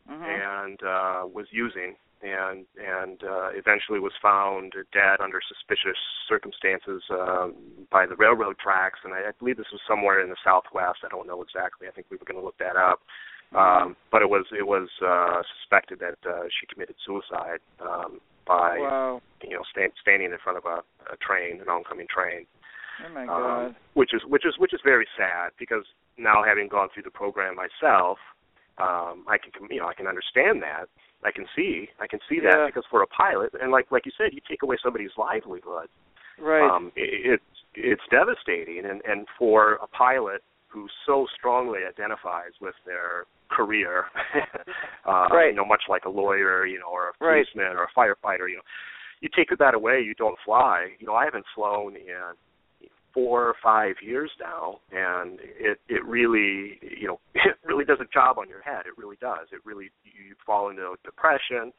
Mhm. 0.10 0.24
and 0.24 0.84
uh, 0.84 1.26
was 1.32 1.48
using. 1.52 1.96
and 2.24 2.66
and 2.80 3.24
uh, 3.24 3.50
eventually 3.54 4.00
was 4.00 4.12
found 4.24 4.74
dead 4.92 5.22
under 5.22 5.40
suspicious 5.40 5.98
circumstances 6.28 7.04
um, 7.12 7.54
by 7.92 8.08
the 8.08 8.16
railroad 8.16 8.58
tracks. 8.58 9.00
And 9.04 9.14
I, 9.14 9.28
I 9.30 9.32
believe 9.38 9.56
this 9.58 9.72
was 9.72 9.82
somewhere 9.88 10.20
in 10.22 10.30
the 10.32 10.36
Southwest. 10.44 11.00
I 11.06 11.10
don't 11.10 11.28
know 11.28 11.44
exactly. 11.44 11.88
I 11.88 11.92
think 11.92 12.08
we 12.10 12.18
were 12.18 12.26
going 12.26 12.40
to 12.40 12.44
look 12.44 12.58
that 12.58 12.76
up. 12.76 13.02
Um, 13.54 13.96
but 14.10 14.24
it 14.24 14.30
was 14.32 14.46
it 14.52 14.66
was 14.66 14.90
uh, 15.06 15.44
suspected 15.60 16.00
that 16.00 16.18
uh, 16.28 16.46
she 16.50 16.66
committed 16.66 16.96
suicide 17.06 17.60
um, 17.82 18.20
by 18.48 18.78
wow. 18.80 19.22
you 19.44 19.52
know 19.52 19.62
stand, 19.72 19.92
standing 20.02 20.32
in 20.32 20.38
front 20.44 20.58
of 20.58 20.66
a, 20.66 20.82
a 21.12 21.18
train, 21.18 21.62
an 21.62 21.70
oncoming 21.70 22.08
train. 22.08 22.46
Oh 23.06 23.14
my 23.14 23.28
Um, 23.28 23.76
which 23.94 24.14
is 24.14 24.22
which 24.28 24.46
is 24.46 24.56
which 24.58 24.74
is 24.74 24.82
very 24.84 25.08
sad 25.18 25.52
because 25.60 25.84
now 26.18 26.44
having 26.44 26.68
gone 26.68 26.90
through 26.94 27.04
the 27.04 27.12
program 27.12 27.56
myself, 27.56 28.18
um, 28.80 29.26
I 29.28 29.38
can 29.38 29.52
you 29.70 29.80
know 29.80 29.88
I 29.88 29.94
can 29.94 30.08
understand 30.08 30.62
that. 30.64 30.88
I 31.24 31.32
can 31.32 31.46
see 31.56 31.90
I 32.00 32.08
can 32.08 32.20
see 32.30 32.40
Yeah. 32.42 32.52
that 32.52 32.66
because 32.68 32.86
for 32.90 33.04
a 33.04 33.08
pilot 33.08 33.54
and 33.62 33.72
like 33.72 33.92
like 33.92 34.06
you 34.06 34.12
said, 34.18 34.34
you 34.34 34.42
take 34.50 34.64
away 34.64 34.78
somebody's 34.82 35.16
livelihood. 35.18 35.90
right. 36.40 36.64
Um, 36.70 36.92
it, 36.96 37.40
it's 37.40 37.44
it's 37.76 38.02
devastating, 38.10 38.86
and 38.86 39.02
and 39.06 39.28
for 39.38 39.74
a 39.84 39.88
pilot 39.88 40.42
who 40.68 40.88
so 41.06 41.26
strongly 41.38 41.80
identifies 41.88 42.52
with 42.62 42.76
their 42.86 43.26
career, 43.50 44.06
uh, 45.06 45.28
Right. 45.32 45.52
you 45.52 45.56
know, 45.56 45.66
much 45.66 45.84
like 45.90 46.06
a 46.06 46.10
lawyer, 46.10 46.66
you 46.66 46.80
know, 46.80 46.90
or 46.92 47.10
a 47.10 47.26
Right. 47.26 47.46
policeman 47.46 47.78
or 47.78 47.84
a 47.86 47.92
firefighter, 47.98 48.50
you 48.50 48.58
know, 48.58 48.68
you 49.22 49.30
take 49.36 49.50
that 49.58 49.74
away, 49.74 50.02
you 50.02 50.14
don't 50.14 50.38
fly. 50.46 50.90
You 51.00 51.08
know, 51.08 51.16
I 51.16 51.26
haven't 51.26 51.46
flown 51.56 51.96
in 51.96 52.34
four 53.14 53.48
or 53.48 53.56
five 53.64 53.96
years 54.02 54.30
now, 54.40 54.80
and 54.92 55.40
it 55.42 55.80
it 55.90 56.06
really 56.06 56.80
you 57.00 57.08
know 57.08 57.20
it 57.34 57.58
really 57.66 57.84
does 57.84 57.98
a 58.00 58.14
job 58.14 58.38
on 58.38 58.48
your 58.48 58.62
head. 58.62 58.86
It 58.86 58.96
really 58.96 59.18
does. 59.20 59.48
It 59.52 59.62
really 59.66 59.90
you 60.04 60.36
fall 60.46 60.70
into 60.70 60.94
depression. 61.04 61.74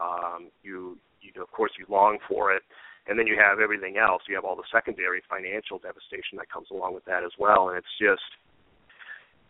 Um, 0.00 0.50
you 0.62 0.98
you 1.22 1.40
of 1.40 1.50
course 1.50 1.72
you 1.78 1.86
long 1.88 2.18
for 2.28 2.52
it, 2.52 2.62
and 3.06 3.18
then 3.18 3.26
you 3.26 3.36
have 3.36 3.58
everything 3.58 3.96
else. 3.96 4.22
You 4.28 4.34
have 4.36 4.44
all 4.44 4.56
the 4.56 4.68
secondary 4.72 5.22
financial 5.28 5.78
devastation 5.78 6.38
that 6.38 6.50
comes 6.50 6.68
along 6.70 6.94
with 6.94 7.04
that 7.06 7.24
as 7.24 7.32
well, 7.38 7.68
and 7.70 7.78
it's 7.78 7.96
just 8.00 8.22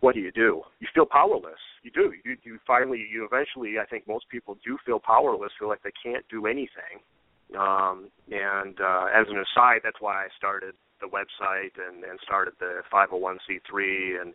what 0.00 0.16
do 0.16 0.20
you 0.20 0.32
do? 0.32 0.62
You 0.80 0.88
feel 0.92 1.06
powerless. 1.06 1.62
You 1.82 1.90
do. 1.90 2.12
You 2.24 2.36
you 2.42 2.58
finally 2.66 3.06
you 3.10 3.24
eventually 3.24 3.78
I 3.78 3.86
think 3.86 4.08
most 4.08 4.28
people 4.28 4.58
do 4.64 4.76
feel 4.84 4.98
powerless, 4.98 5.52
feel 5.58 5.68
like 5.68 5.82
they 5.82 5.94
can't 6.02 6.24
do 6.28 6.46
anything. 6.46 6.98
Um, 7.58 8.08
and 8.30 8.80
uh, 8.80 9.06
as 9.14 9.26
an 9.28 9.36
aside, 9.36 9.80
that's 9.84 10.00
why 10.00 10.24
I 10.24 10.28
started 10.36 10.74
the 11.00 11.06
website 11.06 11.76
and, 11.76 12.02
and 12.04 12.18
started 12.22 12.54
the 12.58 12.80
501c3 12.92 14.22
and 14.22 14.34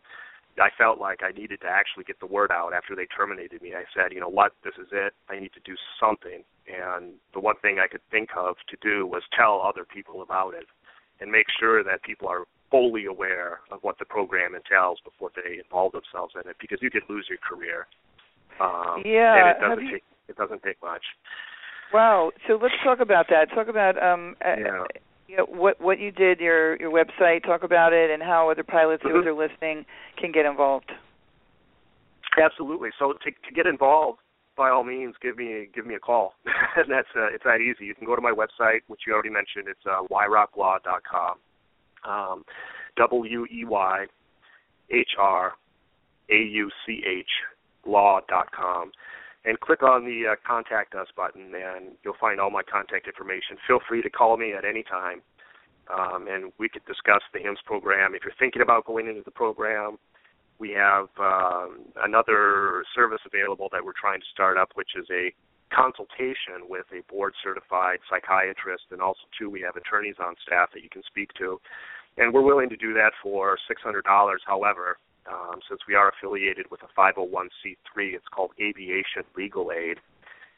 I 0.59 0.69
felt 0.77 0.99
like 0.99 1.21
I 1.23 1.31
needed 1.31 1.61
to 1.61 1.67
actually 1.67 2.03
get 2.03 2.19
the 2.19 2.25
word 2.25 2.51
out 2.51 2.73
after 2.73 2.95
they 2.95 3.05
terminated 3.05 3.61
me. 3.61 3.73
I 3.73 3.85
said, 3.95 4.11
you 4.11 4.19
know 4.19 4.29
what, 4.29 4.53
this 4.63 4.73
is 4.79 4.87
it. 4.91 5.13
I 5.29 5.39
need 5.39 5.53
to 5.53 5.61
do 5.63 5.75
something. 5.99 6.43
And 6.67 7.13
the 7.33 7.39
one 7.39 7.55
thing 7.61 7.79
I 7.79 7.87
could 7.87 8.01
think 8.11 8.29
of 8.37 8.55
to 8.69 8.77
do 8.81 9.07
was 9.07 9.23
tell 9.35 9.61
other 9.61 9.85
people 9.85 10.21
about 10.21 10.53
it 10.53 10.65
and 11.21 11.31
make 11.31 11.47
sure 11.59 11.83
that 11.83 12.03
people 12.03 12.27
are 12.27 12.43
fully 12.69 13.05
aware 13.05 13.61
of 13.71 13.79
what 13.81 13.97
the 13.99 14.05
program 14.05 14.53
entails 14.53 14.99
before 15.03 15.31
they 15.35 15.59
involve 15.59 15.93
themselves 15.93 16.33
in 16.35 16.49
it 16.49 16.57
because 16.59 16.79
you 16.81 16.91
could 16.91 17.03
lose 17.09 17.25
your 17.29 17.39
career. 17.39 17.87
Um, 18.59 19.01
Yeah, 19.05 19.35
and 19.35 19.49
it 19.49 19.59
doesn't 19.61 19.85
you- 19.85 19.91
take 19.91 20.03
it 20.27 20.35
doesn't 20.35 20.61
take 20.63 20.81
much. 20.83 21.03
Wow. 21.93 22.33
So 22.47 22.57
let's 22.61 22.75
talk 22.83 22.99
about 22.99 23.27
that. 23.29 23.49
Talk 23.51 23.69
about 23.69 24.01
um 24.01 24.35
uh, 24.43 24.55
Yeah. 24.59 24.83
you 25.29 25.37
know, 25.37 25.45
what 25.45 25.79
what 25.79 25.99
you 25.99 26.11
did, 26.11 26.41
your 26.41 26.75
your 26.75 26.91
website. 26.91 27.43
Talk 27.43 27.63
about 27.63 27.93
it 27.93 28.11
and 28.11 28.21
how 28.21 28.49
other 28.49 28.63
pilots 28.63 29.03
who 29.03 29.09
Mhm. 29.23 29.25
are 29.27 29.33
listening 29.33 29.85
can 30.17 30.33
get 30.33 30.45
involved. 30.45 30.91
Absolutely. 32.37 32.91
So 32.99 33.13
to 33.13 33.31
to 33.31 33.51
get 33.53 33.65
involved, 33.67 34.19
by 34.57 34.69
all 34.69 34.83
means, 34.83 35.15
give 35.21 35.37
me 35.37 35.69
give 35.73 35.85
me 35.85 35.95
a 35.95 35.99
call, 35.99 36.33
and 36.75 36.89
that's 36.89 37.07
uh, 37.15 37.27
it's 37.33 37.43
that 37.43 37.61
easy. 37.61 37.85
You 37.85 37.95
can 37.95 38.05
go 38.05 38.15
to 38.15 38.21
my 38.21 38.31
website, 38.31 38.81
which 38.87 39.01
you 39.05 39.13
already 39.13 39.29
mentioned. 39.29 39.67
It's 39.67 39.85
uh, 39.85 40.01
weyhrauchlaw.com. 40.11 41.37
Um, 42.03 42.43
W 42.97 43.45
e 43.45 43.63
y 43.65 44.05
h 44.89 45.15
r 45.19 45.53
a 46.29 46.37
u 46.37 46.69
c 46.85 47.03
h 47.05 47.29
law.com, 47.85 48.91
and 49.45 49.59
click 49.59 49.83
on 49.83 50.03
the 50.03 50.31
uh, 50.31 50.35
contact 50.45 50.95
us 50.95 51.07
button, 51.15 51.53
and 51.55 51.95
you'll 52.03 52.19
find 52.19 52.39
all 52.39 52.49
my 52.49 52.63
contact 52.63 53.07
information. 53.07 53.57
Feel 53.67 53.79
free 53.87 54.01
to 54.01 54.09
call 54.09 54.37
me 54.37 54.53
at 54.53 54.65
any 54.65 54.83
time, 54.83 55.21
um, 55.93 56.27
and 56.27 56.51
we 56.57 56.67
could 56.67 56.85
discuss 56.85 57.21
the 57.33 57.39
HIMS 57.39 57.59
program. 57.65 58.15
If 58.15 58.23
you're 58.23 58.33
thinking 58.39 58.61
about 58.61 58.85
going 58.85 59.07
into 59.07 59.21
the 59.23 59.31
program, 59.31 59.97
we 60.59 60.71
have 60.71 61.07
um, 61.19 61.79
another 62.03 62.83
service 62.95 63.21
available 63.25 63.69
that 63.71 63.83
we're 63.83 63.97
trying 63.99 64.19
to 64.19 64.25
start 64.33 64.57
up, 64.57 64.69
which 64.75 64.95
is 64.95 65.05
a 65.11 65.33
consultation 65.73 66.65
with 66.69 66.85
a 66.93 67.03
board 67.11 67.33
certified 67.43 67.99
psychiatrist, 68.09 68.83
and 68.91 69.01
also 69.01 69.21
too 69.37 69.49
we 69.49 69.61
have 69.61 69.75
attorneys 69.75 70.15
on 70.19 70.35
staff 70.45 70.69
that 70.73 70.81
you 70.83 70.89
can 70.89 71.03
speak 71.03 71.33
to, 71.33 71.59
and 72.17 72.33
we're 72.33 72.41
willing 72.41 72.69
to 72.69 72.77
do 72.77 72.93
that 72.93 73.11
for 73.21 73.57
six 73.67 73.81
hundred 73.81 74.05
dollars. 74.05 74.41
However, 74.45 74.97
um, 75.29 75.59
since 75.67 75.81
we 75.87 75.95
are 75.95 76.09
affiliated 76.09 76.65
with 76.71 76.79
a 76.83 76.99
501c3, 76.99 78.15
it's 78.15 78.27
called 78.31 78.51
Aviation 78.61 79.23
Legal 79.35 79.71
Aid. 79.71 79.99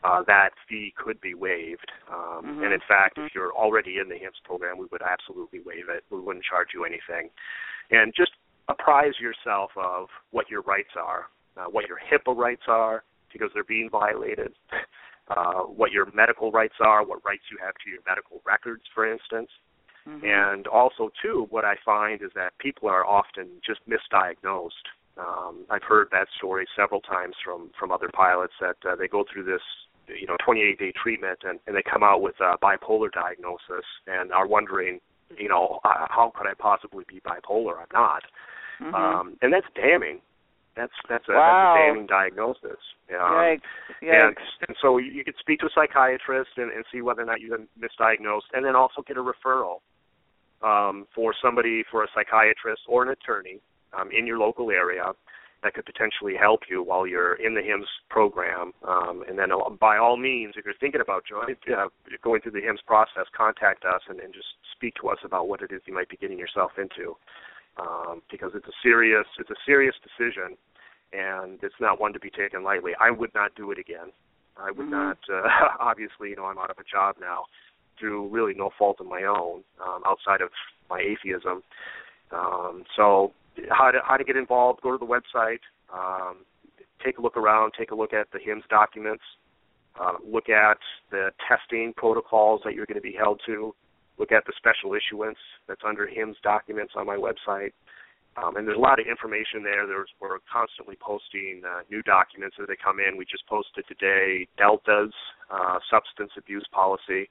Uh, 0.03 0.23
that 0.27 0.51
fee 0.69 0.93
could 0.95 1.19
be 1.19 1.33
waived, 1.33 1.91
um, 2.07 2.45
Mhm. 2.45 2.63
and 2.63 2.73
in 2.73 2.79
fact, 2.81 3.17
Mhm. 3.17 3.25
if 3.25 3.35
you're 3.35 3.51
already 3.51 3.99
in 3.99 4.07
the 4.07 4.17
HIMS 4.17 4.39
program, 4.45 4.77
we 4.77 4.85
would 4.91 5.01
absolutely 5.01 5.59
waive 5.59 5.89
it. 5.89 6.05
We 6.09 6.21
wouldn't 6.21 6.45
charge 6.45 6.73
you 6.73 6.85
anything, 6.85 7.29
and 7.91 8.13
just 8.13 8.28
apprise 8.69 9.13
yourself 9.19 9.71
of 9.75 10.07
what 10.31 10.49
your 10.49 10.61
rights 10.61 10.93
are, 10.95 11.25
uh, 11.57 11.65
what 11.69 11.85
your 11.87 11.97
HIPAA 11.99 12.35
rights 12.35 12.63
are, 12.67 13.03
because 13.33 13.49
they're 13.53 13.63
being 13.63 13.89
violated, 13.91 14.53
uh, 15.35 15.61
what 15.63 15.91
your 15.91 16.07
medical 16.13 16.51
rights 16.51 16.75
are, 16.79 17.05
what 17.05 17.23
rights 17.25 17.43
you 17.51 17.57
have 17.63 17.73
to 17.83 17.89
your 17.89 17.99
medical 18.07 18.41
records, 18.45 18.83
for 18.93 19.11
instance. 19.11 19.49
Mhm. 20.07 20.23
And 20.23 20.67
also, 20.67 21.11
too, 21.21 21.47
what 21.49 21.65
I 21.65 21.75
find 21.83 22.21
is 22.21 22.31
that 22.33 22.57
people 22.57 22.89
are 22.89 23.05
often 23.05 23.61
just 23.65 23.81
misdiagnosed. 23.87 24.87
Um, 25.17 25.65
I've 25.69 25.83
heard 25.83 26.09
that 26.11 26.27
story 26.37 26.65
several 26.75 27.01
times 27.01 27.35
from 27.43 27.69
from 27.77 27.91
other 27.91 28.09
pilots 28.13 28.53
that 28.61 28.77
uh, 28.85 28.95
they 28.95 29.07
go 29.07 29.25
through 29.25 29.43
this, 29.43 29.61
you 30.07 30.25
know, 30.25 30.37
28 30.37 30.79
day 30.79 30.91
treatment 30.93 31.39
and, 31.43 31.59
and 31.67 31.75
they 31.75 31.83
come 31.83 32.03
out 32.03 32.21
with 32.21 32.39
a 32.39 32.57
bipolar 32.57 33.11
diagnosis 33.11 33.85
and 34.07 34.31
are 34.31 34.47
wondering, 34.47 35.01
you 35.37 35.49
know, 35.49 35.79
uh, 35.83 36.07
how 36.09 36.31
could 36.35 36.47
I 36.47 36.53
possibly 36.53 37.03
be 37.07 37.19
bipolar? 37.19 37.77
I'm 37.79 37.87
not. 37.93 38.23
Mhm. 38.79 38.93
Um, 38.93 39.37
and 39.41 39.51
that's 39.53 39.67
damning. 39.75 40.21
That's 40.75 40.93
that's 41.09 41.27
a, 41.27 41.33
Wow. 41.33 41.73
that's 41.75 41.79
a 41.83 41.87
damning 41.87 42.07
diagnosis. 42.07 42.79
Um, 43.09 43.15
Yikes. 43.17 43.61
and, 44.01 44.35
Yikes. 44.37 44.67
and 44.67 44.77
so 44.81 44.97
you, 44.97 45.11
you 45.11 45.23
could 45.23 45.35
speak 45.39 45.59
to 45.59 45.65
a 45.65 45.69
psychiatrist 45.75 46.51
and, 46.57 46.71
and 46.71 46.85
see 46.91 47.01
whether 47.01 47.21
or 47.21 47.25
not 47.25 47.41
you've 47.41 47.51
been 47.51 47.67
misdiagnosed, 47.79 48.49
and 48.53 48.63
then 48.63 48.75
also 48.75 49.01
get 49.01 49.17
a 49.17 49.23
referral 49.23 49.81
um, 50.61 51.07
for 51.13 51.33
somebody, 51.41 51.83
for 51.89 52.03
a 52.03 52.07
psychiatrist 52.13 52.83
or 52.87 53.03
an 53.03 53.09
attorney 53.09 53.59
um, 53.93 54.09
in 54.11 54.25
your 54.25 54.37
local 54.37 54.71
area 54.71 55.11
that 55.61 55.73
could 55.73 55.85
potentially 55.85 56.35
help 56.39 56.61
you 56.69 56.81
while 56.81 57.05
you're 57.05 57.33
in 57.33 57.53
the 57.53 57.61
HIMS 57.61 57.87
program. 58.09 58.71
Um, 58.87 59.23
and 59.27 59.37
then, 59.37 59.51
uh, 59.51 59.69
by 59.71 59.97
all 59.97 60.15
means, 60.15 60.53
if 60.55 60.63
you're 60.63 60.73
thinking 60.79 61.01
about 61.01 61.25
joining, 61.25 61.57
uh, 61.75 61.87
going 62.23 62.39
through 62.39 62.53
the 62.53 62.61
HIMS 62.61 62.79
process, 62.87 63.25
contact 63.35 63.83
us 63.83 64.01
and, 64.07 64.21
and 64.21 64.33
just 64.33 64.47
speak 64.73 64.95
to 65.01 65.09
us 65.09 65.17
about 65.25 65.49
what 65.49 65.61
it 65.61 65.71
is 65.73 65.81
you 65.85 65.93
might 65.93 66.07
be 66.07 66.15
getting 66.15 66.39
yourself 66.39 66.71
into, 66.77 67.17
um, 67.79 68.21
because 68.29 68.51
it's 68.55 68.67
a 68.67 68.77
serious, 68.83 69.25
it's 69.39 69.49
a 69.49 69.55
serious 69.65 69.95
decision, 70.03 70.57
and 71.13 71.59
it's 71.63 71.79
not 71.79 71.99
one 71.99 72.13
to 72.13 72.19
be 72.19 72.29
taken 72.29 72.63
lightly. 72.63 72.91
I 72.99 73.11
would 73.11 73.33
not 73.33 73.55
do 73.55 73.71
it 73.71 73.79
again. 73.79 74.11
I 74.57 74.71
would 74.71 74.87
Mhm. 74.87 74.91
not. 74.91 75.17
Uh, 75.29 75.47
obviously, 75.79 76.29
you 76.31 76.35
know, 76.35 76.45
I'm 76.45 76.57
out 76.57 76.69
of 76.69 76.77
a 76.79 76.83
job 76.83 77.15
now 77.19 77.45
through 77.97 78.27
really 78.29 78.53
no 78.53 78.69
fault 78.77 78.99
of 78.99 79.07
my 79.07 79.23
own, 79.23 79.63
um, 79.85 80.03
outside 80.05 80.41
of 80.41 80.51
my 80.89 80.99
atheism. 80.99 81.63
Um, 82.31 82.85
so, 82.95 83.33
how 83.69 83.91
to 83.91 83.99
how 84.03 84.17
to 84.17 84.23
get 84.23 84.35
involved? 84.37 84.81
Go 84.81 84.91
to 84.91 84.97
the 84.97 85.05
website. 85.05 85.59
Um, 85.93 86.45
take 87.03 87.17
a 87.17 87.21
look 87.21 87.37
around. 87.37 87.73
Take 87.77 87.91
a 87.91 87.95
look 87.95 88.13
at 88.13 88.31
the 88.31 88.39
HIMS 88.39 88.63
documents. 88.69 89.23
Uh, 89.99 90.13
look 90.23 90.49
at 90.49 90.77
the 91.11 91.31
testing 91.47 91.93
protocols 91.93 92.61
that 92.63 92.73
you're 92.73 92.85
going 92.85 92.95
to 92.95 93.01
be 93.01 93.13
held 93.17 93.41
to. 93.45 93.73
Look 94.19 94.31
at 94.31 94.45
the 94.45 94.53
special 94.57 94.93
issuance 94.93 95.39
that's 95.67 95.81
under 95.87 96.05
HIMS 96.05 96.37
documents 96.43 96.93
on 96.95 97.07
my 97.07 97.15
website. 97.15 97.71
Um, 98.37 98.55
and 98.55 98.67
there's 98.67 98.77
a 98.77 98.81
lot 98.81 98.99
of 98.99 99.07
information 99.07 99.63
there. 99.63 99.87
There's, 99.87 100.07
we're 100.21 100.37
constantly 100.51 100.95
posting 101.01 101.61
uh, 101.65 101.81
new 101.89 102.01
documents 102.03 102.55
as 102.61 102.67
they 102.67 102.77
come 102.77 102.99
in. 102.99 103.17
We 103.17 103.25
just 103.25 103.47
posted 103.47 103.85
today 103.87 104.47
Delta's 104.57 105.13
uh, 105.49 105.79
substance 105.89 106.31
abuse 106.37 106.65
policy, 106.71 107.29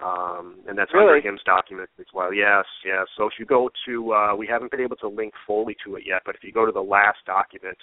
um, 0.00 0.60
and 0.68 0.78
that's 0.78 0.92
Really? 0.94 1.18
under 1.18 1.28
HIMS 1.28 1.42
documents 1.44 1.92
as 1.98 2.06
well. 2.14 2.32
Yes, 2.32 2.64
yes. 2.84 3.06
So 3.16 3.26
if 3.26 3.32
you 3.38 3.44
go 3.44 3.68
to, 3.86 4.12
uh, 4.12 4.36
we 4.36 4.46
haven't 4.46 4.70
been 4.70 4.80
able 4.80 4.96
to 4.96 5.08
link 5.08 5.34
fully 5.46 5.76
to 5.84 5.96
it 5.96 6.04
yet, 6.06 6.22
but 6.24 6.34
if 6.36 6.44
you 6.44 6.52
go 6.52 6.64
to 6.64 6.72
the 6.72 6.80
last 6.80 7.18
document, 7.26 7.76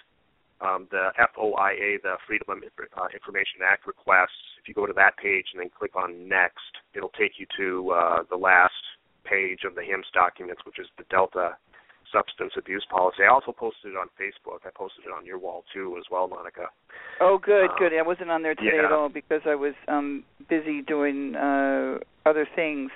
um, 0.62 0.88
the 0.91 1.12
FOIA, 1.36 2.01
the 2.01 2.16
Freedom 2.28 2.47
of 2.49 2.58
uh, 2.58 3.08
Information 3.14 3.60
Act 3.66 3.88
requests, 3.88 4.60
if 4.62 4.68
you 4.68 4.74
go 4.74 4.86
to 4.86 4.93
that 4.93 5.18
page 5.18 5.45
and 5.53 5.62
then 5.62 5.70
click 5.70 5.95
on 5.95 6.28
Next, 6.28 6.80
it'll 6.93 7.14
take 7.20 7.34
you 7.38 7.45
to 7.58 7.91
uh, 7.91 8.24
the 8.30 8.38
last 8.38 8.74
page 9.24 9.62
of 9.66 9.76
the 9.76 9.84
HIMS 9.84 10.08
documents, 10.14 10.62
which 10.66 10.80
is 10.80 10.88
the 10.97 11.03
Delta 11.10 11.58
substance 12.14 12.53
abuse 12.58 12.86
policy. 12.89 13.24
I 13.28 13.34
also 13.34 13.51
posted 13.51 13.91
it 13.91 13.97
on 13.97 14.08
Facebook. 14.20 14.60
I 14.66 14.70
posted 14.74 15.06
it 15.06 15.12
on 15.12 15.26
your 15.26 15.39
wall 15.39 15.64
too, 15.74 15.95
as 15.97 16.06
well, 16.10 16.28
Monica. 16.28 16.68
Oh, 17.20 17.38
good, 17.38 17.70
Uh, 17.72 17.76
good. 17.78 17.93
I 17.93 18.01
wasn't 18.03 18.32
on 18.32 18.41
there 18.43 18.56
today 18.56 18.78
yeah. 18.78 18.86
at 18.86 18.91
all 18.91 19.10
because 19.10 19.41
I 19.45 19.56
was 19.56 19.74
um 19.88 20.24
busy 20.47 20.82
doing 20.82 21.36
uh 21.36 21.97
other 22.26 22.47
things. 22.56 22.91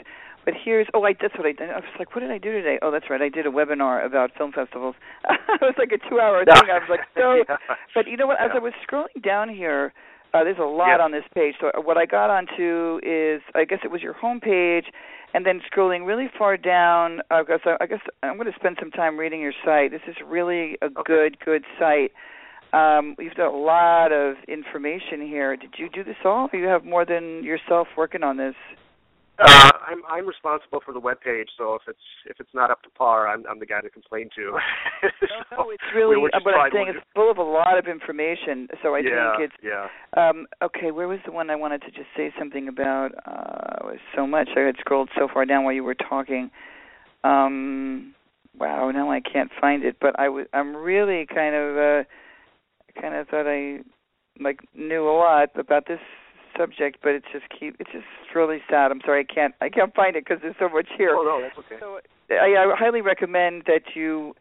But 0.45 0.53
here's 0.63 0.87
oh, 0.93 1.03
I 1.03 1.13
that's 1.19 1.35
what 1.37 1.45
I 1.45 1.51
did. 1.51 1.69
I 1.69 1.75
was 1.75 1.83
like, 1.99 2.15
what 2.15 2.21
did 2.21 2.31
I 2.31 2.37
do 2.37 2.51
today? 2.51 2.79
Oh, 2.81 2.91
that's 2.91 3.09
right. 3.09 3.21
I 3.21 3.29
did 3.29 3.45
a 3.45 3.49
webinar 3.49 4.05
about 4.05 4.31
film 4.37 4.51
festivals. 4.51 4.95
it 5.29 5.61
was 5.61 5.75
like 5.77 5.91
a 5.91 6.09
two-hour 6.09 6.45
thing. 6.45 6.69
I 6.71 6.79
was 6.79 6.89
like, 6.89 7.01
so. 7.17 7.43
But 7.93 8.07
you 8.07 8.17
know 8.17 8.27
what? 8.27 8.39
As 8.39 8.49
Yeah. 8.53 8.59
I 8.59 8.63
was 8.63 8.73
scrolling 8.87 9.21
down 9.23 9.49
here, 9.49 9.93
uh, 10.33 10.43
there's 10.43 10.57
a 10.57 10.63
lot 10.63 10.97
Yeah. 10.97 11.03
on 11.03 11.11
this 11.11 11.25
page. 11.35 11.55
So 11.59 11.71
what 11.81 11.97
I 11.97 12.05
got 12.05 12.29
onto 12.29 12.99
is, 13.03 13.41
I 13.53 13.65
guess 13.65 13.79
it 13.83 13.91
was 13.91 14.01
your 14.01 14.13
homepage, 14.13 14.85
and 15.33 15.45
then 15.45 15.61
scrolling 15.71 16.07
really 16.07 16.29
far 16.37 16.57
down. 16.57 17.19
Uh, 17.29 17.43
because 17.43 17.59
I, 17.65 17.83
I 17.83 17.85
guess 17.87 18.01
I'm 18.23 18.37
going 18.37 18.51
to 18.51 18.57
spend 18.57 18.77
some 18.79 18.91
time 18.91 19.17
reading 19.19 19.41
your 19.41 19.53
site. 19.65 19.91
This 19.91 20.01
is 20.07 20.15
really 20.25 20.77
a 20.81 20.85
Okay. 20.85 21.01
good, 21.05 21.39
good 21.43 21.63
site. 21.77 22.11
Um, 22.71 23.15
you've 23.19 23.33
got 23.35 23.51
a 23.51 23.57
lot 23.57 24.11
of 24.13 24.35
information 24.47 25.21
here. 25.21 25.57
Did 25.57 25.73
you 25.77 25.89
do 25.89 26.03
this 26.03 26.15
all, 26.23 26.49
or 26.53 26.59
you 26.59 26.67
have 26.67 26.85
more 26.85 27.03
than 27.03 27.43
yourself 27.43 27.87
working 27.97 28.23
on 28.23 28.37
this? 28.37 28.53
Uh, 29.39 29.71
I'm 29.87 30.01
I'm 30.09 30.27
responsible 30.27 30.79
for 30.85 30.93
the 30.93 30.99
web 30.99 31.21
page, 31.21 31.49
so 31.57 31.75
if 31.75 31.81
it's 31.87 32.07
if 32.25 32.39
it's 32.39 32.53
not 32.53 32.71
up 32.71 32.83
to 32.83 32.89
par, 32.89 33.27
I'm 33.27 33.43
I'm 33.49 33.59
the 33.59 33.65
guy 33.65 33.81
to 33.81 33.89
complain 33.89 34.29
to. 34.35 34.57
No, 35.51 35.63
no, 35.63 35.69
it's 35.71 35.83
really. 35.95 36.15
But 36.43 36.53
I'm 36.53 36.71
saying 36.73 36.87
it's 36.89 37.05
full 37.15 37.31
of 37.31 37.37
a 37.37 37.43
lot 37.43 37.77
of 37.77 37.87
information. 37.87 38.67
So 38.83 38.95
I 38.95 38.99
yeah, 38.99 39.37
think 39.37 39.51
it's 39.51 39.63
yeah. 39.63 39.87
Um, 40.17 40.47
okay, 40.61 40.91
where 40.91 41.07
was 41.07 41.19
the 41.25 41.31
one 41.31 41.49
I 41.49 41.55
wanted 41.55 41.81
to 41.83 41.91
just 41.91 42.07
say 42.17 42.33
something 42.37 42.67
about? 42.67 43.11
Uh, 43.25 43.77
it 43.81 43.85
was 43.85 43.99
so 44.15 44.27
much. 44.27 44.49
I 44.55 44.61
had 44.61 44.75
scrolled 44.79 45.09
so 45.17 45.27
far 45.31 45.45
down 45.45 45.63
while 45.63 45.73
you 45.73 45.83
were 45.83 45.95
talking. 45.95 46.51
Um, 47.23 48.13
wow, 48.57 48.91
now 48.91 49.11
I 49.11 49.21
can't 49.21 49.51
find 49.59 49.83
it. 49.83 49.97
But 50.01 50.19
I 50.19 50.29
was. 50.29 50.47
I'm 50.53 50.75
really 50.75 51.25
kind 51.25 51.55
of. 51.55 51.77
Uh, 51.77 52.03
kind 52.99 53.15
of 53.15 53.27
thought 53.27 53.47
I 53.47 53.79
like 54.39 54.59
knew 54.75 55.07
a 55.07 55.15
lot 55.15 55.49
about 55.55 55.87
this 55.87 55.99
subject, 56.59 56.97
but 57.01 57.11
it's 57.11 57.25
just 57.31 57.45
keep. 57.57 57.75
It's 57.79 57.91
just 57.91 58.05
really 58.35 58.59
sad. 58.69 58.91
I'm 58.91 59.01
sorry, 59.05 59.25
I 59.29 59.33
can't. 59.33 59.55
I 59.61 59.69
can't 59.69 59.95
find 59.95 60.15
it 60.15 60.25
because 60.25 60.41
there's 60.41 60.55
so 60.59 60.67
much 60.67 60.87
here. 60.97 61.15
Oh 61.15 61.23
no, 61.23 61.41
that's 61.41 61.57
okay. 61.57 61.77
So 61.79 61.99
I, 62.29 62.55
I 62.55 62.75
highly 62.77 63.01
recommend 63.01 63.63
that 63.67 63.95
you 63.95 64.35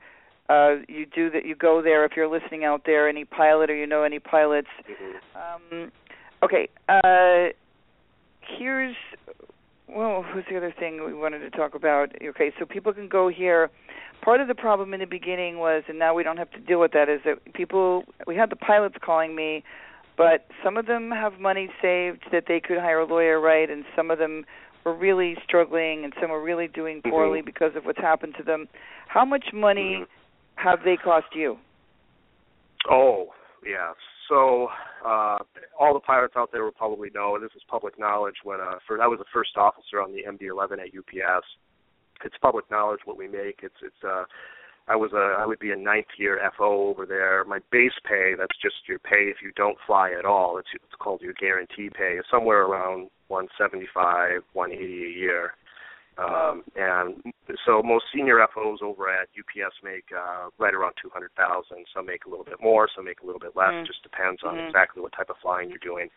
uh 0.48 0.76
you 0.88 1.06
do 1.06 1.30
that 1.30 1.44
you 1.44 1.54
go 1.54 1.82
there 1.82 2.04
if 2.04 2.12
you're 2.16 2.28
listening 2.28 2.64
out 2.64 2.82
there 2.86 3.08
any 3.08 3.24
pilot 3.24 3.70
or 3.70 3.76
you 3.76 3.86
know 3.86 4.02
any 4.02 4.18
pilots 4.18 4.68
Mhm. 4.88 5.12
um 5.36 5.92
okay 6.42 6.68
uh 6.88 7.52
here's 8.40 8.96
well 9.88 10.22
who's 10.22 10.44
the 10.50 10.56
other 10.56 10.72
thing 10.78 11.04
we 11.04 11.12
wanted 11.12 11.40
to 11.40 11.50
talk 11.50 11.74
about 11.74 12.12
okay 12.22 12.50
so 12.58 12.64
people 12.64 12.94
can 12.94 13.08
go 13.08 13.28
here 13.28 13.70
part 14.22 14.40
of 14.40 14.48
the 14.48 14.54
problem 14.54 14.94
in 14.94 15.00
the 15.00 15.06
beginning 15.06 15.58
was 15.58 15.82
and 15.86 15.98
now 15.98 16.14
we 16.14 16.22
don't 16.22 16.38
have 16.38 16.50
to 16.52 16.60
deal 16.60 16.80
with 16.80 16.92
that 16.92 17.10
is 17.10 17.20
that 17.26 17.52
people 17.52 18.04
we 18.26 18.34
had 18.34 18.48
the 18.48 18.56
pilots 18.56 18.96
calling 19.04 19.36
me 19.36 19.62
but 20.18 20.46
some 20.62 20.76
of 20.76 20.84
them 20.86 21.10
have 21.12 21.40
money 21.40 21.70
saved 21.80 22.24
that 22.32 22.44
they 22.48 22.60
could 22.60 22.76
hire 22.78 22.98
a 22.98 23.06
lawyer 23.06 23.40
right 23.40 23.70
and 23.70 23.84
some 23.96 24.10
of 24.10 24.18
them 24.18 24.44
were 24.84 24.94
really 24.94 25.36
struggling 25.44 26.04
and 26.04 26.12
some 26.20 26.30
were 26.30 26.42
really 26.42 26.68
doing 26.68 27.00
poorly 27.02 27.40
Mhm. 27.40 27.46
because 27.46 27.74
of 27.76 27.86
what's 27.86 28.00
happened 28.00 28.34
to 28.36 28.42
them 28.42 28.68
how 29.06 29.24
much 29.24 29.52
money 29.54 29.98
Mhm. 30.00 30.06
have 30.56 30.82
they 30.82 30.96
cost 30.96 31.34
you 31.34 31.58
Oh, 32.88 33.34
yeah. 33.66 33.92
So 34.28 34.70
uh 35.04 35.38
all 35.78 35.94
the 35.94 36.00
pilots 36.00 36.34
out 36.36 36.52
there 36.52 36.62
will 36.64 36.72
probably 36.72 37.10
know, 37.14 37.34
and 37.34 37.42
this 37.44 37.54
is 37.56 37.62
public 37.68 37.98
knowledge. 37.98 38.36
When 38.44 38.60
uh, 38.60 38.78
for 38.86 39.00
I 39.02 39.06
was 39.06 39.20
a 39.20 39.24
first 39.32 39.56
officer 39.56 40.00
on 40.02 40.12
the 40.12 40.24
MD-11 40.24 40.78
at 40.80 40.94
UPS. 40.94 41.46
It's 42.24 42.36
public 42.38 42.70
knowledge 42.70 43.00
what 43.04 43.16
we 43.16 43.28
make. 43.28 43.60
It's 43.62 43.80
it's 43.82 44.02
uh 44.04 44.24
I 44.88 44.96
was 44.96 45.12
a 45.12 45.36
I 45.38 45.46
would 45.46 45.58
be 45.58 45.70
a 45.70 45.76
ninth 45.76 46.16
year 46.16 46.40
FO 46.56 46.88
over 46.88 47.04
there. 47.06 47.44
My 47.44 47.58
base 47.70 47.92
pay, 48.08 48.34
that's 48.38 48.56
just 48.60 48.88
your 48.88 48.98
pay 48.98 49.28
if 49.28 49.36
you 49.42 49.52
don't 49.54 49.76
fly 49.86 50.12
at 50.18 50.24
all. 50.24 50.58
It's 50.58 50.68
it's 50.74 50.94
called 50.98 51.20
your 51.20 51.34
guarantee 51.34 51.90
pay. 51.90 52.16
Is 52.18 52.24
somewhere 52.30 52.62
around 52.62 53.10
175, 53.28 54.42
180 54.52 55.04
a 55.04 55.08
year. 55.08 55.52
Um, 56.18 56.64
and 56.74 57.22
so 57.64 57.80
most 57.80 58.06
senior 58.12 58.44
FOs 58.52 58.80
over 58.82 59.08
at 59.08 59.28
UPS 59.38 59.74
make 59.84 60.04
uh, 60.10 60.50
right 60.58 60.74
around 60.74 60.94
200,000. 61.00 61.30
Some 61.94 62.06
make 62.06 62.24
a 62.26 62.28
little 62.28 62.44
bit 62.44 62.58
more, 62.60 62.88
some 62.90 63.04
make 63.04 63.20
a 63.22 63.26
little 63.26 63.38
bit 63.38 63.54
less. 63.54 63.70
Mm. 63.70 63.86
Just 63.86 64.02
depends 64.02 64.42
on 64.42 64.56
Mhm. 64.56 64.66
exactly 64.66 65.00
what 65.00 65.12
type 65.12 65.30
of 65.30 65.38
flying 65.38 65.68
you're 65.70 65.78
doing. 65.78 66.10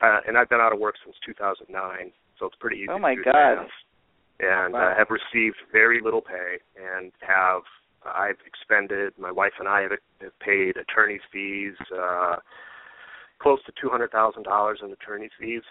Uh, 0.00 0.20
and 0.28 0.38
I've 0.38 0.48
been 0.48 0.60
out 0.60 0.72
of 0.72 0.78
work 0.78 0.94
since 1.02 1.18
2009, 1.26 2.12
so 2.38 2.46
it's 2.46 2.54
pretty 2.56 2.76
easy. 2.76 2.88
Oh, 2.90 2.94
to 2.94 3.00
my 3.00 3.16
do 3.16 3.24
God. 3.24 3.68
And 4.38 4.74
Wow. 4.74 4.90
uh, 4.90 4.94
have 4.94 5.10
received 5.10 5.56
very 5.72 6.00
little 6.00 6.22
pay, 6.22 6.60
and 6.76 7.10
have 7.22 7.64
I've 8.06 8.38
expended. 8.46 9.12
My 9.18 9.30
wife 9.32 9.52
and 9.58 9.68
I 9.68 9.82
have, 9.82 9.92
have 10.20 10.38
paid 10.40 10.76
attorney's 10.76 11.20
fees, 11.32 11.74
uh, 11.96 12.36
close 13.40 13.62
to 13.66 13.72
two 13.80 13.88
hundred 13.88 14.10
thousand 14.10 14.44
dollars 14.44 14.80
in 14.82 14.92
attorney's 14.92 15.30
fees. 15.38 15.62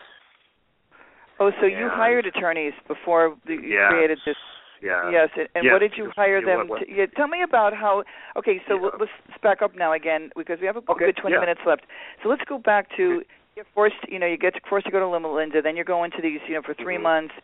oh 1.39 1.51
so 1.59 1.65
you 1.65 1.89
hired 1.89 2.25
attorneys 2.25 2.73
before 2.87 3.35
the, 3.45 3.53
you 3.53 3.79
Yes. 3.79 3.89
created 3.89 4.19
this 4.25 4.35
Yeah. 4.81 5.11
Yes, 5.11 5.29
and, 5.37 5.47
and 5.55 5.63
Yes, 5.65 5.71
what 5.73 5.79
did 5.79 5.93
you 5.95 6.11
hire 6.15 6.41
them 6.41 6.67
to? 6.67 6.91
Yeah, 6.91 7.05
tell 7.15 7.27
me 7.27 7.43
about 7.43 7.73
how. 7.73 8.03
Okay, 8.35 8.61
so 8.67 8.75
Yeah. 8.81 8.89
let's 8.99 9.11
back 9.43 9.61
up 9.61 9.75
now 9.75 9.93
again 9.93 10.31
because 10.35 10.59
we 10.59 10.65
have 10.65 10.75
a 10.77 10.83
Okay, 10.89 11.05
good 11.05 11.17
20 11.17 11.35
yeah. 11.35 11.39
minutes 11.39 11.61
left. 11.65 11.85
So 12.23 12.29
let's 12.29 12.43
go 12.45 12.57
back 12.57 12.89
to 12.97 13.23
you're 13.55 13.65
forced. 13.75 14.01
You 14.09 14.17
know, 14.17 14.25
you 14.25 14.37
get 14.37 14.53
forced 14.67 14.85
to 14.87 14.91
go 14.91 14.99
to 14.99 15.07
Loma 15.07 15.31
Linda, 15.31 15.61
then 15.61 15.75
you're 15.75 15.85
going 15.85 16.09
to 16.11 16.21
these, 16.21 16.39
you 16.47 16.55
know, 16.55 16.61
for 16.63 16.73
3 16.73 16.97
Mhm. 16.97 17.01
months. 17.01 17.35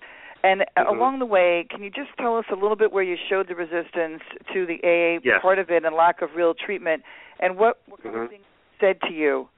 And 0.43 0.61
uh 0.61 0.65
Mhm. 0.83 0.87
along 0.89 1.19
the 1.19 1.25
way, 1.25 1.65
can 1.69 1.83
you 1.83 1.89
just 1.89 2.09
tell 2.17 2.37
us 2.37 2.45
a 2.49 2.55
little 2.55 2.75
bit 2.75 2.91
where 2.91 3.03
you 3.03 3.17
showed 3.29 3.47
the 3.47 3.55
resistance 3.55 4.21
to 4.53 4.65
the 4.65 4.79
AA 4.83 5.19
Yes. 5.23 5.41
part 5.41 5.59
of 5.59 5.69
it 5.71 5.83
and 5.85 5.95
lack 5.95 6.21
of 6.21 6.35
real 6.35 6.53
treatment, 6.53 7.03
and 7.39 7.57
what 7.57 7.79
what 7.87 8.01
kind 8.03 8.15
of 8.15 8.21
Mhm. 8.23 8.29
things 8.29 8.45
said 8.79 9.01
to 9.01 9.11
you, 9.13 9.49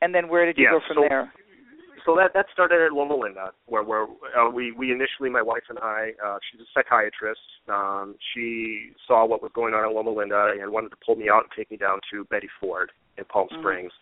and 0.00 0.14
then 0.14 0.28
where 0.28 0.46
did 0.46 0.56
you 0.58 0.64
Yeah, 0.64 0.70
go 0.72 0.80
from 0.80 0.94
so- 0.96 1.00
there? 1.08 1.32
so 2.04 2.16
that 2.16 2.32
that 2.32 2.48
started 2.50 2.80
at 2.80 2.92
Loma 2.92 3.14
Linda, 3.14 3.52
where 3.66 3.82
where 3.82 4.06
uh, 4.36 4.48
we 4.48 4.72
we 4.72 4.90
initially 4.90 5.28
my 5.30 5.42
wife 5.42 5.64
and 5.68 5.78
I 5.80 6.14
uh, 6.24 6.38
she's 6.50 6.60
a 6.60 6.66
psychiatrist. 6.72 7.40
Um, 7.68 8.16
she 8.32 8.92
saw 9.06 9.24
what 9.24 9.42
was 9.42 9.52
going 9.52 9.74
on 9.74 9.84
at 9.84 9.92
Loma 9.92 10.10
Linda 10.10 10.54
and 10.58 10.72
wanted 10.72 10.90
to 10.90 10.96
pull 11.04 11.14
me 11.16 11.28
out 11.28 11.42
and 11.44 11.52
take 11.52 11.70
me 11.70 11.76
down 11.76 12.00
to 12.10 12.24
Betty 12.24 12.48
Ford 12.58 12.90
in 13.18 13.24
Palm 13.26 13.48
Mhm. 13.48 13.58
Springs. 13.60 13.92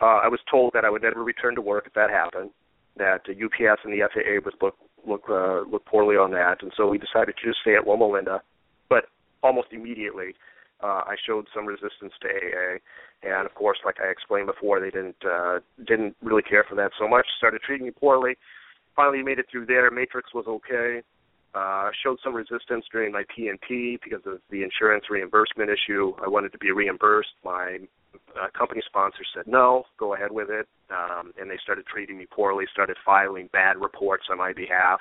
Uh, 0.00 0.18
I 0.22 0.28
was 0.28 0.40
told 0.44 0.72
that 0.74 0.84
I 0.84 0.90
would 0.90 1.02
never 1.02 1.22
return 1.24 1.54
to 1.54 1.62
work 1.62 1.86
if 1.86 1.94
that 1.94 2.10
happened. 2.10 2.50
That 2.96 3.24
the 3.24 3.34
UPS 3.34 3.82
and 3.84 3.92
the 3.92 4.02
FAA 4.02 4.38
was 4.38 4.52
look 4.60 4.76
look 5.06 5.24
uh, 5.28 5.62
look 5.62 5.84
poorly 5.86 6.16
on 6.16 6.30
that, 6.32 6.62
and 6.62 6.72
so 6.76 6.88
we 6.88 6.98
decided 6.98 7.34
to 7.36 7.46
just 7.46 7.60
stay 7.60 7.74
at 7.74 7.86
Loma 7.86 8.06
Linda. 8.06 8.42
But 8.88 9.06
almost 9.42 9.68
immediately, 9.72 10.34
uh, 10.82 11.02
I 11.06 11.16
showed 11.26 11.46
some 11.54 11.66
resistance 11.66 12.12
to 12.20 12.28
AA, 12.28 12.78
and 13.22 13.46
of 13.46 13.54
course, 13.54 13.78
like 13.84 13.96
I 14.00 14.10
explained 14.10 14.46
before, 14.46 14.80
they 14.80 14.90
didn't 14.90 15.22
uh, 15.24 15.60
didn't 15.86 16.16
really 16.22 16.42
care 16.42 16.64
for 16.68 16.74
that 16.76 16.92
so 16.98 17.08
much. 17.08 17.26
Started 17.38 17.62
treating 17.62 17.86
me 17.86 17.92
poorly. 17.92 18.36
Finally, 18.96 19.22
made 19.22 19.38
it 19.38 19.46
through 19.50 19.66
there. 19.66 19.90
Matrix 19.90 20.34
was 20.34 20.44
okay. 20.46 21.02
Uh, 21.54 21.90
showed 22.02 22.18
some 22.24 22.34
resistance 22.34 22.82
during 22.90 23.12
my 23.12 23.24
PNP 23.24 23.98
because 24.02 24.24
of 24.24 24.38
the 24.50 24.62
insurance 24.62 25.04
reimbursement 25.10 25.68
issue. 25.68 26.14
I 26.24 26.28
wanted 26.28 26.50
to 26.52 26.58
be 26.58 26.72
reimbursed. 26.72 27.28
My 27.44 27.78
uh, 28.40 28.46
company 28.56 28.80
sponsor 28.86 29.22
said 29.34 29.44
no, 29.46 29.84
go 29.98 30.14
ahead 30.14 30.32
with 30.32 30.48
it, 30.48 30.66
um, 30.90 31.32
and 31.38 31.50
they 31.50 31.58
started 31.62 31.84
treating 31.86 32.16
me 32.16 32.24
poorly. 32.30 32.64
Started 32.72 32.96
filing 33.04 33.50
bad 33.52 33.76
reports 33.76 34.24
on 34.30 34.38
my 34.38 34.54
behalf, 34.54 35.00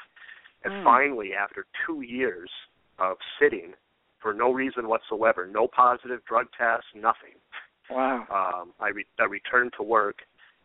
and 0.66 0.74
Mm. 0.74 0.84
finally, 0.84 1.32
after 1.34 1.66
two 1.86 2.02
years 2.02 2.49
of 2.99 3.16
sitting 3.39 3.74
for 4.20 4.34
no 4.34 4.52
reason 4.52 4.89
whatsoever, 4.89 5.47
no 5.47 5.68
positive 5.68 6.20
drug 6.26 6.47
tests, 6.58 6.88
nothing, 6.93 7.36
Wow. 7.89 8.26
um, 8.30 8.74
I, 8.80 8.89
re- 8.89 9.06
I 9.20 9.24
returned 9.24 9.72
to 9.78 9.84
work 9.84 10.18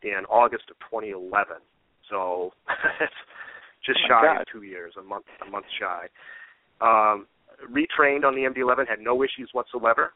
in 0.03 0.25
August 0.29 0.65
of 0.71 0.77
2011. 0.91 1.57
So 2.11 2.53
just 3.87 4.01
Oh 4.05 4.09
shy 4.09 4.23
God. 4.23 4.41
of 4.43 4.47
two 4.53 4.63
years, 4.63 4.95
a 4.99 5.03
month 5.03 5.27
a 5.47 5.51
month 5.51 5.67
shy. 5.81 6.07
Um, 6.81 7.27
retrained 7.71 8.25
on 8.25 8.35
the 8.35 8.43
MD11, 8.43 8.87
had 8.89 9.01
no 9.01 9.23
issues 9.23 9.49
whatsoever. 9.53 10.13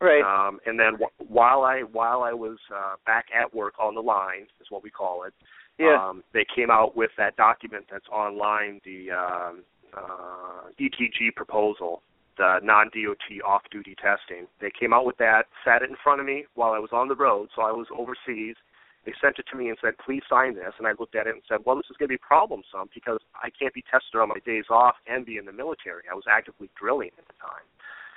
Right. 0.00 0.22
Um, 0.22 0.60
and 0.66 0.78
then 0.78 0.94
wh- 1.00 1.30
while 1.30 1.62
I 1.62 1.80
while 1.80 2.22
I 2.22 2.32
was 2.32 2.58
uh, 2.74 2.94
back 3.06 3.26
at 3.34 3.54
work 3.54 3.74
on 3.80 3.94
the 3.94 4.00
line, 4.02 4.46
is 4.60 4.66
what 4.70 4.82
we 4.82 4.90
call 4.90 5.24
it. 5.24 5.32
yeah. 5.78 5.96
Um, 6.08 6.22
they 6.32 6.44
came 6.54 6.70
out 6.70 6.96
with 6.96 7.10
that 7.16 7.36
document 7.36 7.86
that's 7.90 8.06
online, 8.08 8.80
the 8.84 9.10
um, 9.12 9.62
uh, 9.96 10.68
ETG 10.80 11.34
proposal, 11.36 12.02
the 12.36 12.58
non-DOT 12.62 13.42
off-duty 13.46 13.94
testing. 13.96 14.46
They 14.60 14.70
came 14.78 14.92
out 14.92 15.06
with 15.06 15.16
that, 15.18 15.44
sat 15.64 15.82
it 15.82 15.90
in 15.90 15.96
front 16.02 16.20
of 16.20 16.26
me 16.26 16.44
while 16.54 16.72
I 16.72 16.78
was 16.80 16.90
on 16.92 17.08
the 17.08 17.14
road, 17.16 17.48
so 17.54 17.62
I 17.62 17.70
was 17.72 17.86
overseas. 17.96 18.56
They 19.04 19.12
sent 19.20 19.38
it 19.38 19.46
to 19.50 19.56
me 19.56 19.68
and 19.68 19.78
said, 19.80 19.98
"Please 19.98 20.22
sign 20.28 20.54
this." 20.54 20.74
And 20.78 20.86
I 20.86 20.92
looked 20.98 21.14
at 21.14 21.26
it 21.26 21.34
and 21.34 21.42
said, 21.46 21.64
"Well, 21.64 21.76
this 21.76 21.90
is 21.90 21.96
going 21.96 22.08
to 22.08 22.16
be 22.16 22.18
problemsome 22.18 22.88
because 22.94 23.20
I 23.34 23.50
can't 23.50 23.74
be 23.74 23.82
tested 23.82 24.20
on 24.20 24.28
my 24.28 24.40
days 24.44 24.66
off 24.70 24.96
and 25.06 25.26
be 25.26 25.36
in 25.36 25.44
the 25.44 25.52
military. 25.52 26.04
I 26.10 26.14
was 26.14 26.24
actively 26.30 26.70
drilling 26.74 27.10
at 27.18 27.26
the 27.26 27.34
time." 27.34 27.64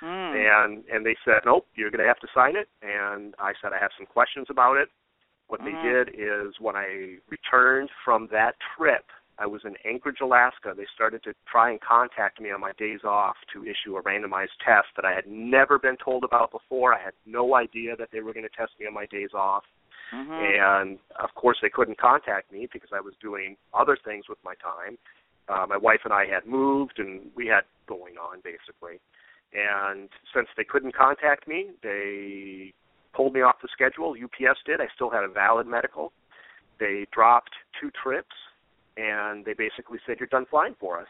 Mm. 0.00 0.32
and 0.36 0.84
and 0.86 1.04
they 1.04 1.16
said 1.24 1.40
nope 1.44 1.66
you're 1.74 1.90
going 1.90 2.00
to 2.00 2.06
have 2.06 2.20
to 2.20 2.28
sign 2.32 2.54
it 2.54 2.68
and 2.82 3.34
i 3.40 3.52
said 3.60 3.72
i 3.72 3.78
have 3.80 3.90
some 3.96 4.06
questions 4.06 4.46
about 4.48 4.76
it 4.76 4.90
what 5.48 5.60
Mhm. 5.60 5.64
they 5.64 5.82
did 5.82 6.08
is 6.14 6.60
when 6.60 6.76
i 6.76 7.18
returned 7.28 7.90
from 8.04 8.28
that 8.28 8.54
trip 8.76 9.10
I 9.40 9.46
was 9.46 9.64
in 9.64 9.76
Anchorage, 9.84 10.20
Alaska. 10.20 10.74
They 10.76 10.86
started 10.92 11.22
to 11.22 11.32
try 11.46 11.70
and 11.70 11.80
contact 11.80 12.40
me 12.40 12.50
on 12.50 12.60
my 12.60 12.72
days 12.72 13.04
off 13.04 13.36
to 13.52 13.64
issue 13.64 13.96
a 13.96 14.02
randomized 14.02 14.58
test 14.64 14.88
that 14.96 15.04
I 15.04 15.12
had 15.12 15.28
never 15.28 15.78
been 15.78 15.96
told 15.96 16.24
about 16.24 16.50
before. 16.50 16.92
I 16.92 16.98
had 17.00 17.14
no 17.24 17.54
idea 17.54 17.94
that 17.96 18.10
they 18.10 18.20
were 18.20 18.32
going 18.32 18.48
to 18.48 18.56
test 18.56 18.72
me 18.80 18.86
on 18.86 18.94
my 18.94 19.06
days 19.06 19.30
off. 19.34 19.64
Mm-hmm. 20.12 20.32
And 20.32 20.98
of 21.22 21.34
course, 21.34 21.58
they 21.62 21.70
couldn't 21.70 21.98
contact 21.98 22.52
me 22.52 22.68
because 22.72 22.90
I 22.94 23.00
was 23.00 23.14
doing 23.20 23.56
other 23.74 23.96
things 24.02 24.24
with 24.28 24.38
my 24.44 24.54
time. 24.54 24.98
Uh, 25.48 25.66
my 25.66 25.76
wife 25.76 26.00
and 26.04 26.12
I 26.12 26.26
had 26.26 26.46
moved, 26.46 26.98
and 26.98 27.30
we 27.34 27.46
had 27.46 27.62
going 27.86 28.16
on 28.16 28.40
basically. 28.44 29.00
And 29.52 30.08
since 30.34 30.48
they 30.56 30.64
couldn't 30.64 30.94
contact 30.94 31.48
me, 31.48 31.70
they 31.82 32.74
pulled 33.14 33.32
me 33.32 33.40
off 33.40 33.56
the 33.62 33.68
schedule. 33.72 34.12
UPS 34.12 34.60
did. 34.66 34.80
I 34.80 34.88
still 34.94 35.10
had 35.10 35.24
a 35.24 35.28
valid 35.28 35.66
medical. 35.66 36.12
They 36.78 37.06
dropped 37.12 37.52
two 37.80 37.90
trips, 38.02 38.36
and 38.96 39.44
they 39.44 39.54
basically 39.54 39.98
said, 40.06 40.20
"You're 40.20 40.28
done 40.28 40.46
flying 40.46 40.74
for 40.78 41.00
us." 41.00 41.08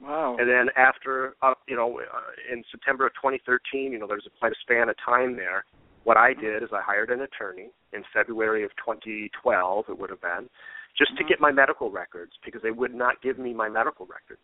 Wow. 0.00 0.36
And 0.38 0.48
then 0.48 0.70
after, 0.76 1.34
uh, 1.42 1.54
you 1.68 1.76
know, 1.76 2.00
uh, 2.00 2.52
in 2.52 2.64
September 2.70 3.06
of 3.06 3.12
2013, 3.14 3.92
you 3.92 3.98
know, 3.98 4.06
there's 4.06 4.26
quite 4.38 4.52
a 4.52 4.60
span 4.62 4.88
of 4.88 4.96
time 5.04 5.36
there. 5.36 5.64
What 6.04 6.16
I 6.16 6.32
did 6.34 6.62
is 6.62 6.70
I 6.72 6.80
hired 6.80 7.10
an 7.10 7.20
attorney 7.20 7.70
in 7.92 8.02
February 8.12 8.64
of 8.64 8.70
2012. 8.76 9.84
It 9.88 9.98
would 9.98 10.10
have 10.10 10.20
been 10.20 10.48
just 10.96 11.16
to 11.18 11.24
Mhm. 11.24 11.28
get 11.28 11.40
my 11.40 11.52
medical 11.52 11.90
records 11.90 12.36
because 12.44 12.62
they 12.62 12.70
would 12.70 12.94
not 12.94 13.20
give 13.20 13.38
me 13.38 13.52
my 13.52 13.68
medical 13.68 14.06
records. 14.06 14.40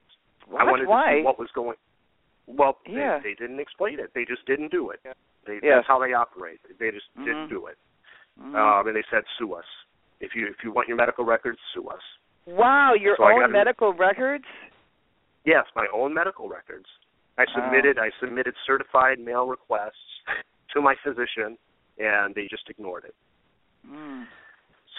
What? 0.46 0.62
I 0.62 0.64
wanted 0.64 0.86
Why? 0.86 1.12
to 1.12 1.18
see 1.18 1.22
what 1.24 1.38
was 1.38 1.50
going. 1.52 1.76
Well, 2.46 2.78
Yeah. 2.86 3.18
they, 3.18 3.30
they 3.30 3.34
didn't 3.34 3.58
explain 3.60 3.98
it. 3.98 4.12
They 4.14 4.24
just 4.24 4.44
didn't 4.46 4.68
do 4.70 4.90
it. 4.90 5.00
Yeah. 5.04 5.14
They, 5.44 5.54
Yeah. 5.62 5.76
That's 5.76 5.86
how 5.88 5.98
they 5.98 6.12
operate. 6.12 6.60
They 6.78 6.90
just 6.90 7.12
Mhm. 7.16 7.24
didn't 7.24 7.48
do 7.48 7.66
it. 7.66 7.78
Mhm. 8.38 8.54
Um, 8.54 8.86
and 8.86 8.96
they 8.96 9.02
said, 9.04 9.24
"Sue 9.38 9.54
us 9.54 9.66
if 10.20 10.34
you 10.36 10.46
if 10.46 10.62
you 10.62 10.70
want 10.70 10.88
your 10.88 10.96
medical 10.96 11.24
records, 11.24 11.60
sue 11.72 11.88
us." 11.88 12.02
wow, 12.44 12.92
your 12.94 13.16
so 13.16 13.24
own 13.24 13.50
medical 13.50 13.92
records? 13.92 14.46
Yes, 15.44 15.66
my 15.74 15.88
own 15.88 16.14
medical 16.14 16.48
records. 16.48 16.86
I 17.38 17.44
Wow. 17.44 17.54
submitted 17.54 17.98
I 17.98 18.10
submitted 18.20 18.54
certified 18.64 19.18
mail 19.18 19.48
requests 19.48 20.22
to 20.76 20.82
my 20.82 20.94
physician, 21.04 21.58
and 21.98 22.34
they 22.34 22.46
just 22.48 22.68
ignored 22.70 23.04
it. 23.04 23.14
Mm. 23.88 24.24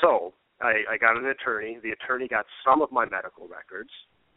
So 0.01 0.33
I, 0.61 0.83
I 0.91 0.97
got 0.97 1.17
an 1.17 1.25
attorney. 1.27 1.77
The 1.81 1.91
attorney 1.91 2.27
got 2.27 2.45
some 2.65 2.81
of 2.81 2.91
my 2.91 3.05
medical 3.05 3.47
records 3.47 3.89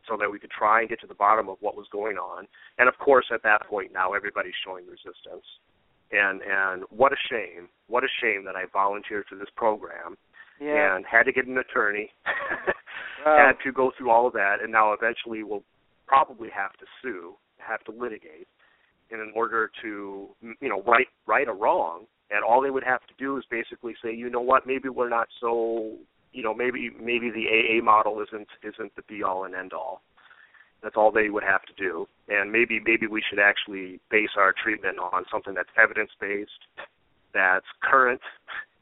so 0.09 0.17
that 0.19 0.31
we 0.31 0.39
could 0.39 0.51
try 0.51 0.81
and 0.81 0.89
get 0.89 1.01
to 1.01 1.07
the 1.07 1.15
bottom 1.15 1.49
of 1.49 1.57
what 1.61 1.77
was 1.77 1.87
going 1.93 2.17
on. 2.17 2.47
And 2.79 2.89
of 2.89 2.97
course, 2.99 3.27
at 3.33 3.43
that 3.43 3.67
point 3.69 3.93
now, 3.93 4.13
everybody's 4.15 4.55
showing 4.65 4.85
resistance. 4.87 5.45
And 6.13 6.41
and 6.43 6.83
what 6.91 7.13
a 7.13 7.17
shame! 7.31 7.69
What 7.87 8.03
a 8.03 8.09
shame 8.21 8.45
that 8.45 8.57
I 8.57 8.65
volunteered 8.73 9.27
for 9.29 9.37
this 9.37 9.49
program 9.57 10.17
Yeah. 10.61 10.97
and 10.97 11.05
had 11.07 11.25
to 11.25 11.33
get 11.33 11.47
an 11.47 11.57
attorney, 11.59 12.11
Wow. 13.25 13.37
had 13.55 13.63
to 13.65 13.71
go 13.73 13.93
through 13.97 14.11
all 14.11 14.27
of 14.27 14.33
that, 14.33 14.57
and 14.63 14.73
now 14.73 14.93
eventually 14.93 15.45
will 15.45 15.63
probably 16.09 16.49
have 16.51 16.73
to 16.79 16.87
sue, 17.01 17.35
have 17.59 17.85
to 17.85 17.93
litigate, 17.93 18.49
and 19.11 19.21
in 19.21 19.33
order 19.35 19.71
to 19.83 20.29
you 20.43 20.69
know 20.69 20.83
right 20.83 21.09
right 21.27 21.49
a 21.49 21.53
wrong, 21.53 22.05
and 22.31 22.45
all 22.45 22.61
they 22.63 22.71
would 22.71 22.85
have 22.85 23.01
to 23.07 23.15
do 23.19 23.37
is 23.37 23.45
basically 23.51 23.95
say, 24.03 24.15
you 24.15 24.31
know 24.31 24.41
what, 24.41 24.67
maybe 24.67 24.89
we're 24.89 25.09
not 25.09 25.29
so 25.41 25.95
you 26.33 26.43
know 26.43 26.55
maybe 26.55 26.91
maybe 27.01 27.31
the 27.31 27.47
AA 27.47 27.83
model 27.85 28.23
isn't 28.23 28.49
isn't 28.63 28.95
the 28.97 29.03
be 29.03 29.23
all 29.23 29.45
and 29.45 29.55
end 29.55 29.73
all. 29.73 30.03
That's 30.83 30.97
all 30.97 31.13
they 31.13 31.29
would 31.29 31.43
have 31.43 31.63
to 31.65 31.73
do, 31.77 32.07
and 32.29 32.51
maybe 32.51 32.81
maybe 32.85 33.07
we 33.07 33.23
should 33.29 33.39
actually 33.39 34.01
base 34.11 34.31
our 34.39 34.53
treatment 34.53 34.99
on 34.99 35.25
something 35.31 35.55
that's 35.55 35.69
evidence 35.77 36.11
based, 36.19 36.51
that's 37.35 37.67
current, 37.83 38.21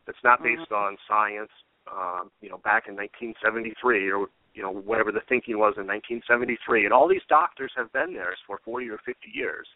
that's 0.06 0.22
not 0.22 0.42
based 0.42 0.70
on 0.72 0.96
science. 1.08 1.50
Um, 1.90 2.30
you 2.42 2.50
know, 2.50 2.58
back 2.58 2.84
in 2.86 2.94
1973 2.94 4.10
or 4.10 4.26
you 4.54 4.62
know 4.62 4.70
whatever 4.70 5.10
the 5.10 5.22
thinking 5.28 5.58
was 5.58 5.74
in 5.76 5.86
1973, 5.86 6.84
and 6.84 6.92
all 6.92 7.08
these 7.08 7.24
doctors 7.28 7.72
have 7.76 7.92
been 7.92 8.12
there 8.12 8.36
for 8.46 8.60
40 8.64 8.90
or 8.90 8.98
50 8.98 9.14
years, 9.32 9.66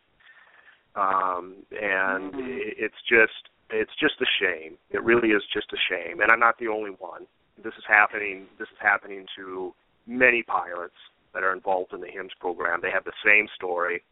um, 0.94 1.56
and 1.70 2.32
Mhm. 2.32 2.48
it, 2.48 2.74
it's 2.78 3.02
just 3.08 3.48
it's 3.70 3.94
just 3.96 4.20
a 4.20 4.26
shame. 4.38 4.76
It 4.90 5.02
really 5.02 5.30
is 5.30 5.42
just 5.46 5.72
a 5.72 5.78
shame, 5.88 6.20
and 6.20 6.30
I'm 6.30 6.40
not 6.40 6.58
the 6.58 6.68
only 6.68 6.90
one. 6.90 7.26
This 7.56 7.72
is 7.78 7.84
happening. 7.86 8.46
This 8.58 8.68
is 8.68 8.78
happening 8.78 9.26
to 9.36 9.74
many 10.06 10.42
pilots 10.42 10.96
that 11.32 11.42
are 11.42 11.54
involved 11.54 11.94
in 11.94 12.00
the 12.00 12.08
HIMS 12.08 12.34
program. 12.38 12.80
They 12.82 12.90
have 12.90 13.04
the 13.04 13.16
same 13.24 13.48
story. 13.54 14.02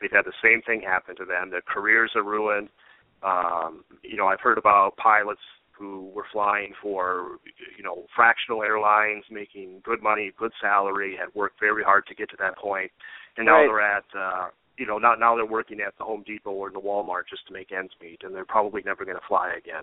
They've 0.00 0.10
had 0.10 0.24
the 0.24 0.32
same 0.42 0.60
thing 0.62 0.80
happen 0.82 1.14
to 1.16 1.24
them. 1.24 1.50
Their 1.50 1.62
careers 1.62 2.10
are 2.16 2.24
ruined. 2.24 2.68
Um, 3.22 3.84
you 4.02 4.16
know, 4.16 4.26
I've 4.26 4.40
heard 4.40 4.58
about 4.58 4.96
pilots 4.96 5.40
who 5.70 6.10
were 6.14 6.26
flying 6.32 6.72
for, 6.82 7.38
you 7.76 7.84
know, 7.84 8.06
fractional 8.14 8.62
airlines, 8.62 9.24
making 9.30 9.80
good 9.84 10.02
money, 10.02 10.32
good 10.36 10.52
salary, 10.60 11.16
had 11.16 11.32
worked 11.34 11.60
very 11.60 11.84
hard 11.84 12.06
to 12.06 12.14
get 12.14 12.30
to 12.30 12.36
that 12.38 12.56
point, 12.58 12.90
and 13.36 13.46
now 13.46 13.58
Right. 13.58 13.66
they're 13.66 13.80
at, 13.80 14.04
uh, 14.14 14.50
you 14.78 14.86
know, 14.86 14.98
now 14.98 15.14
now 15.14 15.34
they're 15.36 15.46
working 15.46 15.80
at 15.80 15.96
the 15.98 16.04
Home 16.04 16.22
Depot 16.26 16.50
or 16.50 16.70
the 16.70 16.80
Walmart 16.80 17.28
just 17.28 17.46
to 17.48 17.52
make 17.52 17.72
ends 17.72 17.92
meet, 18.00 18.22
and 18.22 18.34
they're 18.34 18.44
probably 18.44 18.82
never 18.84 19.04
going 19.04 19.16
to 19.16 19.26
fly 19.26 19.52
again. 19.56 19.82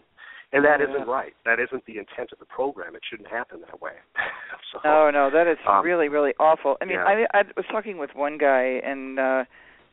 And 0.52 0.64
that 0.66 0.80
Yeah. 0.80 0.86
not 0.98 1.08
right. 1.08 1.34
That 1.46 1.60
isn't 1.60 1.86
the 1.86 1.98
intent 1.98 2.32
of 2.32 2.40
the 2.40 2.46
program. 2.46 2.96
It 2.96 3.02
shouldn't 3.10 3.30
happen 3.30 3.62
that 3.62 3.82
way. 3.82 3.94
so, 4.72 4.80
No, 4.84 5.10
no, 5.10 5.30
that 5.32 5.48
is 5.48 5.58
Um, 5.66 5.84
really, 5.84 6.10
really 6.10 6.34
awful. 6.40 6.78
I 6.82 6.86
mean, 6.86 6.98
yeah. 6.98 7.26
I 7.34 7.40
I 7.40 7.44
was 7.58 7.66
talking 7.72 7.98
with 7.98 8.14
one 8.14 8.38
guy, 8.38 8.80
and 8.84 9.20
uh 9.20 9.46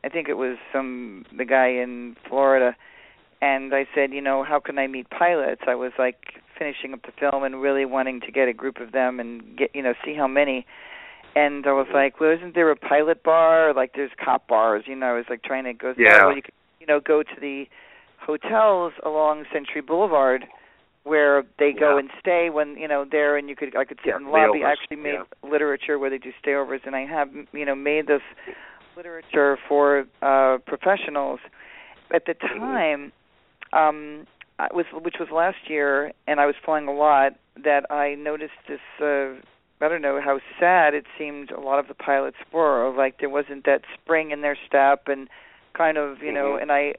I 0.05 0.09
think 0.09 0.29
it 0.29 0.35
was 0.35 0.57
some 0.73 1.25
the 1.37 1.45
guy 1.45 1.69
in 1.69 2.17
Florida, 2.29 2.77
and 3.43 3.75
I 3.75 3.87
said, 3.95 4.13
you 4.13 4.21
know, 4.21 4.43
how 4.45 4.61
can 4.61 4.79
I 4.79 4.87
meet 4.87 5.09
pilots? 5.11 5.63
I 5.67 5.75
was 5.75 5.93
like 5.99 6.41
finishing 6.59 6.93
up 6.93 7.03
the 7.03 7.13
film 7.13 7.43
and 7.45 7.61
really 7.61 7.85
wanting 7.87 8.21
to 8.21 8.31
get 8.31 8.49
a 8.49 8.53
group 8.53 8.79
of 8.81 8.93
them 8.93 9.19
and 9.19 9.57
get, 9.57 9.75
you 9.75 9.83
know, 9.83 9.95
see 10.05 10.15
how 10.15 10.27
many. 10.27 10.67
And 11.37 11.67
I 11.67 11.73
was 11.73 11.87
like, 11.95 12.21
well, 12.21 12.31
isn't 12.37 12.55
there 12.55 12.71
a 12.71 12.77
pilot 12.77 13.23
bar? 13.23 13.73
Like, 13.75 13.93
there's 13.95 14.11
cop 14.23 14.49
bars. 14.49 14.85
You 14.87 14.97
know, 14.97 15.07
I 15.07 15.13
was 15.13 15.27
like 15.31 15.43
trying 15.43 15.65
to 15.65 15.73
go. 15.73 15.95
Yeah. 15.97 16.27
Well, 16.27 16.35
you 16.37 16.43
could, 16.43 16.55
you 16.81 16.87
know, 16.87 17.01
go 17.01 17.23
to 17.23 17.41
the 17.41 17.67
hotels 18.19 18.93
along 19.05 19.45
Century 19.53 19.81
Boulevard 19.81 20.45
where 21.05 21.43
they 21.59 21.73
go 21.73 21.95
Yeah. 21.95 21.99
and 22.01 22.11
stay 22.21 22.51
when 22.51 22.77
you 22.77 22.87
know 22.87 23.05
there 23.11 23.37
and 23.39 23.49
you 23.49 23.57
could 23.57 23.75
I 23.75 23.85
could 23.87 23.99
sit 24.05 24.09
Yeah, 24.09 24.17
in 24.17 24.25
the 24.25 24.31
lobby. 24.31 24.63
I 24.65 24.73
actually 24.73 24.99
made 24.99 25.15
yeah. 25.15 25.49
literature 25.51 25.99
where 25.99 26.11
they 26.11 26.19
do 26.19 26.31
stayovers 26.45 26.81
and 26.85 26.95
I 26.95 27.07
have 27.07 27.29
you 27.53 27.65
know 27.65 27.75
made 27.75 28.07
this 28.07 28.21
literature 28.97 29.57
for 29.69 30.05
uh 30.21 30.59
professionals. 30.67 31.41
At 32.13 32.27
the 32.27 32.35
Mm-hmm. 32.35 32.59
time 32.61 33.13
um 33.73 34.27
I 34.59 34.69
was 34.75 34.85
which 34.93 35.15
was 35.19 35.31
last 35.33 35.69
year 35.71 36.13
and 36.27 36.39
I 36.39 36.45
was 36.47 36.55
flying 36.65 36.87
a 36.87 36.93
lot 36.95 37.33
that 37.65 37.91
I 37.91 38.15
noticed 38.17 38.53
this 38.69 38.81
uh 39.01 39.41
I 39.83 39.89
don't 39.89 40.03
know 40.03 40.21
how 40.21 40.41
sad 40.59 40.95
it 40.95 41.07
seemed 41.19 41.51
a 41.51 41.61
lot 41.61 41.79
of 41.79 41.89
the 41.89 41.95
pilots 41.95 42.37
were 42.53 42.93
like 42.95 43.19
there 43.21 43.31
wasn't 43.31 43.65
that 43.65 43.83
spring 43.95 44.31
in 44.31 44.43
their 44.43 44.57
step 44.67 45.09
and 45.09 45.29
kind 45.75 45.97
of 45.97 46.23
you 46.23 46.33
know 46.33 46.53
Mhm. 46.59 46.63
and 46.63 46.73
I 46.73 46.95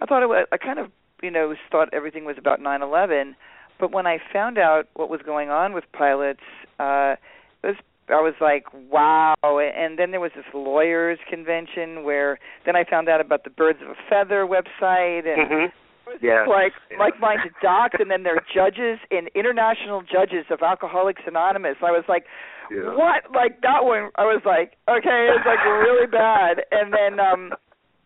I 0.00 0.06
thought 0.06 0.22
it 0.22 0.28
was 0.28 0.46
I 0.52 0.58
kind 0.58 0.78
of 0.78 0.90
you 1.22 1.30
know 1.30 1.54
thought 1.70 1.88
everything 1.92 2.24
was 2.24 2.36
about 2.38 2.60
9/11 2.60 3.34
but 3.78 3.90
when 3.90 4.06
I 4.06 4.18
found 4.32 4.58
out 4.58 4.86
what 4.94 5.08
was 5.08 5.22
going 5.22 5.48
on 5.50 5.72
with 5.72 5.90
pilots 5.92 6.42
uh 6.78 7.16
it 7.62 7.66
was 7.68 7.76
I 8.08 8.20
was 8.20 8.34
like 8.40 8.66
wow 8.90 9.34
and 9.42 9.98
then 9.98 10.10
there 10.10 10.20
was 10.20 10.32
this 10.36 10.44
lawyers 10.52 11.18
convention 11.28 12.04
where 12.04 12.38
then 12.66 12.76
I 12.76 12.84
found 12.84 13.08
out 13.08 13.20
about 13.22 13.44
the 13.44 13.50
birds 13.50 13.80
of 13.80 13.88
a 13.88 13.96
feather 14.10 14.46
website 14.46 15.26
and 15.26 15.50
Mhm. 15.50 15.72
Yes. 16.20 16.48
like 16.48 16.72
Yeah. 16.90 16.98
like-minded 16.98 17.52
docs, 17.62 17.96
and 17.98 18.10
then 18.10 18.22
there 18.22 18.36
are 18.36 18.44
judges 18.54 18.98
and 19.10 19.28
international 19.34 20.02
judges 20.02 20.46
of 20.50 20.62
Alcoholics 20.62 21.22
Anonymous. 21.26 21.76
I 21.82 21.90
was 21.90 22.04
like, 22.08 22.26
Yeah. 22.70 22.94
what? 22.94 23.30
Like 23.34 23.60
that 23.62 23.84
one? 23.84 24.10
I 24.16 24.24
was 24.24 24.42
like, 24.44 24.76
okay, 24.88 25.30
it's 25.34 25.46
like 25.46 25.64
really 25.64 26.06
bad. 26.06 26.64
And 26.70 26.92
then, 26.92 27.20
um, 27.20 27.54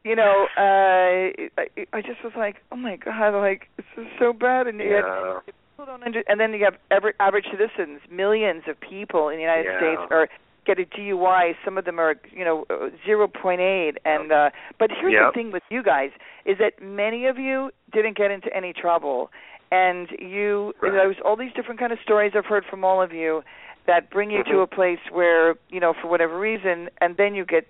you 0.04 0.16
know, 0.16 0.46
uh, 0.56 1.32
I, 1.60 1.68
I 1.92 2.00
just 2.00 2.24
was 2.24 2.32
like, 2.36 2.56
oh 2.72 2.76
my 2.76 2.96
god, 2.96 3.34
like 3.38 3.68
this 3.76 3.86
is 3.96 4.06
so 4.18 4.32
bad. 4.32 4.66
And 4.66 4.80
you 4.80 4.92
have 4.94 5.04
Yeah. 5.04 5.40
people 5.46 5.86
don't 5.86 6.02
under, 6.02 6.22
and 6.28 6.40
then 6.40 6.52
you 6.52 6.64
have 6.64 6.76
every 6.90 7.12
average 7.20 7.46
citizens, 7.50 8.00
millions 8.10 8.64
of 8.66 8.80
people 8.80 9.28
in 9.28 9.36
the 9.36 9.42
United 9.42 9.66
Yeah. 9.66 9.78
States 9.78 10.02
are 10.10 10.28
get 10.66 10.78
a 10.78 10.84
DUI. 10.84 11.54
Some 11.64 11.78
of 11.78 11.84
them 11.84 11.98
are, 11.98 12.16
you 12.32 12.44
know, 12.44 12.66
zero 13.04 13.28
point 13.28 13.60
eight. 13.60 13.94
And 14.04 14.30
uh, 14.32 14.50
but 14.78 14.90
here's 14.90 15.12
Yep. 15.12 15.22
the 15.32 15.32
thing 15.38 15.52
with 15.52 15.62
you 15.70 15.82
guys 15.82 16.10
is 16.44 16.58
that 16.58 16.80
many 16.82 17.26
of 17.26 17.38
you 17.38 17.70
didn't 17.92 18.16
get 18.16 18.30
into 18.30 18.54
any 18.54 18.72
trouble, 18.72 19.30
and 19.72 20.08
you 20.18 20.74
Right. 20.80 20.92
there's 20.92 21.16
all 21.24 21.36
these 21.36 21.52
different 21.52 21.80
kind 21.80 21.92
of 21.92 21.98
stories 22.00 22.32
I've 22.36 22.46
heard 22.46 22.64
from 22.64 22.84
all 22.84 23.00
of 23.02 23.12
you 23.12 23.42
that 23.86 24.10
bring 24.10 24.30
you 24.30 24.44
to 24.44 24.50
Mhm. 24.52 24.62
a 24.62 24.66
place 24.66 25.00
where 25.10 25.56
you 25.70 25.80
know 25.80 25.92
for 25.94 26.08
whatever 26.08 26.38
reason, 26.38 26.90
and 27.00 27.16
then 27.16 27.34
you 27.34 27.44
get 27.44 27.66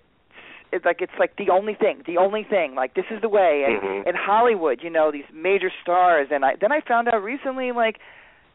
it's 0.71 0.85
like 0.85 1.01
it's 1.01 1.17
like 1.19 1.35
the 1.35 1.49
only 1.49 1.73
thing, 1.73 2.01
the 2.05 2.17
only 2.17 2.43
thing. 2.43 2.75
Like 2.75 2.93
this 2.93 3.05
is 3.11 3.19
the 3.21 3.27
way. 3.29 3.65
And 3.65 3.81
Mhm. 3.81 4.07
in 4.07 4.15
Hollywood, 4.15 4.81
you 4.83 4.89
know, 4.89 5.11
these 5.11 5.29
major 5.33 5.69
stars, 5.81 6.29
and 6.31 6.45
I 6.45 6.55
then 6.55 6.71
I 6.71 6.79
found 6.81 7.07
out 7.09 7.21
recently 7.23 7.71
like 7.71 7.99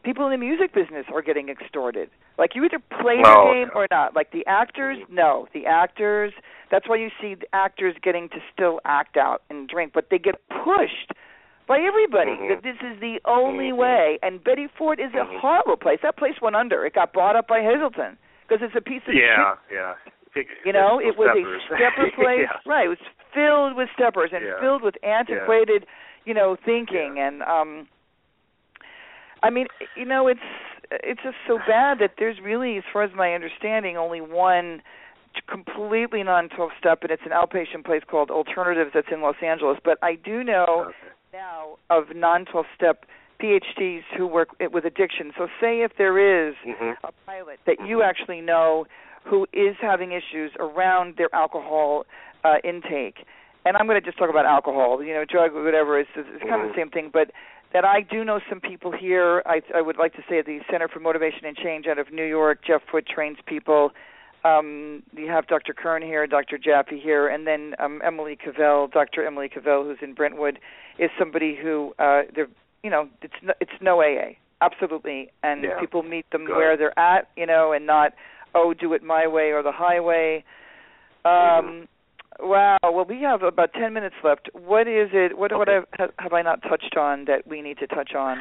people 0.07 0.25
in 0.25 0.31
the 0.31 0.37
music 0.37 0.73
business 0.73 1.05
are 1.13 1.21
getting 1.21 1.49
extorted. 1.49 2.09
Like 2.37 2.55
you 2.55 2.63
either 2.63 2.79
play 2.79 3.17
the 3.21 3.51
game 3.53 3.69
or 3.75 3.87
not. 3.91 4.15
Like 4.15 4.31
the 4.31 4.45
actors, 4.47 4.97
no, 5.09 5.47
the 5.53 5.65
actors. 5.65 6.31
That's 6.71 6.87
why 6.87 6.95
you 6.95 7.09
see 7.21 7.35
the 7.35 7.47
actors 7.53 7.95
getting 8.01 8.29
to 8.29 8.37
still 8.53 8.79
act 8.85 9.17
out 9.17 9.41
and 9.49 9.67
drink, 9.67 9.91
but 9.93 10.07
they 10.09 10.17
get 10.17 10.35
pushed 10.47 11.11
by 11.67 11.79
everybody 11.81 12.31
Mhm. 12.31 12.47
that 12.49 12.63
this 12.63 12.77
is 12.81 12.99
the 13.01 13.19
only 13.25 13.71
Mhm. 13.71 13.77
way. 13.77 14.19
And 14.23 14.41
Betty 14.41 14.67
Ford 14.77 14.99
is 15.01 15.13
a 15.13 15.25
Mhm. 15.25 15.39
horrible 15.39 15.75
place. 15.75 15.99
That 16.01 16.15
place 16.15 16.39
went 16.41 16.55
under. 16.55 16.85
It 16.85 16.93
got 16.93 17.11
bought 17.11 17.35
up 17.35 17.47
by 17.47 17.61
Hazelden. 17.61 18.17
because 18.47 18.61
it's 18.65 18.75
a 18.77 18.81
piece 18.81 19.05
of 19.09 19.13
yeah, 19.13 19.55
shit. 19.67 19.75
yeah. 19.75 20.45
You 20.63 20.71
know, 20.71 20.99
it 21.01 21.17
was 21.17 21.27
steppers. 21.31 21.61
a 21.69 21.75
stepper 21.75 22.11
place, 22.15 22.47
yeah. 22.49 22.59
right? 22.65 22.85
It 22.85 22.87
was 22.87 22.97
filled 23.33 23.73
with 23.75 23.89
steppers 23.91 24.31
and 24.31 24.45
Yeah. 24.45 24.57
filled 24.61 24.83
with 24.83 24.95
antiquated, 25.03 25.85
you 26.23 26.33
know, 26.33 26.55
thinking 26.55 27.17
Yeah. 27.17 27.27
and 27.27 27.43
um 27.43 27.87
I 29.43 29.49
mean, 29.49 29.67
you 29.95 30.05
know, 30.05 30.27
it's 30.27 30.39
it's 30.91 31.21
just 31.21 31.35
so 31.47 31.59
bad 31.67 31.99
that 31.99 32.11
there's 32.17 32.39
really, 32.41 32.77
as 32.77 32.83
far 32.91 33.03
as 33.03 33.11
my 33.15 33.33
understanding, 33.33 33.97
only 33.97 34.21
one 34.21 34.81
completely 35.47 36.23
non-12 36.23 36.69
step, 36.79 36.99
and 37.03 37.11
it's 37.11 37.21
an 37.25 37.31
outpatient 37.31 37.85
place 37.85 38.01
called 38.09 38.31
Alternatives 38.31 38.91
that's 38.93 39.07
in 39.11 39.21
Los 39.21 39.35
Angeles. 39.43 39.77
But 39.83 39.97
I 40.01 40.15
do 40.15 40.43
know 40.43 40.85
Okay. 40.87 40.97
now 41.33 41.77
of 41.89 42.15
non-12 42.15 42.65
step 42.75 43.05
PhDs 43.39 44.01
who 44.17 44.25
work 44.25 44.49
with 44.71 44.85
addiction. 44.85 45.31
So 45.37 45.47
say 45.61 45.81
if 45.81 45.95
there 45.97 46.17
is 46.17 46.55
Mhm. 46.65 46.97
a 47.03 47.11
pilot 47.27 47.59
that 47.65 47.79
you 47.81 48.01
actually 48.01 48.41
know 48.41 48.87
who 49.25 49.45
is 49.53 49.75
having 49.77 50.11
issues 50.13 50.51
around 50.57 51.17
their 51.17 51.29
alcohol 51.35 52.05
uh, 52.43 52.57
intake, 52.63 53.25
and 53.65 53.75
I'm 53.77 53.85
going 53.85 53.99
to 54.01 54.05
just 54.05 54.17
talk 54.17 54.29
about 54.29 54.45
alcohol, 54.45 55.03
you 55.03 55.13
know, 55.13 55.25
drug 55.25 55.53
whatever, 55.53 55.99
it's, 55.99 56.09
it's 56.15 56.41
kind 56.43 56.61
of 56.61 56.61
Mhm. 56.61 56.69
the 56.69 56.75
same 56.75 56.89
thing, 56.89 57.09
but 57.09 57.31
that 57.73 57.85
I 57.85 58.01
do 58.01 58.23
know 58.23 58.39
some 58.49 58.59
people 58.59 58.91
here, 58.91 59.43
I, 59.45 59.61
I 59.75 59.81
would 59.81 59.97
like 59.97 60.13
to 60.13 60.23
say 60.29 60.39
at 60.39 60.45
the 60.45 60.59
Center 60.71 60.87
for 60.87 60.99
Motivation 60.99 61.45
and 61.45 61.55
Change 61.55 61.85
out 61.87 61.99
of 61.99 62.11
New 62.11 62.23
York, 62.25 62.59
Jeff 62.65 62.81
Foote 62.91 63.05
trains 63.07 63.37
people. 63.45 63.91
Um, 64.45 65.03
you 65.13 65.27
have 65.27 65.47
Dr. 65.47 65.73
Kern 65.73 66.01
here, 66.01 66.25
Dr. 66.27 66.57
Jaffe 66.57 66.99
here, 66.99 67.27
and 67.27 67.45
then 67.45 67.73
um, 67.79 68.01
Emily 68.05 68.37
Cavell, 68.37 68.87
Dr. 68.87 69.25
Emily 69.25 69.49
Cavell, 69.49 69.83
who's 69.83 69.97
in 70.01 70.13
Brentwood, 70.13 70.59
is 70.99 71.09
somebody 71.19 71.57
who 71.61 71.93
uh, 71.99 72.21
they're, 72.33 72.47
you 72.83 72.89
know, 72.89 73.09
it's 73.21 73.33
no, 73.43 73.53
it's 73.59 73.71
no 73.81 74.01
AA, 74.01 74.35
absolutely, 74.61 75.31
and 75.43 75.63
Yeah. 75.63 75.79
people 75.79 76.03
meet 76.03 76.29
them 76.31 76.45
Good. 76.45 76.55
where 76.55 76.77
they're 76.77 76.97
at, 76.97 77.29
you 77.35 77.45
know, 77.45 77.73
and 77.73 77.85
not 77.85 78.13
oh, 78.55 78.73
do 78.73 78.93
it 78.93 79.03
my 79.03 79.27
way 79.27 79.51
or 79.51 79.61
the 79.61 79.71
highway. 79.71 80.43
Um, 81.25 81.87
Wow. 82.39 82.77
Well, 82.83 83.05
we 83.05 83.21
have 83.21 83.41
about 83.43 83.73
ten 83.73 83.93
minutes 83.93 84.15
left. 84.23 84.49
What 84.53 84.87
is 84.87 85.09
it? 85.13 85.37
What 85.37 85.51
what 85.57 85.69
Okay. 85.69 85.85
have, 85.97 86.11
have 86.19 86.33
I 86.33 86.41
not 86.41 86.61
touched 86.63 86.95
on 86.97 87.25
that 87.25 87.47
we 87.47 87.61
need 87.61 87.77
to 87.79 87.87
touch 87.87 88.13
on? 88.15 88.37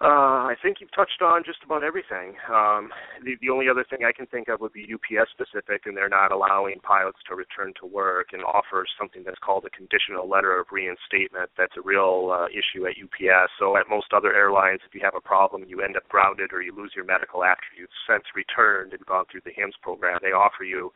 Uh, 0.00 0.50
I 0.50 0.54
think 0.60 0.80
you've 0.80 0.92
touched 0.92 1.22
on 1.22 1.44
just 1.46 1.62
about 1.64 1.82
everything. 1.84 2.34
Um, 2.50 2.92
the, 3.24 3.38
the 3.40 3.48
only 3.48 3.70
other 3.70 3.86
thing 3.88 4.04
I 4.04 4.12
can 4.12 4.26
think 4.26 4.48
of 4.48 4.60
would 4.60 4.72
be 4.74 4.84
UPS 4.84 5.30
specific, 5.30 5.86
and 5.86 5.96
they're 5.96 6.10
not 6.10 6.32
allowing 6.32 6.80
pilots 6.82 7.20
to 7.28 7.34
return 7.34 7.72
to 7.80 7.86
work 7.86 8.34
and 8.34 8.42
offer 8.42 8.84
something 8.98 9.22
that's 9.24 9.38
called 9.38 9.64
a 9.64 9.70
conditional 9.70 10.28
letter 10.28 10.58
of 10.58 10.66
reinstatement. 10.72 11.50
That's 11.56 11.78
a 11.78 11.80
real 11.80 12.34
uh, 12.34 12.50
issue 12.50 12.84
at 12.84 12.98
UPS. 13.00 13.54
So 13.58 13.78
at 13.78 13.88
most 13.88 14.12
other 14.12 14.34
airlines, 14.34 14.80
if 14.84 14.94
you 14.94 15.00
have 15.04 15.14
a 15.16 15.22
problem 15.24 15.64
you 15.68 15.80
end 15.80 15.96
up 15.96 16.06
grounded 16.10 16.52
or 16.52 16.60
you 16.60 16.74
lose 16.76 16.92
your 16.94 17.06
medical 17.06 17.44
after 17.44 17.64
you've 17.78 17.94
since 18.04 18.24
returned 18.34 18.92
and 18.92 19.06
gone 19.06 19.24
through 19.30 19.46
the 19.46 19.54
HIMS 19.56 19.76
program, 19.80 20.18
they 20.20 20.34
offer 20.36 20.64
you 20.64 20.92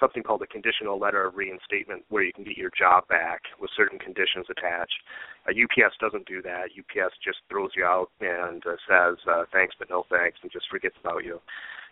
something 0.00 0.22
called 0.22 0.42
a 0.42 0.46
conditional 0.46 0.98
letter 0.98 1.24
of 1.24 1.36
reinstatement 1.36 2.04
where 2.08 2.22
you 2.22 2.32
can 2.32 2.44
get 2.44 2.56
your 2.56 2.70
job 2.76 3.06
back 3.08 3.42
with 3.60 3.70
certain 3.76 3.98
conditions 3.98 4.46
attached. 4.50 4.98
Uh, 5.46 5.52
UPS 5.52 5.94
doesn't 6.00 6.26
do 6.26 6.42
that. 6.42 6.70
UPS 6.76 7.14
just 7.24 7.38
throws 7.48 7.70
you 7.76 7.84
out 7.84 8.10
and 8.20 8.62
uh, 8.66 8.76
says 8.88 9.16
uh, 9.30 9.44
thanks 9.52 9.74
but 9.78 9.88
no 9.90 10.04
thanks 10.10 10.38
and 10.42 10.50
just 10.50 10.66
forgets 10.70 10.96
about 11.00 11.24
you. 11.24 11.40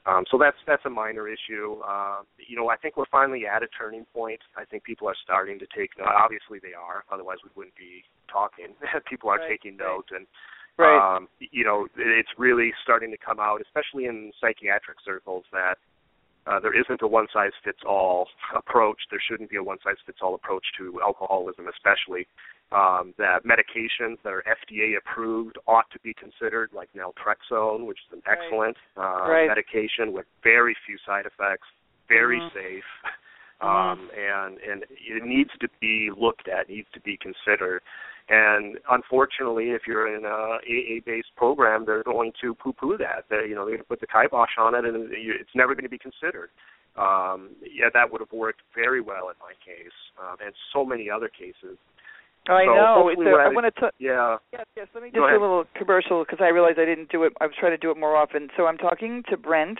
Um, 0.05 0.25
so 0.31 0.37
that's 0.37 0.57
that's 0.67 0.85
a 0.85 0.91
minor 0.91 1.29
issue. 1.29 1.79
Uh, 1.87 2.23
you 2.37 2.57
know, 2.57 2.69
I 2.69 2.77
think 2.77 2.97
we're 2.97 3.07
finally 3.11 3.47
at 3.47 3.63
a 3.63 3.69
turning 3.69 4.05
point. 4.13 4.41
I 4.57 4.65
think 4.65 4.83
people 4.83 5.09
are 5.09 5.15
starting 5.23 5.61
to 5.61 5.67
take 5.77 5.91
note. 5.97 6.09
Obviously, 6.11 6.59
they 6.59 6.75
are. 6.75 7.05
Otherwise, 7.13 7.39
we 7.45 7.51
wouldn't 7.55 7.77
be 7.77 8.03
talking. 8.31 8.75
people 9.09 9.31
are 9.31 9.39
Right, 9.39 9.51
taking 9.51 9.77
right. 9.79 9.87
note, 9.87 10.07
and 10.11 10.27
Right. 10.79 11.17
um, 11.17 11.29
you 11.39 11.65
know, 11.65 11.87
it's 11.97 12.31
really 12.39 12.73
starting 12.83 13.11
to 13.11 13.19
come 13.19 13.39
out, 13.39 13.61
especially 13.61 14.07
in 14.07 14.33
psychiatric 14.41 14.99
circles, 15.05 15.45
that 15.53 15.77
uh, 16.47 16.59
there 16.61 16.79
isn't 16.79 17.03
a 17.03 17.07
one 17.07 17.27
size 17.33 17.53
fits 17.65 17.81
all 17.87 18.29
approach. 18.55 19.03
There 19.11 19.21
shouldn't 19.27 19.51
be 19.51 19.57
a 19.57 19.63
one 19.63 19.79
size 19.85 19.97
fits 20.05 20.19
all 20.23 20.35
approach 20.35 20.65
to 20.79 21.01
alcoholism, 21.03 21.69
especially. 21.69 22.27
Um, 22.73 23.13
that 23.19 23.45
medications 23.45 24.17
that 24.25 24.33
are 24.33 24.43
FDA 24.49 24.97
approved 24.97 25.59
ought 25.67 25.91
to 25.91 25.99
be 26.01 26.15
considered, 26.15 26.71
like 26.73 26.89
naltrexone, 26.97 27.85
which 27.85 27.99
is 28.07 28.13
an 28.15 28.23
Right. 28.27 28.39
excellent 28.39 28.79
uh, 28.97 29.27
Right. 29.29 29.47
medication 29.47 30.13
with 30.13 30.27
very 30.43 30.75
few 30.87 30.97
side 31.05 31.27
effects, 31.27 31.69
very 32.09 32.41
Mhm. 32.41 32.53
safe, 32.55 32.85
Mhm. 33.61 33.67
um, 33.67 34.11
and 34.17 34.59
and 34.61 34.87
it 34.89 35.23
needs 35.23 35.51
to 35.59 35.69
be 35.81 36.11
looked 36.11 36.49
at, 36.49 36.71
needs 36.71 36.91
to 36.93 37.01
be 37.01 37.19
considered. 37.19 37.83
And 38.33 38.79
unfortunately, 38.91 39.73
if 39.73 39.83
you're 39.87 40.09
in 40.17 40.25
a 40.25 40.57
AA-based 40.65 41.37
program, 41.37 41.85
they're 41.85 42.03
going 42.03 42.33
to 42.41 42.55
poo-poo 42.55 42.97
that. 42.97 43.27
They, 43.29 43.47
you 43.47 43.55
know, 43.55 43.67
they're 43.67 43.77
going 43.77 43.85
to 43.85 43.85
put 43.85 44.01
the 44.01 44.07
kibosh 44.07 44.57
on 44.59 44.75
it, 44.75 44.87
and 44.87 45.11
it's 45.13 45.51
never 45.55 45.75
going 45.75 45.85
to 45.85 45.91
be 45.91 45.99
considered. 45.99 46.49
Um, 46.97 47.51
yeah, 47.61 47.93
that 47.93 48.11
would 48.11 48.23
have 48.23 48.33
worked 48.33 48.63
very 48.75 49.03
well 49.03 49.29
in 49.29 49.37
my 49.39 49.53
case, 49.61 49.93
um, 50.19 50.37
and 50.43 50.55
so 50.73 50.83
many 50.83 51.11
other 51.11 51.29
cases. 51.29 51.77
I 52.49 52.65
so 52.65 52.75
know. 52.75 52.95
hopefully 53.05 53.27
It's 53.27 53.29
a, 53.29 53.37
we're 53.37 53.45
I 53.45 53.49
want 53.53 53.75
to. 53.75 53.81
T- 53.81 53.97
Yeah. 53.99 54.39
yes, 54.51 54.65
yes. 54.77 54.89
Let 54.95 55.03
me 55.03 55.11
just 55.11 55.21
do 55.21 55.25
a 55.25 55.33
little 55.33 55.65
commercial 55.77 56.25
because 56.25 56.41
I 56.41 56.49
realized 56.49 56.79
I 56.79 56.87
didn't 56.87 57.11
do 57.11 57.25
it. 57.25 57.35
I 57.39 57.45
was 57.45 57.55
trying 57.61 57.73
to 57.73 57.77
do 57.77 57.91
it 57.91 57.99
more 57.99 58.17
often. 58.17 58.49
So 58.57 58.67
I'm 58.67 58.79
talking 58.79 59.25
to 59.29 59.37
Brent 59.37 59.79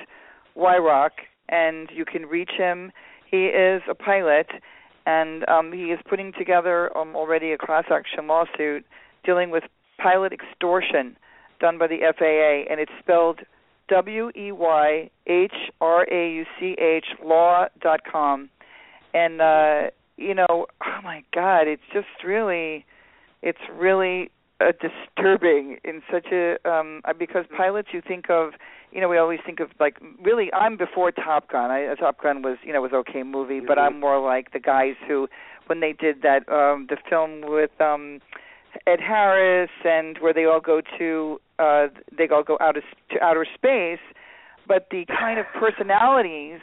Weyhrauch, 0.57 1.25
and 1.49 1.89
you 1.95 2.05
can 2.05 2.27
reach 2.27 2.53
him. 2.57 2.93
He 3.31 3.47
is 3.47 3.81
a 3.89 3.95
pilot, 3.95 4.47
and 5.07 5.49
um, 5.49 5.73
he 5.73 5.85
is 5.87 6.01
putting 6.09 6.33
together 6.33 6.97
um, 6.97 7.15
already 7.17 7.53
a 7.53 7.59
class 7.59 7.85
action 7.91 8.27
lawsuit 8.27 8.85
dealing 9.25 9.51
with 9.51 9.65
pilot 9.99 10.33
extortion 10.33 11.17
done 11.61 11.79
by 11.79 11.87
the 11.87 11.99
FAA, 12.19 12.71
and 12.71 12.81
it's 12.81 12.93
spelled 13.01 13.41
W 13.89 14.31
E 14.37 14.53
Y 14.53 15.11
H 15.27 15.53
R 15.81 16.07
A 16.11 16.35
U 16.35 16.45
C 16.59 16.77
H 16.79 17.07
law 17.25 17.67
dot 17.81 18.01
com. 18.11 18.49
And 19.15 19.41
uh 19.41 19.91
you 20.17 20.35
know, 20.35 20.67
oh 20.85 21.01
my 21.03 21.25
God, 21.35 21.63
it's 21.69 21.83
just 21.93 22.25
really 22.25 22.85
it's 23.43 23.59
really 23.73 24.31
uh, 24.61 24.73
disturbing 24.81 25.79
in 25.85 26.03
such 26.11 26.27
a 26.33 26.57
um 26.69 27.03
because 27.19 27.45
pilots 27.57 27.89
you 27.93 28.01
think 28.07 28.31
of 28.31 28.53
you 28.93 29.01
know 29.01 29.09
we 29.09 29.19
always 29.19 29.41
think 29.45 29.61
of 29.61 29.71
like 29.81 29.97
really 30.23 30.53
I'm 30.53 30.77
before 30.77 31.11
Top 31.13 31.51
Gun. 31.51 31.71
I 31.71 31.95
Top 31.95 32.21
Gun 32.23 32.43
was 32.43 32.59
you 32.63 32.73
know 32.73 32.81
was 32.83 32.93
okay 32.93 33.23
movie, 33.23 33.61
but 33.61 33.79
Mhm. 33.79 33.83
I'm 33.87 34.01
more 34.01 34.21
like 34.21 34.53
the 34.53 34.61
guys 34.61 34.95
who 35.07 35.29
when 35.67 35.81
they 35.81 35.93
did 35.93 36.23
that 36.23 36.49
um 36.49 36.87
the 36.89 36.97
film 37.09 37.41
with 37.43 37.71
um 37.81 38.21
Ed 38.87 39.01
Harris 39.01 39.71
and 39.85 40.19
where 40.19 40.33
they 40.33 40.45
all 40.45 40.61
go 40.61 40.81
to 40.99 41.41
uh 41.59 41.89
they 42.17 42.29
all 42.29 42.43
go 42.43 42.57
out 42.61 42.77
of, 42.77 42.85
to 43.11 43.23
outer 43.23 43.47
space, 43.55 44.01
but 44.67 44.89
the 44.91 45.05
kind 45.07 45.39
of 45.39 45.47
personalities 45.55 46.61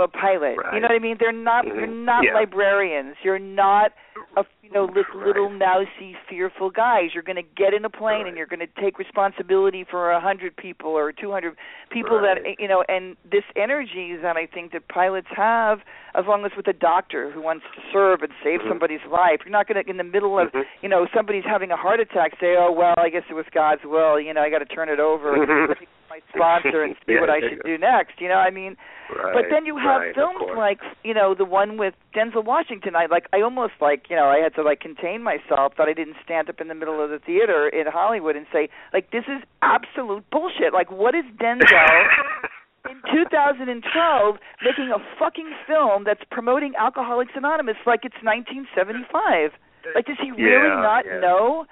a 0.02 0.08
pilot. 0.08 0.56
You 0.72 0.80
know 0.80 0.88
what 0.88 0.92
I 0.92 0.98
mean? 0.98 1.16
They're 1.18 1.32
not 1.32 1.66
you're 1.66 1.86
Mhm. 1.86 2.04
not 2.04 2.24
Yeah. 2.24 2.34
librarians. 2.34 3.16
You're 3.22 3.38
not 3.38 3.92
a 4.36 4.44
you 4.62 4.70
know 4.70 4.86
this 4.86 5.06
Right. 5.14 5.26
little 5.26 5.48
mousy 5.50 6.16
fearful 6.28 6.70
guys. 6.70 7.14
You're 7.14 7.22
going 7.22 7.36
to 7.36 7.42
get 7.42 7.72
in 7.74 7.84
a 7.84 7.90
plane 7.90 8.18
Right. 8.22 8.26
and 8.28 8.36
you're 8.36 8.46
going 8.46 8.60
to 8.60 8.66
take 8.80 8.98
responsibility 8.98 9.84
for 9.84 10.10
a 10.10 10.20
hundred 10.20 10.56
people 10.56 10.90
or 10.90 11.12
two 11.12 11.30
hundred 11.30 11.56
people 11.90 12.18
Right. 12.20 12.42
that 12.44 12.60
you 12.60 12.68
know. 12.68 12.82
And 12.88 13.16
this 13.24 13.44
energy 13.56 14.16
that 14.16 14.36
I 14.36 14.46
think 14.46 14.72
that 14.72 14.88
pilots 14.88 15.28
have, 15.36 15.82
as 16.14 16.26
long 16.26 16.44
as 16.44 16.54
with 16.56 16.66
a 16.68 16.72
doctor 16.72 17.30
who 17.30 17.40
wants 17.40 17.64
to 17.74 17.80
serve 17.92 18.22
and 18.22 18.32
save 18.42 18.60
Mhm. 18.62 18.68
somebody's 18.68 19.04
life, 19.06 19.40
you're 19.44 19.52
not 19.52 19.66
going 19.66 19.82
to 19.82 19.88
in 19.88 19.96
the 19.98 20.04
middle 20.04 20.38
of 20.38 20.50
Mhm. 20.52 20.66
you 20.82 20.88
know 20.88 21.06
somebody's 21.14 21.44
having 21.44 21.70
a 21.70 21.76
heart 21.76 22.00
attack 22.00 22.34
say, 22.40 22.56
oh 22.56 22.70
well, 22.72 22.94
I 22.98 23.08
guess 23.08 23.24
it 23.30 23.34
was 23.34 23.46
God's 23.50 23.84
will. 23.84 24.18
You 24.20 24.34
know, 24.34 24.42
I 24.42 24.50
got 24.50 24.58
to 24.58 24.64
turn 24.66 24.88
it 24.88 25.00
over 25.00 25.36
my 26.10 26.20
sponsor 26.34 26.82
and 26.82 26.94
see 27.06 27.12
Yeah, 27.14 27.20
what 27.20 27.30
I 27.30 27.40
should 27.40 27.62
do 27.64 27.78
next. 27.78 28.20
You 28.20 28.28
know, 28.28 28.40
I 28.40 28.50
mean. 28.50 28.76
Right. 29.06 29.34
But 29.34 29.44
then 29.50 29.66
you 29.66 29.76
have 29.78 30.00
right, 30.02 30.14
films 30.14 30.50
like 30.56 30.80
you 31.04 31.14
know 31.14 31.32
the 31.34 31.44
one 31.44 31.78
with 31.78 31.94
Denzel 32.14 32.44
Washington. 32.44 32.96
I 32.96 33.06
like 33.06 33.26
I 33.32 33.40
almost 33.40 33.74
like 33.80 34.10
you 34.10 34.16
know 34.16 34.26
I 34.26 34.38
had 34.38 34.54
to 34.56 34.62
like 34.62 34.80
contain 34.80 35.22
myself 35.22 35.74
that 35.78 35.86
I 35.86 35.92
didn't 35.92 36.16
stand 36.24 36.48
up 36.50 36.60
in 36.60 36.66
the 36.66 36.74
middle 36.74 36.98
of 37.02 37.10
the 37.10 37.20
theater 37.20 37.68
in 37.68 37.86
Hollywood 37.86 38.34
and 38.34 38.46
say 38.52 38.68
like 38.92 39.12
this 39.12 39.22
is 39.28 39.42
absolute 39.62 40.24
bullshit. 40.30 40.72
Like 40.72 40.90
what 40.90 41.14
is 41.14 41.22
Denzel 41.38 41.62
in 42.90 42.98
2012 43.14 44.36
making 44.64 44.90
a 44.90 44.98
fucking 45.18 45.50
film 45.68 46.02
that's 46.04 46.22
promoting 46.30 46.72
Alcoholics 46.78 47.32
Anonymous 47.36 47.76
like 47.86 48.00
it's 48.02 48.18
1975? 48.22 49.52
Like 49.94 50.06
does 50.06 50.16
he 50.20 50.30
really 50.32 50.50
Yeah, 50.50 50.82
not 50.82 51.04
yeah. 51.06 51.20
know 51.20 51.66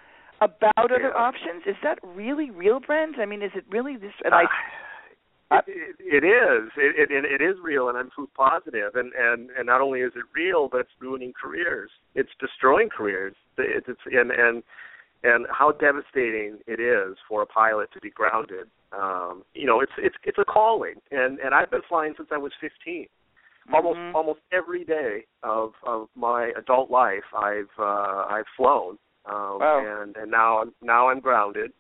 about 0.45 0.73
other 0.77 1.01
Yeah. 1.01 1.11
options? 1.29 1.67
Is 1.67 1.77
that 1.83 1.99
really 2.03 2.51
real, 2.51 2.81
Brent? 2.81 3.19
I 3.19 3.27
mean, 3.27 3.43
is 3.43 3.53
it 3.55 3.65
really 3.69 3.97
this? 3.97 4.15
And 4.25 4.35
I 4.35 4.47
Uh, 5.51 5.61
it, 5.67 5.97
it 6.01 6.25
is. 6.25 6.71
It, 6.77 7.11
it 7.11 7.25
it 7.25 7.43
is 7.43 7.57
real, 7.63 7.89
and 7.91 7.99
I'm 7.99 8.09
proof 8.11 8.31
positive. 8.35 8.97
And 8.97 9.13
and 9.13 9.51
and 9.51 9.67
not 9.67 9.81
only 9.83 10.01
is 10.01 10.13
it 10.17 10.25
real, 10.35 10.69
but 10.69 10.81
it's 10.81 10.91
ruining 11.01 11.33
careers. 11.35 11.91
It's 12.15 12.31
destroying 12.41 12.89
careers. 12.89 13.35
It's, 13.59 13.87
it's 13.89 14.01
and 14.07 14.31
and 14.31 14.63
and 15.23 15.47
how 15.51 15.73
devastating 15.73 16.59
it 16.67 16.81
is 16.81 17.17
for 17.29 17.43
a 17.43 17.47
pilot 17.47 17.91
to 17.93 18.01
be 18.01 18.11
grounded. 18.11 18.69
Um, 18.93 19.43
you 19.55 19.67
know, 19.67 19.81
it's 19.81 19.93
it's 19.99 20.17
it's 20.25 20.39
a 20.39 20.45
calling, 20.45 20.95
and 21.11 21.39
and 21.41 21.55
I've 21.55 21.71
been 21.71 21.83
flying 21.89 22.15
since 22.17 22.31
I 22.33 22.39
was 22.39 22.53
15. 22.61 23.07
Almost 23.73 23.99
Mhm. 23.99 24.15
almost 24.15 24.41
every 24.51 24.85
day 24.85 25.27
of 25.43 25.75
of 25.85 26.09
my 26.15 26.53
adult 26.57 26.91
life, 26.91 27.25
I've 27.35 27.71
uh, 27.79 28.27
I've 28.29 28.49
flown, 28.57 28.99
um, 29.27 29.59
Wow. 29.61 30.03
and 30.03 30.17
and 30.17 30.31
now 30.31 30.61
I'm 30.63 30.73
now 30.83 31.09
I'm 31.09 31.21
grounded. 31.21 31.73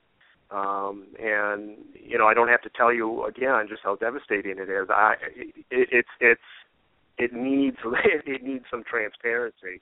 Um, 0.51 1.07
and 1.19 1.77
you 1.95 2.19
know, 2.19 2.27
I 2.27 2.35
don't 2.35 2.49
have 2.49 2.63
to 2.63 2.71
tell 2.77 2.93
you 2.93 3.25
again 3.25 3.67
just 3.69 3.83
how 3.83 3.97
devastating 3.97 4.59
it 4.59 4.69
is. 4.69 4.89
I 4.91 5.15
it, 5.35 5.89
it's 5.91 6.09
it's 6.21 6.41
it 7.19 7.33
needs 7.33 7.79
it 8.27 8.43
needs 8.43 8.65
some 8.71 8.85
transparency. 8.89 9.81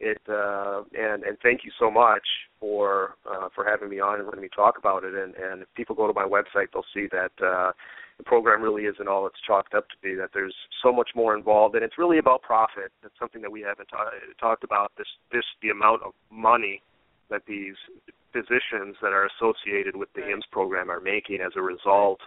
It 0.00 0.20
uh, 0.28 0.82
and 0.98 1.22
and 1.22 1.38
thank 1.42 1.64
you 1.64 1.70
so 1.78 1.90
much 1.90 2.26
for 2.58 3.14
uh, 3.30 3.48
for 3.54 3.64
having 3.64 3.88
me 3.88 4.00
on 4.00 4.18
and 4.18 4.26
letting 4.26 4.42
me 4.42 4.48
talk 4.54 4.76
about 4.76 5.04
it. 5.04 5.14
And 5.14 5.34
and 5.36 5.62
if 5.62 5.68
people 5.76 5.94
go 5.94 6.06
to 6.06 6.12
my 6.12 6.24
website, 6.26 6.66
they'll 6.72 6.84
see 6.92 7.06
that 7.12 7.30
uh, 7.44 7.70
the 8.18 8.24
program 8.24 8.60
really 8.62 8.82
isn't 8.84 9.06
all 9.08 9.26
it's 9.26 9.40
chalked 9.46 9.74
up 9.74 9.88
to 9.90 9.94
be. 10.02 10.14
That 10.16 10.30
there's 10.34 10.54
so 10.82 10.92
much 10.92 11.10
more 11.14 11.36
involved, 11.36 11.76
and 11.76 11.84
it's 11.84 11.98
really 11.98 12.18
about 12.18 12.42
profit. 12.42 12.90
That's 13.02 13.14
something 13.18 13.42
that 13.42 13.52
we 13.52 13.60
haven't 13.62 13.86
ta- 13.88 14.10
talked 14.40 14.64
about. 14.64 14.90
This 14.98 15.06
this 15.30 15.44
the 15.62 15.70
amount 15.70 16.02
of 16.02 16.12
money 16.30 16.82
that 17.32 17.42
these 17.46 17.74
physicians 18.32 18.96
that 19.02 19.12
are 19.12 19.28
associated 19.36 19.96
with 19.96 20.08
the 20.14 20.22
HIMS 20.22 20.44
program 20.50 20.90
are 20.90 21.00
making 21.00 21.40
as 21.40 21.52
a 21.56 21.62
result 21.62 22.20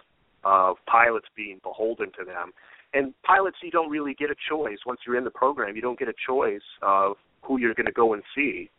of 0.44 0.76
pilots 0.86 1.26
being 1.36 1.60
beholden 1.62 2.12
to 2.18 2.24
them. 2.24 2.52
And 2.94 3.12
pilots, 3.24 3.56
you 3.62 3.70
don't 3.70 3.90
really 3.90 4.14
get 4.14 4.30
a 4.30 4.36
choice 4.48 4.78
once 4.86 5.00
you're 5.06 5.16
in 5.16 5.24
the 5.24 5.30
program. 5.30 5.74
You 5.74 5.82
don't 5.82 5.98
get 5.98 6.08
a 6.08 6.14
choice 6.26 6.66
of 6.82 7.16
who 7.42 7.58
you're 7.58 7.74
going 7.74 7.86
to 7.86 7.92
go 7.92 8.14
and 8.14 8.22
see. 8.34 8.70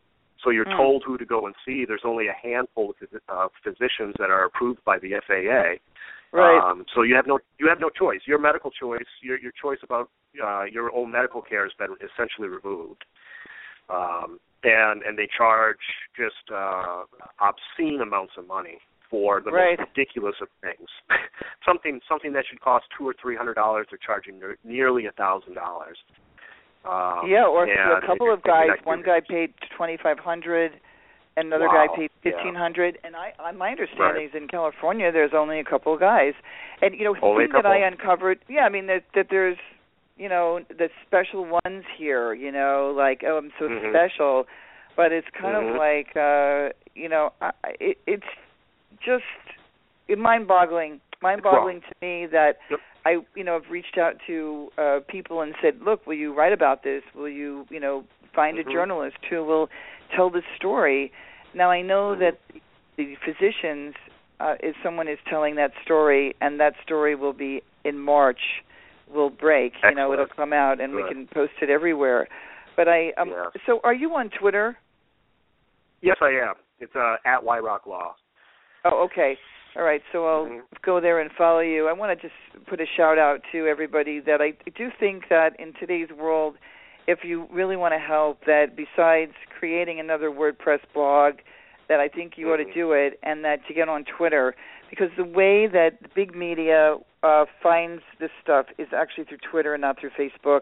So 0.43 0.51
you're 0.51 0.65
mm. 0.65 0.77
told 0.77 1.03
who 1.05 1.17
to 1.17 1.25
go 1.25 1.45
and 1.45 1.55
see. 1.65 1.83
There's 1.87 2.05
only 2.05 2.27
a 2.27 2.35
handful 2.41 2.93
of 3.27 3.51
physicians 3.63 4.15
that 4.19 4.29
are 4.29 4.45
approved 4.45 4.83
by 4.85 4.99
the 4.99 5.19
FAA. 5.27 5.81
Right. 6.31 6.59
Um, 6.59 6.85
so 6.93 7.03
you 7.03 7.15
have 7.15 7.25
no 7.25 7.39
you 7.57 7.67
have 7.69 7.79
no 7.79 7.89
choice. 7.89 8.19
Your 8.25 8.37
medical 8.37 8.69
choice, 8.69 9.07
your 9.21 9.39
your 9.39 9.53
choice 9.61 9.79
about 9.81 10.09
uh, 10.43 10.65
your 10.65 10.93
own 10.93 11.11
medical 11.11 11.41
care 11.41 11.63
has 11.63 11.71
been 11.79 11.95
essentially 12.03 12.49
removed. 12.49 13.05
Um, 13.89 14.39
and 14.63 15.01
and 15.03 15.17
they 15.17 15.27
charge 15.35 15.77
just 16.15 16.51
uh, 16.53 17.03
obscene 17.39 18.01
amounts 18.01 18.33
of 18.37 18.47
money 18.47 18.79
for 19.09 19.41
the 19.41 19.51
right. 19.51 19.79
most 19.79 19.89
ridiculous 19.95 20.35
of 20.41 20.47
things. 20.61 20.89
something 21.65 21.99
something 22.07 22.33
that 22.33 22.45
should 22.49 22.61
cost 22.61 22.85
two 22.97 23.07
or 23.07 23.15
three 23.21 23.35
hundred 23.35 23.55
dollars, 23.55 23.87
they're 23.89 23.99
charging 24.03 24.39
nearly 24.63 25.05
a 25.05 25.11
thousand 25.11 25.55
dollars. 25.55 25.97
Um, 26.85 27.27
yeah, 27.27 27.45
or 27.45 27.65
a 27.65 28.05
couple 28.05 28.33
of 28.33 28.43
guys. 28.43 28.69
One 28.83 29.03
guy 29.03 29.19
paid 29.27 29.53
twenty 29.75 29.97
five 30.01 30.19
hundred, 30.19 30.71
another 31.35 31.67
wow. 31.67 31.87
guy 31.87 31.95
paid 31.95 32.11
fifteen 32.23 32.55
hundred. 32.55 32.97
Yeah. 33.01 33.07
And 33.07 33.15
I, 33.15 33.33
on 33.39 33.57
my 33.57 33.71
understanding, 33.71 34.05
right. 34.05 34.25
is 34.25 34.31
in 34.35 34.47
California 34.47 35.11
there's 35.11 35.33
only 35.35 35.59
a 35.59 35.65
couple 35.65 35.93
of 35.93 35.99
guys. 35.99 36.33
And 36.81 36.95
you 36.95 37.03
know, 37.03 37.13
the 37.13 37.25
only 37.25 37.45
thing 37.45 37.53
that 37.53 37.65
I 37.65 37.85
uncovered, 37.85 38.39
yeah, 38.47 38.61
I 38.61 38.69
mean 38.69 38.87
that 38.87 39.03
that 39.15 39.27
there's 39.29 39.57
you 40.17 40.29
know 40.29 40.59
the 40.69 40.89
special 41.05 41.45
ones 41.45 41.83
here. 41.97 42.33
You 42.33 42.51
know, 42.51 42.93
like 42.95 43.21
oh, 43.25 43.37
I'm 43.37 43.51
so 43.59 43.65
mm-hmm. 43.65 43.91
special, 43.91 44.45
but 44.95 45.11
it's 45.11 45.27
kind 45.39 45.55
mm-hmm. 45.55 45.73
of 45.73 45.77
like 45.77 46.15
uh, 46.15 46.73
you 46.95 47.09
know, 47.09 47.31
I, 47.41 47.51
it, 47.79 47.97
it's 48.07 48.23
just 49.05 49.23
mind-boggling. 50.15 50.99
Mind-boggling 51.21 51.81
to 51.81 51.95
me 52.01 52.27
that 52.31 52.57
yep. 52.69 52.79
I, 53.05 53.17
you 53.35 53.43
know, 53.43 53.53
have 53.53 53.71
reached 53.71 53.97
out 53.97 54.15
to 54.27 54.69
uh, 54.77 54.99
people 55.07 55.41
and 55.41 55.55
said, 55.61 55.79
"Look, 55.83 56.05
will 56.05 56.15
you 56.15 56.33
write 56.33 56.53
about 56.53 56.83
this? 56.83 57.03
Will 57.15 57.29
you, 57.29 57.65
you 57.69 57.79
know, 57.79 58.03
find 58.35 58.57
mm-hmm. 58.57 58.69
a 58.69 58.73
journalist 58.73 59.17
who 59.29 59.43
will 59.43 59.69
tell 60.15 60.29
the 60.29 60.41
story?" 60.55 61.11
Now 61.55 61.71
I 61.71 61.81
know 61.81 62.15
mm-hmm. 62.15 62.21
that 62.21 62.39
the 62.97 63.15
physicians, 63.25 63.95
uh, 64.39 64.55
if 64.59 64.75
someone 64.83 65.07
is 65.07 65.17
telling 65.29 65.55
that 65.55 65.71
story, 65.83 66.35
and 66.41 66.59
that 66.59 66.73
story 66.83 67.15
will 67.15 67.33
be 67.33 67.61
in 67.83 67.97
March, 67.97 68.41
will 69.13 69.29
break. 69.29 69.73
Excellent. 69.75 69.97
You 69.97 70.03
know, 70.03 70.13
it'll 70.13 70.27
come 70.27 70.53
out, 70.53 70.79
and 70.81 70.93
Good. 70.93 71.03
we 71.03 71.09
can 71.09 71.27
post 71.27 71.53
it 71.61 71.69
everywhere. 71.69 72.27
But 72.75 72.87
I, 72.87 73.11
um, 73.17 73.29
yes. 73.29 73.63
so 73.65 73.79
are 73.83 73.93
you 73.93 74.11
on 74.11 74.29
Twitter? 74.39 74.77
Yes, 76.01 76.17
I 76.21 76.29
am. 76.29 76.55
It's 76.79 76.95
uh, 76.95 77.15
at 77.25 77.41
Weyhrauch 77.43 77.87
Law. 77.87 78.15
Oh, 78.85 79.07
okay. 79.11 79.37
All 79.75 79.83
right, 79.83 80.01
so 80.11 80.25
I'll 80.25 80.45
mm-hmm. 80.45 80.59
go 80.83 80.99
there 80.99 81.19
and 81.19 81.29
follow 81.37 81.59
you. 81.59 81.87
I 81.87 81.93
want 81.93 82.17
to 82.17 82.27
just 82.27 82.67
put 82.67 82.81
a 82.81 82.85
shout 82.95 83.17
out 83.17 83.41
to 83.51 83.67
everybody 83.67 84.19
that 84.21 84.41
I 84.41 84.53
do 84.75 84.89
think 84.99 85.25
that 85.29 85.51
in 85.59 85.73
today's 85.79 86.09
world, 86.17 86.55
if 87.07 87.19
you 87.23 87.47
really 87.51 87.75
want 87.75 87.93
to 87.93 87.99
help, 87.99 88.41
that 88.45 88.75
besides 88.75 89.33
creating 89.59 89.99
another 89.99 90.29
WordPress 90.29 90.79
blog, 90.93 91.35
that 91.89 91.99
I 91.99 92.07
think 92.07 92.33
you 92.37 92.47
mm-hmm. 92.47 92.61
ought 92.61 92.67
to 92.67 92.73
do 92.73 92.91
it, 92.93 93.19
and 93.23 93.43
that 93.43 93.59
to 93.67 93.73
get 93.73 93.87
on 93.87 94.03
Twitter, 94.17 94.55
because 94.89 95.09
the 95.17 95.23
way 95.23 95.67
that 95.67 96.01
the 96.01 96.09
big 96.15 96.35
media 96.35 96.97
uh, 97.23 97.45
finds 97.61 98.01
this 98.19 98.31
stuff 98.41 98.67
is 98.77 98.87
actually 98.95 99.25
through 99.25 99.39
Twitter 99.49 99.73
and 99.73 99.81
not 99.81 99.99
through 99.99 100.11
Facebook, 100.11 100.61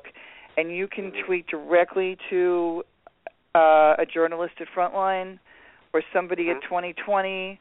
and 0.57 0.71
you 0.71 0.87
can 0.87 1.11
mm-hmm. 1.11 1.25
tweet 1.25 1.47
directly 1.47 2.17
to 2.29 2.83
uh, 3.53 3.95
a 3.97 4.05
journalist 4.11 4.55
at 4.59 4.67
Frontline 4.75 5.39
or 5.93 6.01
somebody 6.13 6.45
mm-hmm. 6.45 6.57
at 6.57 6.63
2020 6.63 7.59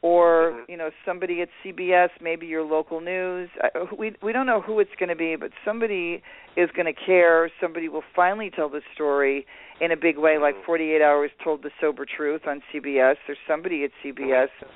or 0.00 0.52
mm-hmm. 0.52 0.70
you 0.70 0.76
know 0.76 0.90
somebody 1.04 1.42
at 1.42 1.48
CBS, 1.64 2.08
maybe 2.20 2.46
your 2.46 2.62
local 2.62 3.00
news. 3.00 3.48
We 3.96 4.14
we 4.22 4.32
don't 4.32 4.46
know 4.46 4.60
who 4.60 4.78
it's 4.80 4.90
going 4.98 5.08
to 5.08 5.16
be, 5.16 5.36
but 5.36 5.50
somebody 5.64 6.22
is 6.56 6.70
going 6.74 6.86
to 6.86 6.92
care. 6.92 7.50
Somebody 7.60 7.88
will 7.88 8.04
finally 8.14 8.50
tell 8.54 8.68
the 8.68 8.80
story 8.94 9.46
in 9.80 9.92
a 9.92 9.96
big 9.96 10.18
way, 10.18 10.38
like 10.38 10.54
Mm-hmm. 10.54 10.66
48 10.66 11.02
Hours 11.02 11.30
told 11.42 11.62
the 11.62 11.70
sober 11.80 12.04
truth 12.04 12.42
on 12.46 12.62
CBS. 12.72 13.16
There's 13.26 13.38
somebody 13.46 13.84
at 13.84 13.90
CBS 14.04 14.48
or 14.62 14.68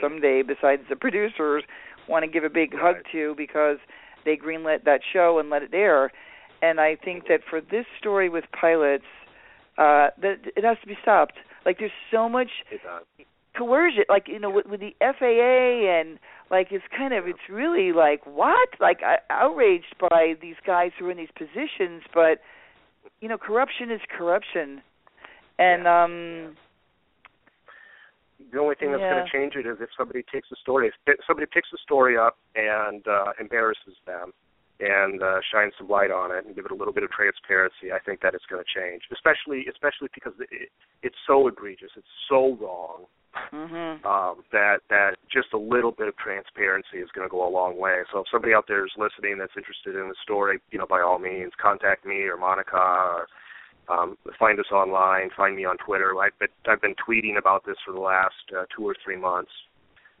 someday 0.00 0.42
besides 0.42 0.82
the 0.88 0.96
producers 0.96 1.64
want 2.08 2.24
to 2.24 2.30
give 2.30 2.44
a 2.44 2.50
big 2.50 2.74
right. 2.74 2.96
hug 2.96 3.04
to 3.12 3.34
because 3.36 3.78
they 4.24 4.36
greenlit 4.36 4.84
that 4.84 5.00
show 5.12 5.38
and 5.38 5.50
let 5.50 5.62
it 5.62 5.70
air. 5.72 6.10
And 6.62 6.80
I 6.80 6.96
think 6.96 7.28
that 7.28 7.40
for 7.48 7.60
this 7.60 7.84
story 7.98 8.28
with 8.28 8.44
pilots, 8.58 9.04
uh, 9.76 10.08
that 10.22 10.36
it 10.56 10.64
has 10.64 10.78
to 10.80 10.86
be 10.86 10.96
stopped. 11.02 11.34
Like 11.66 11.78
there's 11.78 11.90
so 12.10 12.28
much 12.28 12.48
coercion 13.56 14.04
like 14.08 14.26
you 14.26 14.38
know 14.38 14.50
with, 14.50 14.66
with 14.66 14.80
the 14.80 14.94
FAA 15.00 16.00
and 16.00 16.18
like 16.50 16.68
it's 16.70 16.84
kind 16.96 17.14
of 17.14 17.26
it's 17.26 17.38
really 17.48 17.92
like 17.92 18.26
what 18.26 18.68
like 18.80 18.98
I, 19.04 19.16
outraged 19.30 19.94
by 19.98 20.34
these 20.40 20.56
guys 20.66 20.90
who 20.98 21.06
are 21.06 21.10
in 21.12 21.16
these 21.16 21.28
positions 21.36 22.02
but 22.12 22.40
you 23.20 23.28
know 23.28 23.38
corruption 23.38 23.90
is 23.90 24.00
corruption 24.16 24.82
and 25.58 25.84
yeah. 25.84 26.04
um 26.04 26.56
the 28.52 28.58
only 28.58 28.74
thing 28.74 28.90
that's 28.90 29.00
yeah. 29.00 29.14
going 29.14 29.24
to 29.24 29.32
change 29.32 29.54
it 29.56 29.66
is 29.66 29.78
if 29.80 29.88
somebody 29.96 30.24
takes 30.32 30.48
the 30.50 30.56
story 30.60 30.88
if 30.88 31.18
somebody 31.26 31.46
picks 31.52 31.70
the 31.70 31.78
story 31.82 32.16
up 32.16 32.38
and 32.54 33.06
uh 33.08 33.32
embarrasses 33.40 33.96
them 34.06 34.32
and 34.80 35.22
uh 35.22 35.40
shines 35.52 35.72
some 35.78 35.88
light 35.88 36.10
on 36.10 36.34
it 36.34 36.44
and 36.44 36.54
give 36.54 36.64
it 36.64 36.72
a 36.72 36.74
little 36.74 36.92
bit 36.92 37.02
of 37.02 37.10
transparency 37.10 37.92
i 37.92 37.98
think 38.04 38.20
that 38.20 38.34
it's 38.34 38.46
going 38.46 38.62
to 38.62 38.70
change 38.70 39.02
especially 39.12 39.66
especially 39.70 40.08
because 40.14 40.32
it, 40.50 40.68
it's 41.02 41.18
so 41.26 41.48
egregious 41.48 41.90
it's 41.96 42.14
so 42.28 42.56
wrong 42.60 43.06
mm-hmm. 43.52 44.06
um, 44.06 44.42
that 44.52 44.78
that 44.90 45.16
just 45.32 45.52
a 45.52 45.58
little 45.58 45.92
bit 45.92 46.08
of 46.08 46.16
transparency 46.16 46.98
is 46.98 47.08
going 47.14 47.26
to 47.26 47.30
go 47.30 47.46
a 47.46 47.50
long 47.50 47.78
way. 47.78 48.02
So 48.12 48.20
if 48.20 48.26
somebody 48.30 48.54
out 48.54 48.66
there 48.68 48.84
is 48.84 48.92
listening 48.96 49.38
that's 49.38 49.56
interested 49.56 49.96
in 49.96 50.08
the 50.08 50.18
story, 50.22 50.60
you 50.70 50.78
know, 50.78 50.86
by 50.86 51.00
all 51.00 51.18
means, 51.18 51.52
contact 51.60 52.06
me 52.06 52.22
or 52.24 52.36
Monica 52.36 52.76
or 52.76 53.26
um, 53.88 54.16
find 54.38 54.58
us 54.58 54.70
online. 54.72 55.30
Find 55.36 55.56
me 55.56 55.64
on 55.64 55.76
Twitter. 55.78 56.12
I've 56.20 56.38
been, 56.38 56.48
I've 56.66 56.80
been 56.80 56.94
tweeting 57.06 57.38
about 57.38 57.64
this 57.66 57.76
for 57.84 57.92
the 57.92 58.00
last 58.00 58.34
uh, 58.56 58.64
two 58.74 58.84
or 58.84 58.94
three 59.04 59.16
months, 59.16 59.50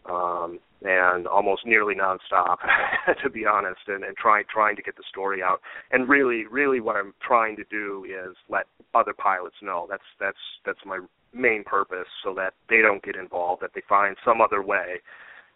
um, 0.08 0.58
and 0.82 1.26
almost 1.26 1.66
nearly 1.66 1.94
nonstop, 1.94 2.58
to 3.22 3.30
be 3.30 3.46
honest, 3.46 3.80
and, 3.88 4.04
and 4.04 4.16
trying 4.16 4.44
trying 4.52 4.76
to 4.76 4.82
get 4.82 4.96
the 4.96 5.04
story 5.08 5.42
out. 5.42 5.60
And 5.92 6.08
really, 6.08 6.44
really, 6.46 6.80
what 6.80 6.96
I'm 6.96 7.14
trying 7.26 7.56
to 7.56 7.64
do 7.70 8.04
is 8.04 8.36
let 8.48 8.66
other 8.94 9.14
pilots 9.14 9.56
know. 9.62 9.86
That's 9.88 10.02
that's 10.20 10.38
that's 10.66 10.80
my 10.84 11.00
main 11.32 11.64
purpose, 11.64 12.08
so 12.22 12.34
that 12.34 12.54
they 12.68 12.80
don't 12.82 13.02
get 13.02 13.16
involved. 13.16 13.62
That 13.62 13.70
they 13.74 13.82
find 13.88 14.16
some 14.24 14.40
other 14.40 14.62
way 14.62 15.00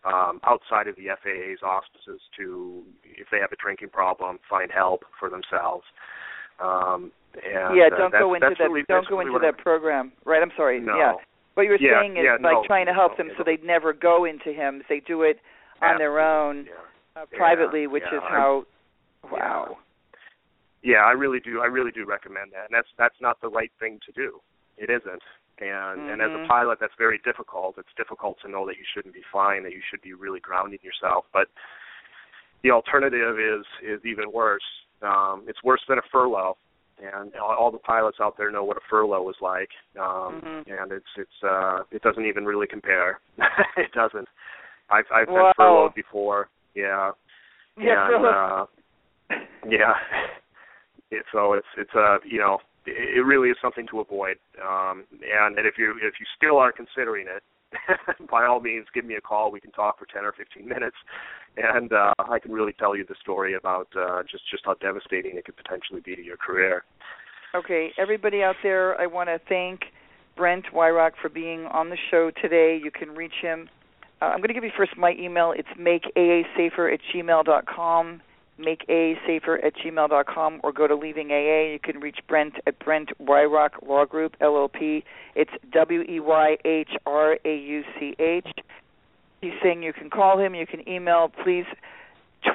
um, 0.04 0.40
outside 0.44 0.88
of 0.88 0.96
the 0.96 1.08
FAA's 1.22 1.62
auspices 1.62 2.20
to, 2.38 2.82
if 3.04 3.26
they 3.30 3.38
have 3.38 3.52
a 3.52 3.56
drinking 3.56 3.90
problem, 3.90 4.38
find 4.48 4.70
help 4.70 5.02
for 5.18 5.28
themselves. 5.28 5.84
Um, 6.60 7.12
and, 7.34 7.76
yeah, 7.76 7.88
uh, 7.92 7.96
don't 7.96 8.12
that's, 8.12 8.22
go 8.22 8.34
into 8.34 8.54
that. 8.58 8.64
Really, 8.64 8.84
don't 8.88 9.08
go 9.08 9.18
really 9.18 9.28
into 9.30 9.40
that 9.40 9.58
I'm, 9.58 9.62
program. 9.62 10.12
Right. 10.24 10.42
I'm 10.42 10.52
sorry. 10.56 10.80
No. 10.80 10.96
Yeah. 10.96 11.12
What 11.54 11.64
you 11.64 11.70
were 11.70 11.78
Yeah, 11.80 12.00
saying 12.00 12.16
is 12.16 12.24
yeah, 12.24 12.38
like 12.42 12.62
no, 12.62 12.64
trying 12.66 12.86
to 12.86 12.94
help 12.94 13.12
no, 13.18 13.24
them 13.24 13.34
so 13.36 13.44
they'd 13.44 13.64
never 13.64 13.92
go 13.92 14.24
into 14.24 14.52
him. 14.52 14.82
They 14.88 15.00
do 15.00 15.22
it 15.22 15.38
on 15.82 15.98
their 15.98 16.20
own 16.20 16.66
Yeah. 16.66 17.22
uh, 17.22 17.26
privately, 17.26 17.86
which 17.86 18.04
is 18.04 18.22
how. 18.28 18.64
Wow. 19.30 19.78
Yeah, 20.82 21.02
I 21.04 21.12
really 21.12 21.40
do. 21.40 21.60
I 21.60 21.66
really 21.66 21.90
do 21.90 22.06
recommend 22.06 22.52
that, 22.52 22.70
and 22.70 22.74
that's 22.74 22.88
that's 22.96 23.20
not 23.20 23.40
the 23.40 23.48
right 23.48 23.72
thing 23.80 23.98
to 24.06 24.12
do. 24.12 24.40
It 24.76 24.90
isn't. 24.90 25.22
And 25.58 25.98
mm-hmm. 25.98 26.10
and 26.10 26.22
as 26.22 26.30
a 26.30 26.46
pilot, 26.46 26.78
that's 26.80 26.94
very 26.96 27.18
difficult. 27.24 27.74
It's 27.78 27.94
difficult 27.96 28.38
to 28.42 28.48
know 28.48 28.64
that 28.66 28.76
you 28.76 28.84
shouldn't 28.94 29.14
be 29.14 29.22
flying, 29.32 29.64
that 29.64 29.72
you 29.72 29.82
should 29.90 30.02
be 30.02 30.14
really 30.14 30.38
grounding 30.38 30.78
yourself. 30.82 31.24
But 31.32 31.48
the 32.62 32.70
alternative 32.70 33.38
is 33.38 33.66
is 33.82 34.00
even 34.04 34.30
worse. 34.32 34.62
Um, 35.02 35.44
it's 35.46 35.62
worse 35.62 35.80
than 35.88 35.98
a 35.98 36.02
furlough, 36.10 36.56
and 37.00 37.32
all, 37.36 37.56
all 37.58 37.70
the 37.70 37.78
pilots 37.78 38.18
out 38.20 38.36
there 38.36 38.50
know 38.50 38.64
what 38.64 38.76
a 38.76 38.80
furlough 38.90 39.28
is 39.30 39.36
like. 39.40 39.70
Um, 39.98 40.42
mm-hmm. 40.42 40.72
And 40.72 40.92
it's 40.92 41.06
it's 41.16 41.30
uh, 41.42 41.80
it 41.90 42.02
doesn't 42.02 42.26
even 42.26 42.44
really 42.44 42.66
compare. 42.66 43.20
it 43.76 43.92
doesn't. 43.92 44.28
I've 44.90 45.04
I've 45.14 45.26
been 45.26 45.52
furloughed 45.56 45.94
before. 45.94 46.48
Yeah. 46.74 47.12
Yeah. 47.80 48.08
And, 48.12 48.26
uh, 48.26 48.66
yeah. 49.68 49.94
It, 51.10 51.24
so 51.32 51.54
it's 51.54 51.66
it's 51.78 51.94
uh 51.96 52.18
you 52.22 52.36
know 52.36 52.58
it 52.84 53.24
really 53.24 53.48
is 53.48 53.56
something 53.62 53.86
to 53.90 54.00
avoid. 54.00 54.36
Um, 54.60 55.04
and, 55.10 55.56
and 55.56 55.66
if 55.66 55.78
you 55.78 55.94
if 56.02 56.14
you 56.20 56.26
still 56.36 56.58
are 56.58 56.72
considering 56.72 57.26
it, 57.28 57.42
by 58.30 58.46
all 58.46 58.60
means, 58.60 58.86
give 58.94 59.04
me 59.04 59.14
a 59.14 59.20
call. 59.20 59.50
We 59.50 59.60
can 59.60 59.70
talk 59.72 59.98
for 59.98 60.06
10 60.06 60.24
or 60.24 60.32
15 60.32 60.66
minutes, 60.66 60.96
and 61.56 61.92
uh, 61.92 62.12
I 62.18 62.38
can 62.38 62.52
really 62.52 62.72
tell 62.72 62.96
you 62.96 63.04
the 63.08 63.14
story 63.20 63.54
about 63.54 63.88
uh, 63.96 64.22
just 64.22 64.44
just 64.50 64.64
how 64.64 64.74
devastating 64.74 65.36
it 65.36 65.44
could 65.44 65.56
potentially 65.56 66.00
be 66.00 66.16
to 66.16 66.22
your 66.22 66.36
career. 66.36 66.84
Okay, 67.54 67.90
everybody 67.98 68.42
out 68.42 68.56
there, 68.62 69.00
I 69.00 69.06
want 69.06 69.28
to 69.28 69.40
thank 69.48 69.80
Brent 70.36 70.66
Weyhrauch 70.74 71.12
for 71.20 71.28
being 71.28 71.66
on 71.66 71.90
the 71.90 71.96
show 72.10 72.30
today. 72.42 72.78
You 72.82 72.90
can 72.90 73.14
reach 73.14 73.32
him. 73.40 73.68
Uh, 74.20 74.26
I'm 74.26 74.38
going 74.38 74.48
to 74.48 74.54
give 74.54 74.64
you 74.64 74.70
first 74.76 74.96
my 74.96 75.12
email. 75.18 75.54
It's 75.56 75.68
makeaasafer 75.78 76.92
at 76.92 77.00
gmail.com 77.14 78.22
makeaasafer 78.58 79.64
at 79.64 79.74
gmail.com 79.76 80.60
or 80.62 80.72
go 80.72 80.86
to 80.86 80.94
Leaving 80.94 81.30
AA. 81.30 81.72
You 81.72 81.78
can 81.82 82.00
reach 82.00 82.18
Brent 82.26 82.54
at 82.66 82.78
Brent 82.78 83.10
Weyhrauch 83.20 83.86
Law 83.86 84.04
Group, 84.04 84.36
LLP. 84.40 85.02
It's 85.34 85.50
W 85.72 86.02
E 86.02 86.20
Y 86.20 86.56
H 86.64 86.90
R 87.06 87.38
A 87.44 87.56
U 87.56 87.82
C 87.98 88.14
H. 88.18 88.48
He's 89.40 89.52
saying 89.62 89.82
you 89.82 89.92
can 89.92 90.10
call 90.10 90.38
him, 90.38 90.54
you 90.54 90.66
can 90.66 90.88
email. 90.88 91.30
Please 91.44 91.66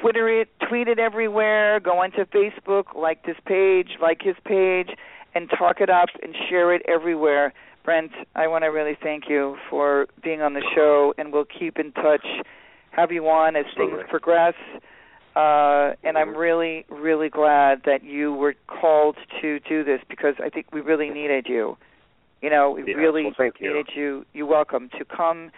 Twitter 0.00 0.28
it, 0.40 0.48
tweet 0.68 0.88
it 0.88 0.98
everywhere, 0.98 1.80
go 1.80 1.98
onto 1.98 2.24
Facebook, 2.26 2.94
like 2.96 3.24
this 3.24 3.36
page, 3.46 3.88
like 4.00 4.22
his 4.22 4.36
page, 4.44 4.88
and 5.34 5.50
talk 5.50 5.80
it 5.80 5.90
up 5.90 6.08
and 6.22 6.34
share 6.48 6.74
it 6.74 6.82
everywhere. 6.88 7.52
Brent, 7.84 8.12
I 8.34 8.46
want 8.46 8.64
to 8.64 8.68
really 8.68 8.96
thank 9.02 9.24
you 9.28 9.56
for 9.68 10.06
being 10.22 10.40
on 10.40 10.54
the 10.54 10.62
show, 10.74 11.12
and 11.18 11.32
we'll 11.32 11.44
keep 11.44 11.78
in 11.78 11.92
touch, 11.92 12.26
have 12.92 13.12
you 13.12 13.28
on 13.28 13.56
as 13.56 13.66
things 13.76 14.00
progress. 14.08 14.54
Uh, 15.36 15.94
and 16.04 16.16
I'm 16.16 16.36
really, 16.36 16.86
really 16.88 17.28
glad 17.28 17.82
that 17.86 18.04
you 18.04 18.32
were 18.32 18.54
called 18.68 19.16
to 19.40 19.58
do 19.60 19.82
this 19.82 20.00
because 20.08 20.34
I 20.42 20.48
think 20.48 20.66
we 20.72 20.80
really 20.80 21.10
needed 21.10 21.46
you. 21.48 21.76
You 22.40 22.50
know, 22.50 22.70
we 22.70 22.84
yeah, 22.86 22.94
really 22.94 23.24
well, 23.36 23.50
you. 23.58 23.68
needed 23.68 23.88
you. 23.96 24.26
You're 24.32 24.46
welcome 24.46 24.90
to 24.98 25.04
come, 25.04 25.50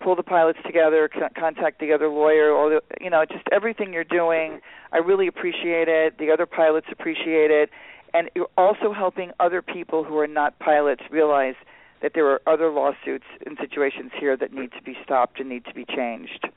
pull 0.00 0.16
the 0.16 0.22
pilots 0.22 0.58
together, 0.66 1.08
contact 1.38 1.78
the 1.78 1.92
other 1.92 2.08
lawyer, 2.08 2.50
or 2.50 2.70
the, 2.70 2.82
you 3.00 3.10
know, 3.10 3.24
just 3.24 3.44
everything 3.52 3.92
you're 3.92 4.02
doing. 4.02 4.60
I 4.92 4.98
really 4.98 5.28
appreciate 5.28 5.86
it. 5.86 6.18
The 6.18 6.30
other 6.32 6.46
pilots 6.46 6.88
appreciate 6.90 7.50
it, 7.52 7.70
and 8.12 8.30
you're 8.34 8.48
also 8.56 8.92
helping 8.92 9.30
other 9.38 9.62
people 9.62 10.02
who 10.02 10.18
are 10.18 10.26
not 10.26 10.58
pilots 10.58 11.02
realize 11.10 11.54
that 12.02 12.12
there 12.14 12.26
are 12.26 12.40
other 12.46 12.70
lawsuits 12.70 13.26
and 13.46 13.56
situations 13.60 14.10
here 14.18 14.36
that 14.36 14.52
need 14.52 14.72
to 14.72 14.82
be 14.82 14.96
stopped 15.04 15.38
and 15.38 15.48
need 15.48 15.64
to 15.66 15.74
be 15.74 15.84
changed. 15.84 16.48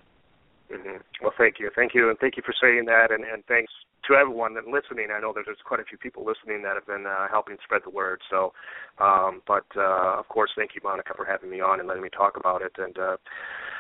Mm-hmm. 0.72 0.97
Well, 1.22 1.34
thank 1.38 1.59
you, 1.59 1.70
thank 1.76 1.93
you, 1.93 2.09
and 2.09 2.18
thank 2.20 2.38
you 2.38 2.43
for 2.45 2.53
saying 2.59 2.86
that, 2.86 3.11
and, 3.11 3.24
and 3.24 3.43
thanks 3.45 3.72
to 4.07 4.16
everyone 4.16 4.53
that 4.55 4.68
listening. 4.68 5.07
I 5.16 5.20
know 5.20 5.34
there's 5.34 5.47
quite 5.66 5.80
a 5.80 5.84
few 5.84 5.97
people 5.97 6.26
listening 6.26 6.61
that 6.64 6.76
have 6.76 6.88
been 6.88 7.05
uh, 7.07 7.28
helping 7.32 7.57
spread 7.64 7.82
the 7.86 7.89
word. 7.89 8.20
So, 8.30 8.53
um, 8.99 9.41
but 9.47 9.66
uh, 9.76 10.20
of 10.20 10.28
course, 10.28 10.51
thank 10.55 10.72
you, 10.76 10.82
Monica, 10.84 11.14
for 11.16 11.26
having 11.26 11.49
me 11.49 11.61
on 11.61 11.80
and 11.80 11.88
letting 11.88 12.03
me 12.03 12.09
talk 12.09 12.36
about 12.38 12.61
it. 12.61 12.74
And 12.78 12.97
uh, 12.97 13.18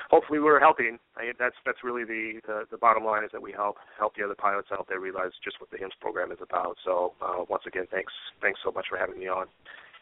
hopefully, 0.09 0.39
we're 0.39 0.59
helping. 0.59 0.97
I, 1.17 1.31
that's 1.37 1.55
that's 1.65 1.83
really 1.83 2.03
the, 2.03 2.39
the 2.47 2.63
the 2.71 2.77
bottom 2.77 3.03
line 3.03 3.23
is 3.23 3.31
that 3.33 3.41
we 3.41 3.51
help 3.51 3.77
help 3.97 4.15
the 4.15 4.23
other 4.23 4.35
pilots 4.35 4.69
out 4.71 4.87
there 4.87 4.99
realize 4.99 5.31
just 5.43 5.59
what 5.59 5.71
the 5.71 5.77
HIMS 5.77 5.93
program 5.99 6.31
is 6.31 6.39
about. 6.41 6.77
So, 6.85 7.13
uh, 7.21 7.43
once 7.49 7.63
again, 7.67 7.85
thanks 7.91 8.13
thanks 8.41 8.59
so 8.63 8.71
much 8.71 8.85
for 8.89 8.97
having 8.97 9.19
me 9.19 9.27
on. 9.27 9.47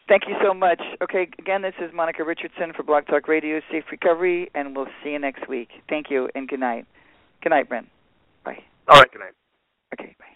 Thank 0.08 0.24
you 0.28 0.34
so 0.42 0.52
much. 0.52 0.80
Okay, 1.02 1.28
again, 1.38 1.62
this 1.62 1.74
is 1.80 1.90
Monica 1.94 2.24
Richardson 2.24 2.72
for 2.76 2.82
BlogTalkRadio 2.82 3.60
Safe 3.70 3.84
Recovery, 3.90 4.50
and 4.54 4.76
we'll 4.76 4.88
see 5.02 5.10
you 5.10 5.18
next 5.18 5.48
week. 5.48 5.68
Thank 5.88 6.10
you, 6.10 6.28
and 6.34 6.48
good 6.48 6.60
night. 6.60 6.86
Good 7.42 7.50
night, 7.50 7.68
Brent. 7.68 7.88
Bye. 8.44 8.62
All 8.88 8.98
right, 8.98 9.10
good 9.10 9.20
night. 9.20 9.34
Okay, 9.94 10.14
bye. 10.18 10.31